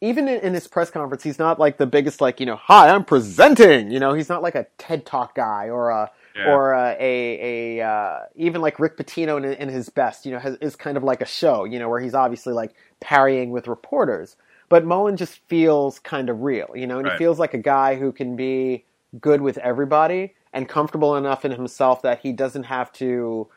even 0.00 0.28
in, 0.28 0.40
in 0.40 0.54
his 0.54 0.66
press 0.66 0.90
conference 0.90 1.22
he's 1.22 1.38
not 1.38 1.58
like 1.58 1.76
the 1.76 1.86
biggest 1.86 2.20
like 2.20 2.40
you 2.40 2.46
know 2.46 2.56
hi 2.56 2.88
i'm 2.88 3.04
presenting 3.04 3.90
you 3.90 4.00
know 4.00 4.14
he's 4.14 4.28
not 4.28 4.42
like 4.42 4.54
a 4.54 4.66
ted 4.78 5.04
talk 5.04 5.34
guy 5.34 5.68
or 5.68 5.90
a 5.90 6.10
Yeah. 6.36 6.54
or 6.54 6.74
a 6.74 6.96
a, 7.00 7.78
a 7.80 7.86
uh, 7.86 8.20
even 8.36 8.60
like 8.62 8.80
rick 8.80 8.96
pitino 8.98 9.38
in, 9.38 9.44
in 9.44 9.68
his 9.68 9.88
best 9.90 10.26
you 10.26 10.32
know 10.32 10.38
has, 10.40 10.56
is 10.60 10.76
kind 10.76 10.96
of 10.96 11.04
like 11.04 11.20
a 11.22 11.26
show 11.26 11.64
you 11.64 11.78
know 11.78 11.88
where 11.88 12.00
he's 12.00 12.14
obviously 12.14 12.52
like 12.54 12.74
parrying 13.00 13.50
with 13.50 13.68
reporters 13.68 14.36
but 14.70 14.84
mullin 14.86 15.16
just 15.16 15.40
feels 15.48 15.98
kind 16.00 16.30
of 16.30 16.42
real 16.42 16.70
you 16.74 16.86
know 16.86 16.98
and 16.98 17.06
Right. 17.06 17.10
he 17.10 17.16
feels 17.16 17.38
like 17.38 17.54
a 17.54 17.58
guy 17.58 17.96
who 17.96 18.12
can 18.12 18.36
be 18.36 18.84
good 19.20 19.40
with 19.42 19.58
everybody 19.58 20.34
and 20.52 20.68
comfortable 20.68 21.16
enough 21.16 21.44
in 21.44 21.52
himself 21.52 22.02
that 22.02 22.20
he 22.20 22.32
doesn't 22.32 22.64
have 22.64 22.92
to 22.92 23.48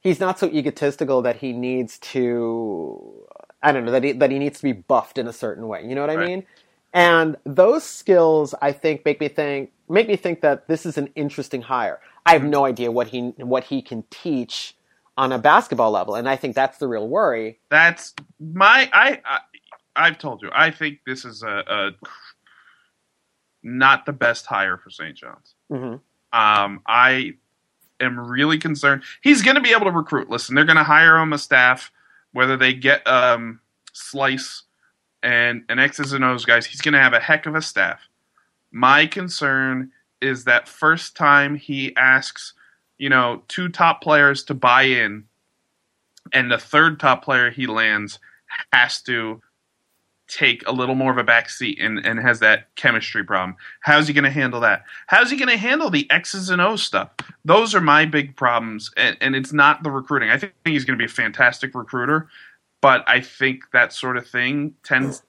he's 0.00 0.20
not 0.20 0.38
so 0.38 0.48
egotistical 0.48 1.22
that 1.22 1.38
he 1.38 1.52
needs 1.52 1.98
to 2.00 3.26
I 3.62 3.72
don't 3.72 3.84
know 3.86 3.92
that 3.92 4.04
he 4.04 4.12
that 4.12 4.30
he 4.30 4.38
needs 4.40 4.58
to 4.58 4.64
be 4.64 4.72
buffed 4.72 5.18
in 5.18 5.28
a 5.28 5.32
certain 5.34 5.68
way. 5.68 5.84
You 5.86 5.94
know 5.94 6.00
what 6.02 6.10
I 6.10 6.16
Right. 6.16 6.18
mean? 6.18 6.44
And 6.92 7.36
those 7.44 7.84
skills, 7.84 8.54
I 8.62 8.72
think, 8.72 9.04
make 9.04 9.20
me 9.20 9.28
think 9.28 9.72
make 9.88 10.08
me 10.08 10.16
think 10.16 10.40
that 10.40 10.68
this 10.68 10.86
is 10.86 10.98
an 10.98 11.08
interesting 11.14 11.62
hire. 11.62 12.00
I 12.26 12.32
have 12.32 12.44
no 12.44 12.64
idea 12.64 12.90
what 12.90 13.08
he 13.08 13.28
what 13.38 13.64
he 13.64 13.82
can 13.82 14.04
teach 14.10 14.76
on 15.16 15.32
a 15.32 15.38
basketball 15.38 15.90
level, 15.90 16.14
and 16.14 16.28
I 16.28 16.36
think 16.36 16.54
that's 16.54 16.78
the 16.78 16.88
real 16.88 17.08
worry. 17.08 17.58
That's 17.70 18.14
my 18.40 18.88
I, 18.92 19.20
I 19.24 19.38
I've 19.96 20.18
told 20.18 20.42
you. 20.42 20.50
I 20.52 20.70
think 20.70 21.00
this 21.06 21.24
is 21.24 21.42
a, 21.42 21.64
a 21.66 21.90
not 23.62 24.06
the 24.06 24.12
best 24.12 24.46
hire 24.46 24.78
for 24.78 24.90
St. 24.90 25.16
John's. 25.16 25.54
hmm 25.70 25.96
Um, 26.32 26.82
I 26.86 27.34
am 28.00 28.18
really 28.18 28.58
concerned. 28.58 29.02
He's 29.22 29.42
going 29.42 29.56
to 29.56 29.60
be 29.60 29.72
able 29.72 29.86
to 29.86 29.90
recruit. 29.90 30.30
Listen, 30.30 30.54
they're 30.54 30.64
going 30.64 30.76
to 30.76 30.84
hire 30.84 31.18
him 31.18 31.32
a 31.32 31.38
staff, 31.38 31.90
whether 32.32 32.56
they 32.56 32.72
get 32.72 33.06
um, 33.06 33.60
Slice 33.92 34.62
and 35.22 35.64
an 35.68 35.78
X's 35.78 36.12
and 36.12 36.24
O's 36.24 36.44
guys. 36.44 36.66
He's 36.66 36.80
going 36.80 36.94
to 36.94 37.00
have 37.00 37.12
a 37.12 37.20
heck 37.20 37.46
of 37.46 37.54
a 37.54 37.62
staff. 37.62 38.08
My 38.70 39.06
concern 39.06 39.92
is 40.20 40.44
that 40.44 40.68
first 40.68 41.16
time 41.16 41.54
he 41.54 41.94
asks, 41.96 42.54
you 42.98 43.08
know, 43.08 43.42
two 43.48 43.68
top 43.68 44.02
players 44.02 44.44
to 44.44 44.54
buy 44.54 44.82
in, 44.82 45.24
and 46.32 46.50
the 46.50 46.58
third 46.58 47.00
top 47.00 47.24
player 47.24 47.50
he 47.50 47.66
lands 47.66 48.18
has 48.72 49.00
to 49.02 49.40
take 50.28 50.62
a 50.66 50.72
little 50.72 50.94
more 50.94 51.10
of 51.10 51.18
a 51.18 51.24
back 51.24 51.48
seat 51.48 51.78
and, 51.80 51.98
and 52.04 52.20
has 52.20 52.40
that 52.40 52.74
chemistry 52.76 53.24
problem. 53.24 53.56
How's 53.80 54.06
he 54.06 54.14
going 54.14 54.24
to 54.24 54.30
handle 54.30 54.60
that? 54.60 54.84
How's 55.06 55.30
he 55.30 55.38
going 55.38 55.48
to 55.48 55.56
handle 55.56 55.88
the 55.88 56.10
X's 56.10 56.50
and 56.50 56.60
O's 56.60 56.82
stuff? 56.82 57.10
Those 57.44 57.74
are 57.74 57.80
my 57.80 58.04
big 58.04 58.36
problems, 58.36 58.90
and, 58.96 59.16
and 59.20 59.34
it's 59.34 59.52
not 59.52 59.82
the 59.82 59.90
recruiting. 59.90 60.28
I 60.28 60.36
think 60.36 60.52
he's 60.64 60.84
going 60.84 60.98
to 60.98 61.02
be 61.02 61.10
a 61.10 61.14
fantastic 61.14 61.74
recruiter, 61.74 62.28
but 62.80 63.04
I 63.08 63.20
think 63.20 63.70
that 63.72 63.92
sort 63.92 64.16
of 64.16 64.26
thing 64.26 64.74
tends, 64.84 65.22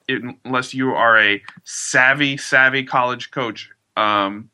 unless 0.45 0.73
you 0.73 0.91
are 0.91 1.19
a 1.19 1.41
savvy, 1.63 2.37
savvy 2.37 2.83
college 2.83 3.31
coach, 3.31 3.69
um, 3.97 4.49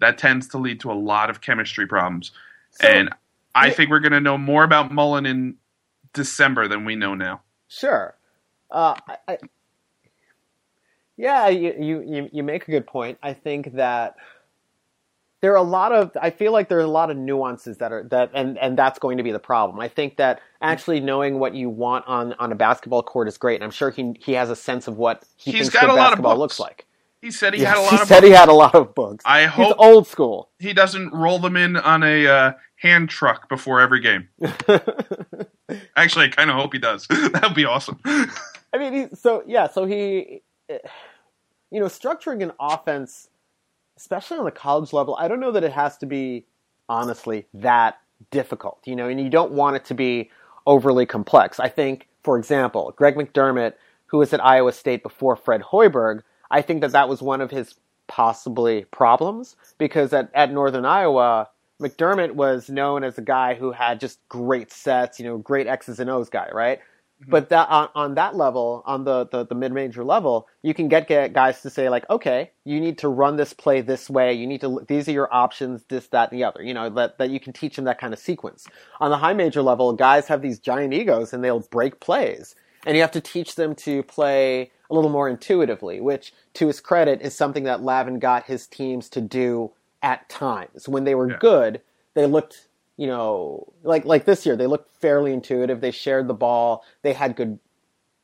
that 0.00 0.18
tends 0.18 0.48
to 0.48 0.58
lead 0.58 0.80
to 0.80 0.90
a 0.90 0.94
lot 0.94 1.30
of 1.30 1.40
chemistry 1.40 1.86
problems. 1.86 2.32
So, 2.70 2.88
and 2.88 3.10
I 3.54 3.66
yeah. 3.66 3.72
think 3.74 3.90
we're 3.90 4.00
going 4.00 4.12
to 4.12 4.20
know 4.20 4.38
more 4.38 4.64
about 4.64 4.92
Mullin 4.92 5.26
in 5.26 5.56
December 6.12 6.66
than 6.68 6.84
we 6.84 6.96
know 6.96 7.14
now. 7.14 7.42
Sure. 7.68 8.16
Uh, 8.70 8.94
I, 9.06 9.16
I, 9.28 9.38
yeah, 11.16 11.48
you, 11.48 11.74
you, 11.78 12.28
you 12.32 12.42
make 12.42 12.66
a 12.66 12.70
good 12.70 12.86
point. 12.86 13.18
I 13.22 13.34
think 13.34 13.74
that 13.74 14.16
there 15.42 15.52
are 15.52 15.56
a 15.56 15.62
lot 15.62 15.92
of 15.92 16.16
I 16.20 16.30
feel 16.30 16.52
like 16.52 16.68
there 16.68 16.78
are 16.78 16.82
a 16.82 16.86
lot 16.86 17.10
of 17.10 17.16
nuances 17.16 17.78
that 17.78 17.92
are 17.92 18.04
that 18.10 18.30
and 18.34 18.58
and 18.58 18.78
that's 18.78 18.98
going 18.98 19.18
to 19.18 19.22
be 19.22 19.32
the 19.32 19.38
problem. 19.38 19.80
I 19.80 19.88
think 19.88 20.16
that 20.18 20.40
actually 20.62 21.00
knowing 21.00 21.38
what 21.38 21.54
you 21.54 21.70
want 21.70 22.06
on 22.06 22.34
on 22.34 22.52
a 22.52 22.54
basketball 22.56 23.02
court 23.02 23.28
is 23.28 23.38
great. 23.38 23.56
And 23.56 23.64
I'm 23.64 23.70
sure 23.70 23.90
he 23.90 24.14
he 24.20 24.32
has 24.34 24.50
a 24.50 24.56
sense 24.56 24.88
of 24.88 24.98
what 24.98 25.24
he 25.36 25.52
He's 25.52 25.60
thinks 25.60 25.74
got 25.74 25.82
good 25.82 25.90
a 25.90 25.94
lot 25.94 26.12
of 26.12 26.22
basketball 26.22 26.32
books. 26.36 26.40
looks 26.40 26.60
like. 26.60 26.86
He 27.22 27.30
said 27.30 27.54
he 27.54 27.60
Yes, 27.60 27.68
had 27.68 27.78
a 27.78 27.82
lot 27.82 27.92
he 27.92 27.98
of 28.02 28.08
said 28.08 28.22
he 28.24 28.30
had 28.30 28.48
a 28.48 28.54
lot 28.54 28.74
of 28.74 28.94
books. 28.94 29.24
I 29.24 29.46
He's 29.54 29.72
hope 29.72 29.76
old 29.78 30.06
school. 30.06 30.50
he 30.58 30.72
doesn't 30.72 31.12
roll 31.12 31.38
them 31.38 31.56
in 31.56 31.76
on 31.76 32.02
a 32.02 32.26
uh, 32.26 32.52
hand 32.76 33.10
truck 33.10 33.48
before 33.48 33.80
every 33.80 34.00
game. 34.00 34.28
Actually, 35.96 36.26
I 36.26 36.28
kind 36.28 36.50
of 36.50 36.56
hope 36.56 36.72
he 36.72 36.78
does. 36.78 37.06
That'd 37.32 37.54
be 37.54 37.64
awesome. 37.64 38.00
I 38.72 38.78
mean, 38.78 38.92
he, 39.10 39.16
so 39.16 39.42
yeah, 39.46 39.68
so 39.68 39.84
he, 39.84 40.42
eh, 40.68 40.78
you 41.70 41.80
know, 41.80 41.86
structuring 41.86 42.42
an 42.42 42.52
offense, 42.60 43.28
especially 44.00 44.38
on 44.38 44.46
the 44.46 44.50
college 44.50 44.92
level, 44.94 45.14
I 45.18 45.28
don't 45.28 45.40
know 45.40 45.52
that 45.52 45.62
it 45.62 45.72
has 45.72 45.98
to 45.98 46.06
be 46.06 46.46
honestly 46.88 47.46
that 47.54 48.00
difficult. 48.30 48.80
You 48.86 48.96
know, 48.96 49.08
and 49.08 49.20
you 49.20 49.28
don't 49.28 49.52
want 49.52 49.76
it 49.76 49.84
to 49.86 49.94
be 49.94 50.30
overly 50.66 51.06
complex. 51.06 51.60
I 51.60 51.68
think, 51.68 52.08
for 52.24 52.38
example, 52.38 52.94
Greg 52.96 53.14
McDermott, 53.14 53.74
who 54.06 54.18
was 54.18 54.32
at 54.32 54.44
Iowa 54.44 54.72
State 54.72 55.02
before 55.02 55.36
Fred 55.36 55.62
Hoiberg, 55.62 56.22
I 56.50 56.62
think 56.62 56.80
that 56.80 56.92
that 56.92 57.08
was 57.08 57.22
one 57.22 57.40
of 57.40 57.50
his 57.50 57.74
possibly 58.08 58.84
problems 58.86 59.54
because 59.78 60.12
at, 60.12 60.30
at 60.34 60.52
Northern 60.52 60.84
Iowa, 60.84 61.48
McDermott 61.80 62.32
was 62.34 62.68
known 62.68 63.04
as 63.04 63.18
a 63.18 63.22
guy 63.22 63.54
who 63.54 63.70
had 63.72 64.00
just 64.00 64.18
great 64.28 64.72
sets, 64.72 65.18
you 65.18 65.24
know, 65.24 65.38
great 65.38 65.66
X's 65.66 66.00
and 66.00 66.10
O's 66.10 66.28
guy, 66.28 66.48
right? 66.52 66.80
Mm-hmm. 67.20 67.30
But 67.30 67.50
that 67.50 67.68
on, 67.68 67.88
on 67.94 68.14
that 68.14 68.34
level, 68.36 68.82
on 68.86 69.04
the, 69.04 69.26
the, 69.26 69.44
the 69.46 69.54
mid 69.54 69.72
major 69.72 70.04
level, 70.04 70.48
you 70.62 70.72
can 70.74 70.88
get, 70.88 71.06
get 71.06 71.32
guys 71.34 71.60
to 71.62 71.70
say 71.70 71.88
like, 71.90 72.08
okay, 72.08 72.50
you 72.64 72.80
need 72.80 72.98
to 72.98 73.08
run 73.08 73.36
this 73.36 73.52
play 73.52 73.82
this 73.82 74.08
way. 74.08 74.32
You 74.32 74.46
need 74.46 74.62
to 74.62 74.84
these 74.88 75.08
are 75.08 75.12
your 75.12 75.32
options, 75.32 75.84
this, 75.88 76.06
that, 76.08 76.30
and 76.32 76.38
the 76.40 76.44
other. 76.44 76.62
You 76.62 76.74
know 76.74 76.88
that 76.90 77.18
that 77.18 77.30
you 77.30 77.38
can 77.38 77.52
teach 77.52 77.76
them 77.76 77.84
that 77.84 78.00
kind 78.00 78.12
of 78.14 78.18
sequence. 78.18 78.66
On 79.00 79.10
the 79.10 79.18
high 79.18 79.34
major 79.34 79.62
level, 79.62 79.92
guys 79.92 80.28
have 80.28 80.42
these 80.42 80.58
giant 80.58 80.94
egos 80.94 81.32
and 81.32 81.44
they'll 81.44 81.60
break 81.60 82.00
plays, 82.00 82.54
and 82.86 82.96
you 82.96 83.02
have 83.02 83.12
to 83.12 83.20
teach 83.20 83.54
them 83.56 83.74
to 83.76 84.02
play 84.04 84.70
a 84.90 84.94
little 84.94 85.10
more 85.10 85.28
intuitively. 85.28 86.00
Which, 86.00 86.32
to 86.54 86.68
his 86.68 86.80
credit, 86.80 87.20
is 87.20 87.34
something 87.34 87.64
that 87.64 87.82
Lavin 87.82 88.18
got 88.18 88.44
his 88.46 88.66
teams 88.66 89.10
to 89.10 89.20
do 89.20 89.72
at 90.02 90.28
times 90.30 90.88
when 90.88 91.04
they 91.04 91.14
were 91.14 91.30
Yeah. 91.30 91.36
good. 91.38 91.80
They 92.14 92.26
looked 92.26 92.68
you 93.00 93.06
know, 93.06 93.72
like 93.82 94.04
like 94.04 94.26
this 94.26 94.44
year, 94.44 94.56
they 94.56 94.66
looked 94.66 94.94
fairly 95.00 95.32
intuitive. 95.32 95.80
They 95.80 95.90
shared 95.90 96.28
the 96.28 96.34
ball. 96.34 96.84
They 97.00 97.14
had 97.14 97.34
good, 97.34 97.58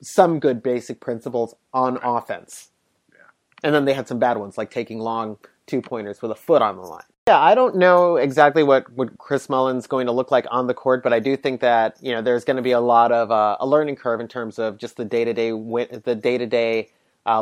some 0.03 0.39
good 0.39 0.63
basic 0.63 1.01
principles 1.01 1.55
on 1.73 1.99
offense. 2.03 2.69
yeah. 3.11 3.23
And 3.65 3.75
then 3.75 3.87
they 3.87 3.95
had 3.95 4.07
some 4.07 4.19
bad 4.19 4.37
ones, 4.37 4.59
like 4.59 4.71
taking 4.71 4.99
long 4.99 5.39
two 5.67 5.81
pointers 5.81 6.21
with 6.21 6.31
a 6.31 6.35
foot 6.35 6.61
on 6.61 6.77
the 6.77 6.83
line. 6.83 7.07
Yeah, 7.27 7.41
I 7.41 7.55
don't 7.55 7.77
know 7.77 8.17
exactly 8.17 8.63
what, 8.63 8.93
what 8.93 9.17
Chris 9.17 9.49
Mullin's 9.49 9.87
going 9.87 10.07
to 10.07 10.13
look 10.13 10.31
like 10.31 10.45
on 10.51 10.67
the 10.67 10.75
court, 10.75 11.03
but 11.03 11.15
I 11.15 11.21
do 11.21 11.39
think 11.39 11.63
that 11.63 11.97
you 12.03 12.13
know 12.13 12.21
there's 12.21 12.45
going 12.45 12.59
to 12.59 12.63
be 12.63 12.73
a 12.73 12.81
lot 12.81 13.13
of 13.13 13.31
uh, 13.31 13.57
a 13.59 13.67
learning 13.67 13.97
curve 13.97 14.21
in 14.21 14.29
terms 14.29 14.59
of 14.59 14.77
just 14.77 14.99
the 14.99 15.07
day 15.07 15.25
to 15.25 15.33
day 15.33 15.53
the 15.53 16.15
day 16.15 16.37
to 16.37 16.47
day 16.47 16.91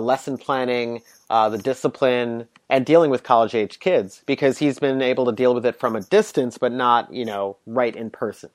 lesson 0.00 0.38
planning, 0.38 1.02
uh, 1.30 1.48
the 1.50 1.58
discipline, 1.58 2.48
and 2.70 2.86
dealing 2.86 3.10
with 3.10 3.22
college 3.24 3.54
age 3.54 3.80
kids 3.80 4.22
because 4.26 4.58
he's 4.58 4.78
been 4.80 5.02
able 5.02 5.26
to 5.26 5.32
deal 5.32 5.54
with 5.54 5.66
it 5.66 5.78
from 5.78 5.96
a 5.96 6.02
distance, 6.02 6.58
but 6.58 6.72
not 6.72 7.12
you 7.12 7.24
know 7.26 7.56
right 7.66 7.96
in 7.96 8.10
person. 8.10 8.50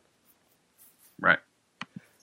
right. 1.19 1.39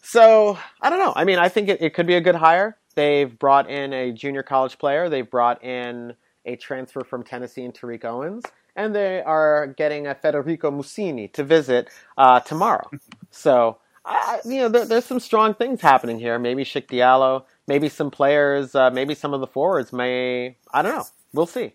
So 0.03 0.59
I 0.83 0.91
don't 0.91 0.99
know. 1.01 1.13
I 1.17 1.25
mean, 1.25 1.39
I 1.39 1.49
think 1.49 1.69
it, 1.69 1.83
it 1.83 1.95
could 1.95 2.07
be 2.07 2.15
a 2.17 2.21
good 2.23 2.37
hire. 2.37 2.79
They've 2.97 3.39
brought 3.39 3.71
in 3.71 3.93
a 3.93 4.13
junior 4.13 4.43
college 4.43 4.79
player. 4.79 5.09
They've 5.09 5.31
brought 5.31 5.65
in 5.65 6.15
a 6.47 6.57
transfer 6.57 7.05
from 7.05 7.25
Tennessee 7.25 7.65
and 7.65 7.75
Tariq 7.75 8.05
Owens, 8.05 8.53
and 8.77 8.95
they 8.95 9.23
are 9.23 9.69
getting 9.69 10.07
a 10.09 10.15
Federico 10.17 10.71
Mussini 10.71 11.33
to 11.35 11.45
visit 11.45 11.91
uh, 12.19 12.41
tomorrow. 12.41 12.93
So 13.31 13.79
I, 14.05 14.41
I- 14.45 14.49
you 14.49 14.59
know, 14.61 14.69
there, 14.71 14.87
there's 14.87 15.05
some 15.07 15.21
strong 15.21 15.55
things 15.55 15.81
happening 15.83 16.19
here. 16.19 16.39
Maybe 16.39 16.65
Cheick 16.65 16.89
Diallo, 16.89 17.45
maybe 17.67 17.89
some 17.89 18.11
players, 18.11 18.75
uh, 18.75 18.91
maybe 18.91 19.15
some 19.15 19.35
of 19.35 19.41
the 19.41 19.47
forwards 19.47 19.93
may. 19.93 20.57
I 20.73 20.83
don't 20.83 20.95
know. 20.95 21.05
We'll 21.33 21.47
see. 21.47 21.75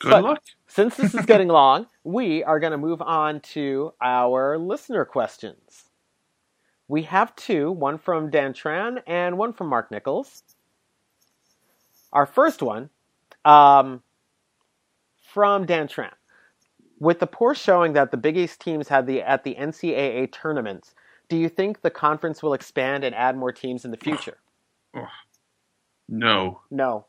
Good 0.00 0.10
But- 0.10 0.24
luck. 0.24 0.42
Since 0.68 0.96
this 0.96 1.14
is 1.14 1.24
getting 1.24 1.48
long, 1.48 1.86
we 2.04 2.44
are 2.44 2.60
going 2.60 2.72
to 2.72 2.76
move 2.78 3.00
on 3.00 3.40
to 3.54 3.94
our 4.02 4.58
listener 4.58 5.06
questions. 5.06 5.84
We 6.88 7.02
have 7.04 7.34
two, 7.34 7.72
one 7.72 7.98
from 7.98 8.30
Dan 8.30 8.52
Tran 8.52 9.02
and 9.06 9.38
one 9.38 9.54
from 9.54 9.68
Mark 9.68 9.90
Nichols. 9.90 10.42
Our 12.12 12.26
first 12.26 12.62
one 12.62 12.90
um, 13.44 14.02
from 15.32 15.66
Dan 15.66 15.88
Tran. 15.88 16.12
With 17.00 17.20
the 17.20 17.26
poor 17.26 17.54
showing 17.54 17.94
that 17.94 18.10
the 18.10 18.16
Big 18.16 18.36
East 18.36 18.60
teams 18.60 18.88
had 18.88 19.06
the 19.06 19.22
at 19.22 19.44
the 19.44 19.54
NCAA 19.54 20.30
tournaments, 20.32 20.94
do 21.28 21.36
you 21.36 21.48
think 21.48 21.82
the 21.82 21.90
conference 21.90 22.42
will 22.42 22.54
expand 22.54 23.04
and 23.04 23.14
add 23.14 23.36
more 23.36 23.52
teams 23.52 23.84
in 23.84 23.90
the 23.90 23.96
future? 23.96 24.38
No. 26.08 26.60
No. 26.70 27.06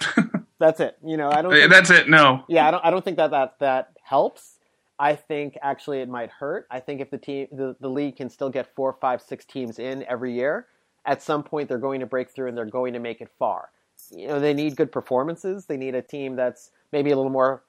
That's 0.58 0.80
it. 0.80 0.98
You 1.04 1.16
know, 1.16 1.30
I 1.30 1.40
don't. 1.42 1.52
Think, 1.52 1.70
That's 1.70 1.90
it. 1.90 2.08
No. 2.08 2.44
yeah, 2.48 2.66
I 2.66 2.72
don't. 2.72 2.84
I 2.84 2.90
don't 2.90 3.04
think 3.04 3.16
that 3.16 3.30
that 3.30 3.60
that 3.60 3.96
helps. 4.02 4.58
I 4.98 5.16
think 5.16 5.56
actually 5.62 6.00
it 6.00 6.08
might 6.08 6.30
hurt. 6.30 6.66
I 6.70 6.78
think 6.78 7.00
if 7.00 7.10
the 7.10 7.18
team, 7.18 7.48
the, 7.50 7.74
the 7.80 7.88
league 7.88 8.16
can 8.16 8.30
still 8.30 8.50
get 8.50 8.72
four, 8.74 8.92
five, 9.00 9.20
six 9.20 9.44
teams 9.44 9.78
in 9.80 10.04
every 10.04 10.32
year, 10.32 10.66
at 11.04 11.20
some 11.20 11.42
point 11.42 11.68
they're 11.68 11.78
going 11.78 12.00
to 12.00 12.06
break 12.06 12.30
through 12.30 12.48
and 12.48 12.56
they're 12.56 12.64
going 12.64 12.92
to 12.92 13.00
make 13.00 13.20
it 13.20 13.28
far. 13.38 13.70
You 14.10 14.28
know, 14.28 14.40
they 14.40 14.54
need 14.54 14.76
good 14.76 14.92
performances. 14.92 15.66
They 15.66 15.76
need 15.76 15.94
a 15.96 16.02
team 16.02 16.36
that's 16.36 16.70
maybe 16.92 17.10
a 17.10 17.16
little 17.16 17.32
more 17.32 17.64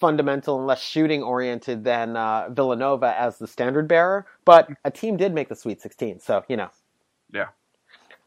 fundamental 0.00 0.58
and 0.58 0.66
less 0.66 0.82
shooting 0.82 1.22
oriented 1.22 1.84
than 1.84 2.16
uh, 2.16 2.48
Villanova 2.50 3.14
as 3.18 3.38
the 3.38 3.46
standard 3.46 3.88
bearer. 3.88 4.26
But 4.44 4.68
a 4.84 4.90
team 4.90 5.16
did 5.16 5.34
make 5.34 5.48
the 5.48 5.56
Sweet 5.56 5.80
16, 5.80 6.20
so 6.20 6.44
you 6.48 6.56
know. 6.56 6.70
Yeah. 7.32 7.48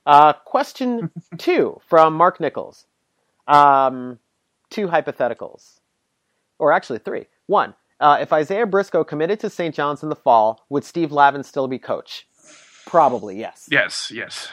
Uh, 0.05 0.33
question 0.33 1.11
two 1.37 1.79
from 1.87 2.13
Mark 2.13 2.39
Nichols. 2.39 2.85
Um, 3.47 4.19
two 4.69 4.87
hypotheticals, 4.87 5.79
or 6.59 6.71
actually 6.71 6.99
three. 6.99 7.27
One, 7.47 7.73
uh, 7.99 8.17
if 8.21 8.31
Isaiah 8.33 8.65
Briscoe 8.65 9.03
committed 9.03 9.39
to 9.41 9.49
St. 9.49 9.75
John's 9.75 10.03
in 10.03 10.09
the 10.09 10.15
fall, 10.15 10.65
would 10.69 10.83
Steve 10.83 11.11
Lavin 11.11 11.43
still 11.43 11.67
be 11.67 11.77
coach? 11.77 12.27
Probably 12.85 13.37
yes. 13.39 13.67
Yes. 13.71 14.11
Yes. 14.13 14.49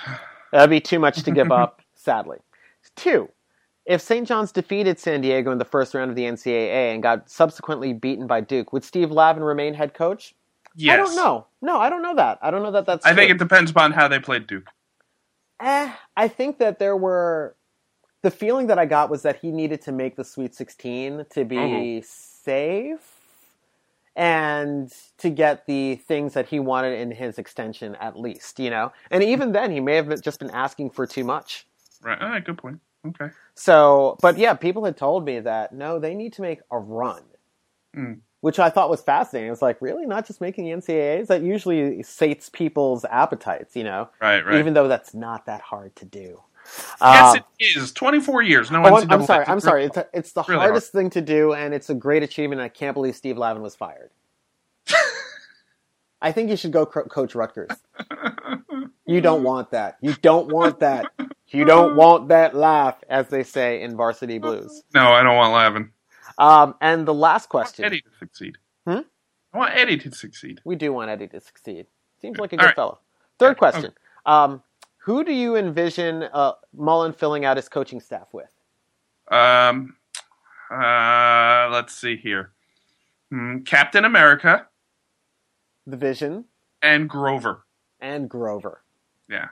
That'd 0.53 0.71
be 0.71 0.81
too 0.81 0.99
much 0.99 1.23
to 1.23 1.31
give 1.31 1.51
up, 1.53 1.81
sadly. 1.95 2.39
Two, 2.97 3.31
if 3.89 4.03
St. 4.03 4.29
John's 4.29 4.53
defeated 4.53 5.01
San 5.01 5.23
Diego 5.23 5.51
in 5.51 5.57
the 5.57 5.65
first 5.65 5.95
round 5.95 6.11
of 6.11 6.15
the 6.15 6.25
NCAA 6.25 6.93
and 6.93 7.03
got 7.03 7.29
subsequently 7.31 7.95
beaten 7.95 8.27
by 8.27 8.43
Duke, 8.43 8.71
would 8.73 8.85
Steve 8.85 9.11
Lavin 9.11 9.43
remain 9.43 9.73
head 9.73 9.95
coach? 9.95 10.35
Yes. 10.77 10.93
I 10.93 10.97
don't 10.99 11.17
know. 11.17 11.47
No, 11.63 11.79
I 11.81 11.89
don't 11.89 12.03
know 12.03 12.15
that. 12.15 12.39
I 12.43 12.51
don't 12.51 12.63
know 12.63 12.71
that 12.71 12.85
that's 12.85 13.05
I 13.07 13.15
think 13.15 13.31
it 13.31 13.39
depends 13.39 13.71
upon 13.71 13.93
how 13.93 14.07
they 14.07 14.21
played 14.21 14.47
Duke. 14.47 14.69
Eh, 15.61 15.91
I 16.17 16.29
think 16.29 16.59
that 16.59 16.79
there 16.79 16.97
were 16.97 17.57
the 18.21 18.31
feeling 18.31 18.67
that 18.67 18.79
I 18.79 18.85
got 18.85 19.09
was 19.09 19.23
that 19.23 19.37
he 19.41 19.51
needed 19.51 19.81
to 19.83 19.93
make 19.93 20.17
the 20.17 20.25
Sweet 20.25 20.55
16 20.55 21.25
to 21.31 21.45
be 21.47 21.57
Mhm. 21.57 22.05
safe 22.05 23.15
and 24.15 24.93
to 25.17 25.31
get 25.31 25.65
the 25.67 25.97
things 25.97 26.35
that 26.35 26.47
he 26.49 26.61
wanted 26.61 26.99
in 26.99 27.11
his 27.11 27.39
extension 27.39 27.95
at 27.97 28.19
least, 28.19 28.61
you 28.61 28.69
know. 28.69 28.93
And 29.11 29.23
even 29.23 29.53
then, 29.53 29.71
he 29.71 29.81
may 29.81 29.95
have 29.97 30.21
just 30.21 30.41
been 30.41 30.51
asking 30.51 30.91
for 30.91 31.07
too 31.07 31.25
much. 31.25 31.67
Right. 32.03 32.21
All 32.21 32.29
right. 32.29 32.45
Good 32.45 32.59
point. 32.59 32.81
Okay. 33.07 33.31
So, 33.61 34.17
but 34.23 34.39
yeah, 34.39 34.55
people 34.55 34.85
had 34.85 34.97
told 34.97 35.25
me 35.25 35.41
that 35.41 35.73
no, 35.75 35.99
they 35.99 36.15
need 36.15 36.33
to 36.35 36.43
make 36.43 36.61
a 36.71 36.79
run, 36.79 37.23
Mm. 37.97 38.21
which 38.41 38.61
I 38.61 38.71
thought 38.71 38.89
was 38.89 39.01
fascinating. 39.03 39.49
I 39.49 39.51
was 39.51 39.63
like, 39.63 39.83
really, 39.83 40.07
not 40.07 40.27
just 40.27 40.41
making 40.41 40.65
the 40.67 40.71
NCAAs? 40.71 41.27
That 41.27 41.43
usually 41.43 42.03
sates 42.05 42.49
people's 42.51 43.05
appetites, 43.07 43.75
you 43.75 43.83
know, 43.83 44.11
Right. 44.23 44.47
Right. 44.47 44.59
even 44.61 44.75
though 44.75 44.87
that's 44.87 45.13
not 45.13 45.47
that 45.47 45.61
hard 45.61 45.97
to 45.97 46.05
do. 46.05 46.41
yes, 47.01 47.35
Um, 47.35 47.37
it 47.59 47.77
is. 47.77 47.93
Twenty-four 47.93 48.43
years. 48.43 48.71
No 48.71 48.85
Oh, 48.85 48.91
NCAA. 48.93 49.03
I'm, 49.03 49.11
I'm 49.13 49.27
sorry. 49.27 49.45
I'm 49.49 49.61
sorry. 49.61 49.85
It's, 49.87 49.97
a, 49.97 50.07
it's 50.13 50.33
the 50.33 50.45
really 50.47 50.61
hardest 50.61 50.93
thing 50.93 51.11
to 51.11 51.21
do, 51.21 51.53
and 51.53 51.75
it's 51.75 51.91
a 51.91 51.95
great 51.95 52.23
achievement. 52.23 52.61
I 52.61 52.69
can't 52.69 52.95
believe 52.95 53.17
Steve 53.17 53.39
Lavin 53.39 53.61
was 53.63 53.75
fired. 53.75 54.11
I 56.23 56.31
think 56.31 56.49
you 56.51 56.57
should 56.57 56.73
go 56.73 56.87
co- 56.87 57.05
coach 57.05 57.35
Rutgers. 57.35 57.71
You 59.09 59.21
don't 59.21 59.43
want 59.43 59.71
that. 59.73 59.97
You 60.01 60.15
don't 60.15 60.53
want 60.53 60.81
that. 60.81 61.07
You 61.49 61.65
don't 61.65 61.97
want 61.97 62.29
that 62.29 62.55
laugh, 62.55 63.03
as 63.09 63.29
they 63.29 63.43
say 63.43 63.83
in 63.83 63.97
Varsity 63.97 64.39
Blues. 64.39 64.83
no, 64.95 65.09
I 65.13 65.23
don't 65.23 65.35
want 65.37 65.53
laughing. 65.55 65.91
Um, 66.37 66.75
and 66.81 67.07
the 67.09 67.15
last 67.15 67.49
question: 67.49 67.85
Eddie 67.87 68.03
to 68.03 68.11
succeed. 68.19 68.59
Hmm? 68.87 69.01
I 69.55 69.59
want 69.59 69.73
Eddie 69.75 69.97
to 69.99 70.13
succeed. 70.13 70.61
We 70.65 70.77
do 70.77 70.93
want 70.93 71.11
Eddie 71.11 71.29
to 71.29 71.41
succeed. 71.41 71.87
Seems 72.21 72.39
like 72.39 72.53
a 72.53 72.57
All 72.57 72.61
good 72.61 72.67
right. 72.67 72.75
fellow. 72.77 72.99
Third 73.39 73.57
question: 73.57 73.93
um, 74.27 74.63
Who 74.99 75.25
do 75.25 75.33
you 75.33 75.57
envision 75.57 76.25
uh, 76.25 76.53
Mullin 76.77 77.13
filling 77.15 77.45
out 77.47 77.57
his 77.57 77.69
coaching 77.69 78.01
staff 78.01 78.29
with? 78.33 78.51
Um. 79.31 79.97
Uh. 80.71 81.69
Let's 81.73 81.95
see 81.95 82.17
here. 82.17 82.51
Hmm, 83.31 83.59
Captain 83.61 84.05
America 84.05 84.67
The 85.87 85.97
Vision 85.97 86.45
and 86.83 87.09
Grover. 87.09 87.65
and 88.01 88.29
Grover. 88.29 88.83
Yeah. 89.29 89.49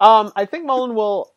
Um, 0.00 0.32
I 0.36 0.44
think 0.44 0.64
Mullin 0.66 0.94
will. 0.94 1.32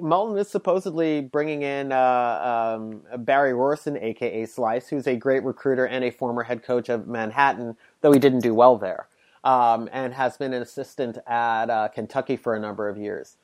Mullin 0.00 0.38
is 0.38 0.48
supposedly 0.48 1.20
bringing 1.20 1.62
in 1.62 1.92
uh, 1.92 2.76
um, 2.78 3.02
Barry 3.24 3.52
Rohrssen, 3.52 4.00
aka 4.02 4.46
Slice, 4.46 4.88
who's 4.88 5.06
a 5.06 5.16
great 5.16 5.42
recruiter 5.42 5.86
and 5.86 6.04
a 6.04 6.10
former 6.10 6.42
head 6.44 6.62
coach 6.62 6.88
of 6.88 7.06
Manhattan, 7.06 7.76
though 8.00 8.12
he 8.12 8.18
didn't 8.18 8.40
do 8.40 8.54
well 8.54 8.78
there, 8.78 9.08
um, 9.44 9.90
and 9.92 10.14
has 10.14 10.36
been 10.36 10.54
an 10.54 10.62
assistant 10.62 11.18
at 11.26 11.68
uh, 11.68 11.88
Kentucky 11.88 12.36
for 12.36 12.54
a 12.54 12.60
number 12.60 12.88
of 12.88 12.96
years. 12.96 13.36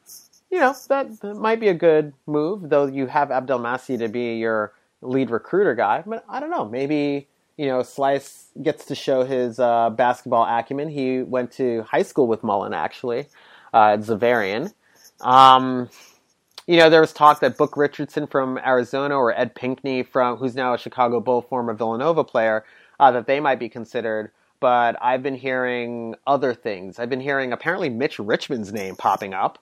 You 0.50 0.60
know 0.60 0.74
that, 0.88 1.20
that 1.20 1.34
might 1.34 1.60
be 1.60 1.68
a 1.68 1.74
good 1.74 2.14
move, 2.26 2.70
though 2.70 2.86
you 2.86 3.08
have 3.08 3.28
Abdelmassih 3.28 3.98
to 3.98 4.08
be 4.08 4.36
your 4.36 4.72
lead 5.02 5.30
recruiter 5.30 5.74
guy. 5.74 6.02
But 6.06 6.24
I 6.28 6.40
don't 6.40 6.50
know, 6.50 6.66
maybe 6.66 7.28
you 7.58 7.66
know 7.66 7.82
Slice 7.82 8.46
gets 8.62 8.86
to 8.86 8.94
show 8.94 9.24
his 9.24 9.58
uh, 9.58 9.90
basketball 9.90 10.46
acumen. 10.46 10.88
He 10.88 11.20
went 11.20 11.50
to 11.52 11.82
high 11.82 12.02
school 12.02 12.26
with 12.26 12.42
Mullin 12.42 12.72
actually 12.72 13.26
uh, 13.72 13.96
Xaverian. 13.98 14.72
Um, 15.20 15.88
you 16.66 16.76
know, 16.76 16.90
there 16.90 17.00
was 17.00 17.12
talk 17.12 17.40
that 17.40 17.56
Book 17.56 17.76
Richardson 17.76 18.26
from 18.26 18.58
Arizona 18.58 19.16
or 19.16 19.32
Ed 19.32 19.54
Pinckney 19.54 20.02
from 20.02 20.36
who's 20.36 20.54
now 20.54 20.74
a 20.74 20.78
Chicago 20.78 21.18
Bull 21.18 21.42
former 21.42 21.72
Villanova 21.72 22.24
player 22.24 22.64
uh, 23.00 23.10
that 23.12 23.26
they 23.26 23.40
might 23.40 23.58
be 23.58 23.68
considered. 23.68 24.30
But 24.60 24.96
I've 25.00 25.22
been 25.22 25.36
hearing 25.36 26.16
other 26.26 26.52
things. 26.52 26.98
I've 26.98 27.08
been 27.08 27.20
hearing 27.20 27.52
apparently 27.52 27.88
Mitch 27.88 28.18
Richmond's 28.18 28.72
name 28.72 28.96
popping 28.96 29.32
up 29.32 29.58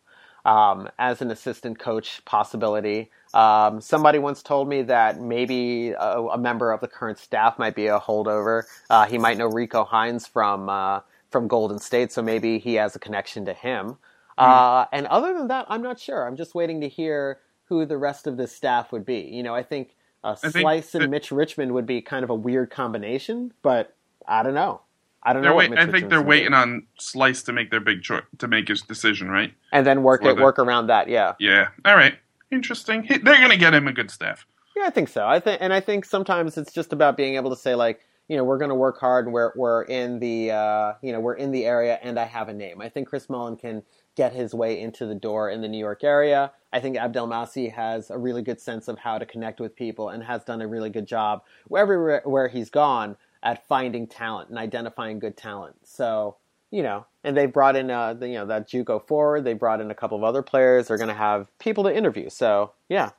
um, 0.46 0.88
as 0.98 1.20
an 1.20 1.30
assistant 1.30 1.78
coach 1.78 2.24
possibility. 2.24 3.10
Um, 3.34 3.80
somebody 3.80 4.18
once 4.18 4.42
told 4.42 4.68
me 4.68 4.82
that 4.82 5.20
maybe 5.20 5.90
a, 5.90 6.20
a 6.22 6.38
member 6.38 6.72
of 6.72 6.80
the 6.80 6.88
current 6.88 7.18
staff 7.18 7.58
might 7.58 7.74
be 7.74 7.88
a 7.88 8.00
holdover. 8.00 8.62
Uh, 8.88 9.06
he 9.06 9.18
might 9.18 9.36
know 9.36 9.46
Rico 9.46 9.84
Hines 9.84 10.26
from 10.26 10.68
uh, 10.68 11.00
from 11.36 11.48
Golden 11.48 11.78
State, 11.78 12.12
so 12.12 12.22
maybe 12.22 12.58
he 12.58 12.76
has 12.76 12.96
a 12.96 12.98
connection 12.98 13.44
to 13.44 13.52
him. 13.52 13.98
Uh, 14.38 14.86
and 14.90 15.06
other 15.08 15.34
than 15.34 15.48
that, 15.48 15.66
I'm 15.68 15.82
not 15.82 16.00
sure. 16.00 16.26
I'm 16.26 16.34
just 16.34 16.54
waiting 16.54 16.80
to 16.80 16.88
hear 16.88 17.40
who 17.64 17.84
the 17.84 17.98
rest 17.98 18.26
of 18.26 18.38
this 18.38 18.56
staff 18.56 18.90
would 18.90 19.04
be. 19.04 19.20
You 19.20 19.42
know, 19.42 19.54
I 19.54 19.62
think 19.62 19.96
uh, 20.24 20.34
I 20.42 20.48
think 20.48 20.62
Slice 20.62 20.94
and 20.94 21.10
Mitch 21.10 21.30
Richmond 21.30 21.72
would 21.72 21.84
be 21.84 22.00
kind 22.00 22.24
of 22.24 22.30
a 22.30 22.34
weird 22.34 22.70
combination, 22.70 23.52
but 23.60 23.94
I 24.26 24.42
don't 24.42 24.54
know. 24.54 24.80
I 25.22 25.34
don't 25.34 25.42
know. 25.42 25.54
wait, 25.54 25.68
what 25.68 25.70
Mitch 25.72 25.78
I 25.78 25.82
think 25.82 25.92
Richmond's 25.94 26.10
they're 26.10 26.22
waiting 26.22 26.52
do. 26.52 26.56
on 26.56 26.86
Slice 26.98 27.42
to 27.42 27.52
make 27.52 27.70
their 27.70 27.80
big 27.80 28.00
choice 28.02 28.22
to 28.38 28.48
make 28.48 28.68
his 28.68 28.80
decision, 28.80 29.28
right? 29.28 29.52
and 29.72 29.86
then 29.86 30.02
work 30.02 30.24
it, 30.24 30.38
work 30.38 30.58
around 30.58 30.86
that. 30.86 31.10
Yeah. 31.10 31.34
Yeah. 31.38 31.68
All 31.84 31.96
right. 31.96 32.14
Interesting. 32.50 33.02
He- 33.02 33.18
They're 33.18 33.40
gonna 33.42 33.58
get 33.58 33.74
him 33.74 33.86
a 33.88 33.92
good 33.92 34.10
staff. 34.10 34.46
Yeah, 34.74 34.84
I 34.86 34.90
think 34.90 35.10
so. 35.10 35.26
I 35.26 35.38
think, 35.38 35.60
and 35.60 35.74
I 35.74 35.80
think 35.80 36.06
sometimes 36.06 36.56
it's 36.56 36.72
just 36.72 36.94
about 36.94 37.18
being 37.18 37.34
able 37.34 37.50
to 37.50 37.56
say 37.56 37.74
like, 37.74 38.00
you 38.28 38.36
know, 38.36 38.44
we're 38.44 38.58
going 38.58 38.70
to 38.70 38.74
work 38.74 38.98
hard 38.98 39.26
and 39.26 39.34
we're 39.34 39.52
we're 39.56 39.82
in 39.82 40.18
the 40.18 40.50
uh, 40.50 40.92
you 41.02 41.12
know 41.12 41.20
we're 41.20 41.34
in 41.34 41.52
the 41.52 41.64
area 41.64 41.98
and 42.02 42.18
I 42.18 42.24
have 42.24 42.48
a 42.48 42.54
name. 42.54 42.80
I 42.80 42.88
think 42.88 43.08
Chris 43.08 43.30
Mullin 43.30 43.56
can 43.56 43.82
get 44.16 44.32
his 44.32 44.54
way 44.54 44.80
into 44.80 45.06
the 45.06 45.14
door 45.14 45.50
in 45.50 45.60
the 45.60 45.68
New 45.68 45.78
York 45.78 46.02
area. 46.02 46.52
I 46.72 46.80
think 46.80 46.96
Abdelmassih 46.96 47.72
has 47.72 48.10
a 48.10 48.18
really 48.18 48.42
good 48.42 48.60
sense 48.60 48.88
of 48.88 48.98
how 48.98 49.18
to 49.18 49.26
connect 49.26 49.60
with 49.60 49.76
people 49.76 50.08
and 50.08 50.22
has 50.24 50.44
done 50.44 50.62
a 50.62 50.66
really 50.66 50.90
good 50.90 51.06
job 51.06 51.42
wherever 51.68 52.20
where 52.24 52.48
he's 52.48 52.70
gone 52.70 53.16
at 53.42 53.66
finding 53.68 54.06
talent 54.06 54.48
and 54.50 54.58
identifying 54.58 55.18
good 55.18 55.36
talent. 55.36 55.76
So 55.84 56.36
you 56.72 56.82
know, 56.82 57.06
and 57.22 57.36
they 57.36 57.46
brought 57.46 57.76
in 57.76 57.90
uh, 57.90 58.14
the, 58.14 58.28
you 58.28 58.34
know 58.34 58.46
that 58.46 58.68
JUCO 58.68 59.06
forward. 59.06 59.44
They 59.44 59.54
brought 59.54 59.80
in 59.80 59.90
a 59.90 59.94
couple 59.94 60.18
of 60.18 60.24
other 60.24 60.42
players. 60.42 60.88
They're 60.88 60.98
going 60.98 61.08
to 61.08 61.14
have 61.14 61.56
people 61.58 61.84
to 61.84 61.96
interview. 61.96 62.28
So 62.28 62.72
yeah, 62.88 63.10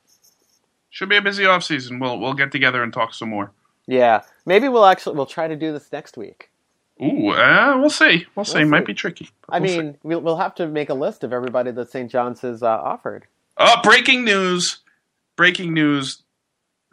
Should 0.89 1.09
be 1.09 1.17
a 1.17 1.21
busy 1.21 1.45
off 1.45 1.63
season. 1.63 1.99
We'll 1.99 2.19
we'll 2.19 2.33
get 2.33 2.51
together 2.51 2.83
and 2.83 2.91
talk 2.91 3.13
some 3.13 3.29
more. 3.29 3.51
Yeah, 3.87 4.21
maybe 4.45 4.67
we'll 4.67 4.85
actually 4.85 5.15
we'll 5.15 5.25
try 5.25 5.47
to 5.47 5.55
do 5.55 5.71
this 5.71 5.91
next 5.91 6.17
week. 6.17 6.51
Ooh, 7.01 7.29
uh, 7.29 7.75
we'll 7.79 7.89
see. 7.89 8.25
We'll 8.35 8.43
see. 8.45 8.59
We'll 8.59 8.67
Might 8.69 8.81
see. 8.81 8.85
be 8.87 8.93
tricky. 8.95 9.29
I 9.49 9.59
We'll 9.59 9.69
see. 9.69 9.77
mean, 9.77 9.97
we'll, 10.03 10.19
we'll 10.21 10.37
have 10.37 10.55
to 10.55 10.67
make 10.67 10.89
a 10.89 10.93
list 10.95 11.23
of 11.23 11.31
everybody 11.31 11.71
that 11.71 11.91
St. 11.91 12.09
John's 12.11 12.41
has 12.41 12.63
uh, 12.63 12.67
offered. 12.67 13.27
Oh, 13.57 13.75
breaking 13.83 14.25
news! 14.25 14.79
Breaking 15.35 15.73
news! 15.73 16.23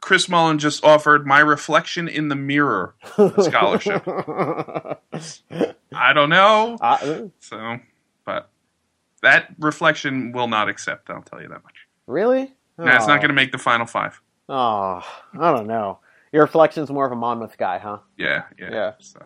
Chris 0.02 0.28
Mullin 0.28 0.58
just 0.58 0.84
offered 0.84 1.26
my 1.26 1.38
reflection 1.40 2.08
in 2.08 2.28
the 2.28 2.36
mirror 2.36 2.94
scholarship. 3.40 4.06
I 4.06 6.12
don't 6.12 6.28
know, 6.28 6.76
Uh, 6.80 7.22
so 7.40 7.78
but 8.26 8.50
that 9.22 9.54
reflection 9.58 10.32
will 10.32 10.48
not 10.48 10.68
accept. 10.68 11.08
I'll 11.10 11.22
tell 11.22 11.40
you 11.40 11.48
that 11.48 11.64
much. 11.64 11.86
really? 12.06 12.52
Nah, 12.76 12.96
it's 12.96 13.06
not 13.06 13.14
Oh. 13.18 13.20
going 13.20 13.28
to 13.28 13.34
make 13.34 13.52
the 13.52 13.58
final 13.58 13.86
five. 13.86 14.20
Oh, 14.48 15.02
I 15.38 15.52
don't 15.56 15.66
know. 15.66 16.00
Your 16.34 16.42
reflection's 16.42 16.90
more 16.90 17.06
of 17.06 17.12
a 17.12 17.14
Monmouth 17.14 17.56
guy, 17.56 17.78
huh? 17.78 17.98
Yeah, 18.18 18.42
yeah. 18.58 18.68
Yeah. 18.72 18.92
So. 18.98 19.20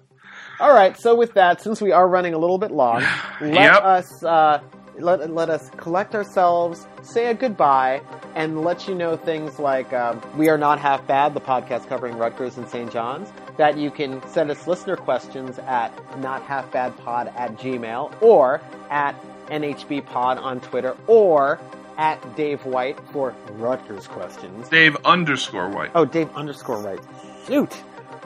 All 0.61 0.75
right. 0.75 0.95
So 0.95 1.15
with 1.17 1.33
that, 1.35 1.63
since 1.63 1.81
we 1.81 1.91
are 1.91 2.07
running 2.07 2.35
a 2.35 2.39
little 2.39 2.59
bit 2.59 2.71
long, 2.71 3.01
let 3.41 3.55
Yep. 3.55 3.83
us 3.83 4.23
uh, 4.25 4.61
let 4.99 5.31
let 5.33 5.49
us 5.49 5.71
collect 5.79 6.15
ourselves, 6.15 6.87
say 7.01 7.29
a 7.31 7.35
goodbye, 7.35 8.03
and 8.35 8.61
let 8.61 8.87
you 8.87 8.95
know 8.95 9.17
things 9.17 9.59
like 9.59 9.91
um, 9.95 10.21
we 10.37 10.51
are 10.51 10.59
not 10.59 10.79
half 10.79 11.07
bad, 11.07 11.33
the 11.33 11.41
podcast 11.41 11.89
covering 11.89 12.19
Rutgers 12.19 12.59
and 12.59 12.69
St. 12.69 12.93
John's. 12.93 13.33
That 13.57 13.79
you 13.79 13.91
can 13.91 14.21
send 14.29 14.51
us 14.51 14.67
listener 14.67 14.97
questions 14.97 15.59
at 15.61 15.97
nothalfbadpod 16.21 17.35
at 17.35 17.57
gmail 17.57 18.21
or 18.21 18.61
at 18.91 19.15
nhbpod 19.47 20.37
on 20.43 20.61
Twitter 20.61 20.95
or 21.07 21.59
at 21.99 22.37
Dave 22.37 22.65
White 22.65 22.99
for 23.13 23.35
Rutgers 23.51 24.07
questions. 24.07 24.69
Dave 24.69 24.97
underscore 25.05 25.69
White. 25.69 25.91
Oh, 25.95 26.05
Dave 26.05 26.35
underscore 26.35 26.79
right. 26.81 27.01
Shoot. 27.47 27.77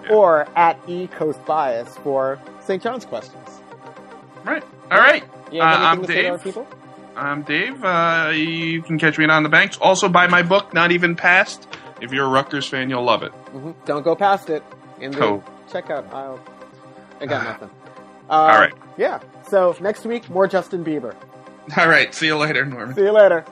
Yeah. 0.04 0.12
Or 0.12 0.46
at 0.56 0.78
E 0.86 1.06
Coast 1.08 1.44
Bias 1.46 1.96
for 1.98 2.38
St. 2.64 2.82
John's 2.82 3.04
questions. 3.04 3.48
Right. 4.44 4.62
All 4.90 4.98
right. 4.98 5.24
Yeah, 5.50 5.64
Uh, 5.64 5.78
I'm 5.78 6.00
to 6.02 6.06
say 6.06 6.22
to 6.22 6.30
Dave. 6.32 6.42
people? 6.44 6.66
I'm 7.16 7.42
Dave. 7.42 7.82
Uh, 7.84 8.30
you 8.34 8.82
can 8.82 8.98
catch 8.98 9.18
me 9.18 9.26
on 9.26 9.42
the 9.42 9.48
banks. 9.48 9.78
Also, 9.80 10.08
buy 10.08 10.26
my 10.26 10.42
book, 10.42 10.72
Not 10.74 10.92
Even 10.92 11.14
Past. 11.16 11.66
If 12.00 12.12
you're 12.12 12.24
a 12.26 12.28
Rutgers 12.28 12.66
fan, 12.66 12.90
you'll 12.90 13.04
love 13.04 13.22
it. 13.22 13.30
hmm 13.32 13.72
Don't 13.86 14.02
go 14.02 14.16
past 14.16 14.50
it 14.50 14.62
in 15.00 15.12
the 15.12 15.18
Cool. 15.18 15.44
checkout 15.70 16.12
aisle. 16.12 16.40
I 17.20 17.26
got 17.26 17.44
nothing. 17.60 17.70
Uh, 18.28 18.32
All 18.32 18.58
right. 18.58 18.72
Yeah. 18.96 19.20
So 19.48 19.76
next 19.80 20.04
week, 20.04 20.28
more 20.30 20.46
Justin 20.48 20.84
Bieber. 20.84 21.14
All 21.76 21.88
right. 21.88 22.12
See 22.14 22.26
you 22.26 22.36
later, 22.36 22.64
Norman. 22.66 22.94
See 22.96 23.02
you 23.02 23.12
later. 23.12 23.44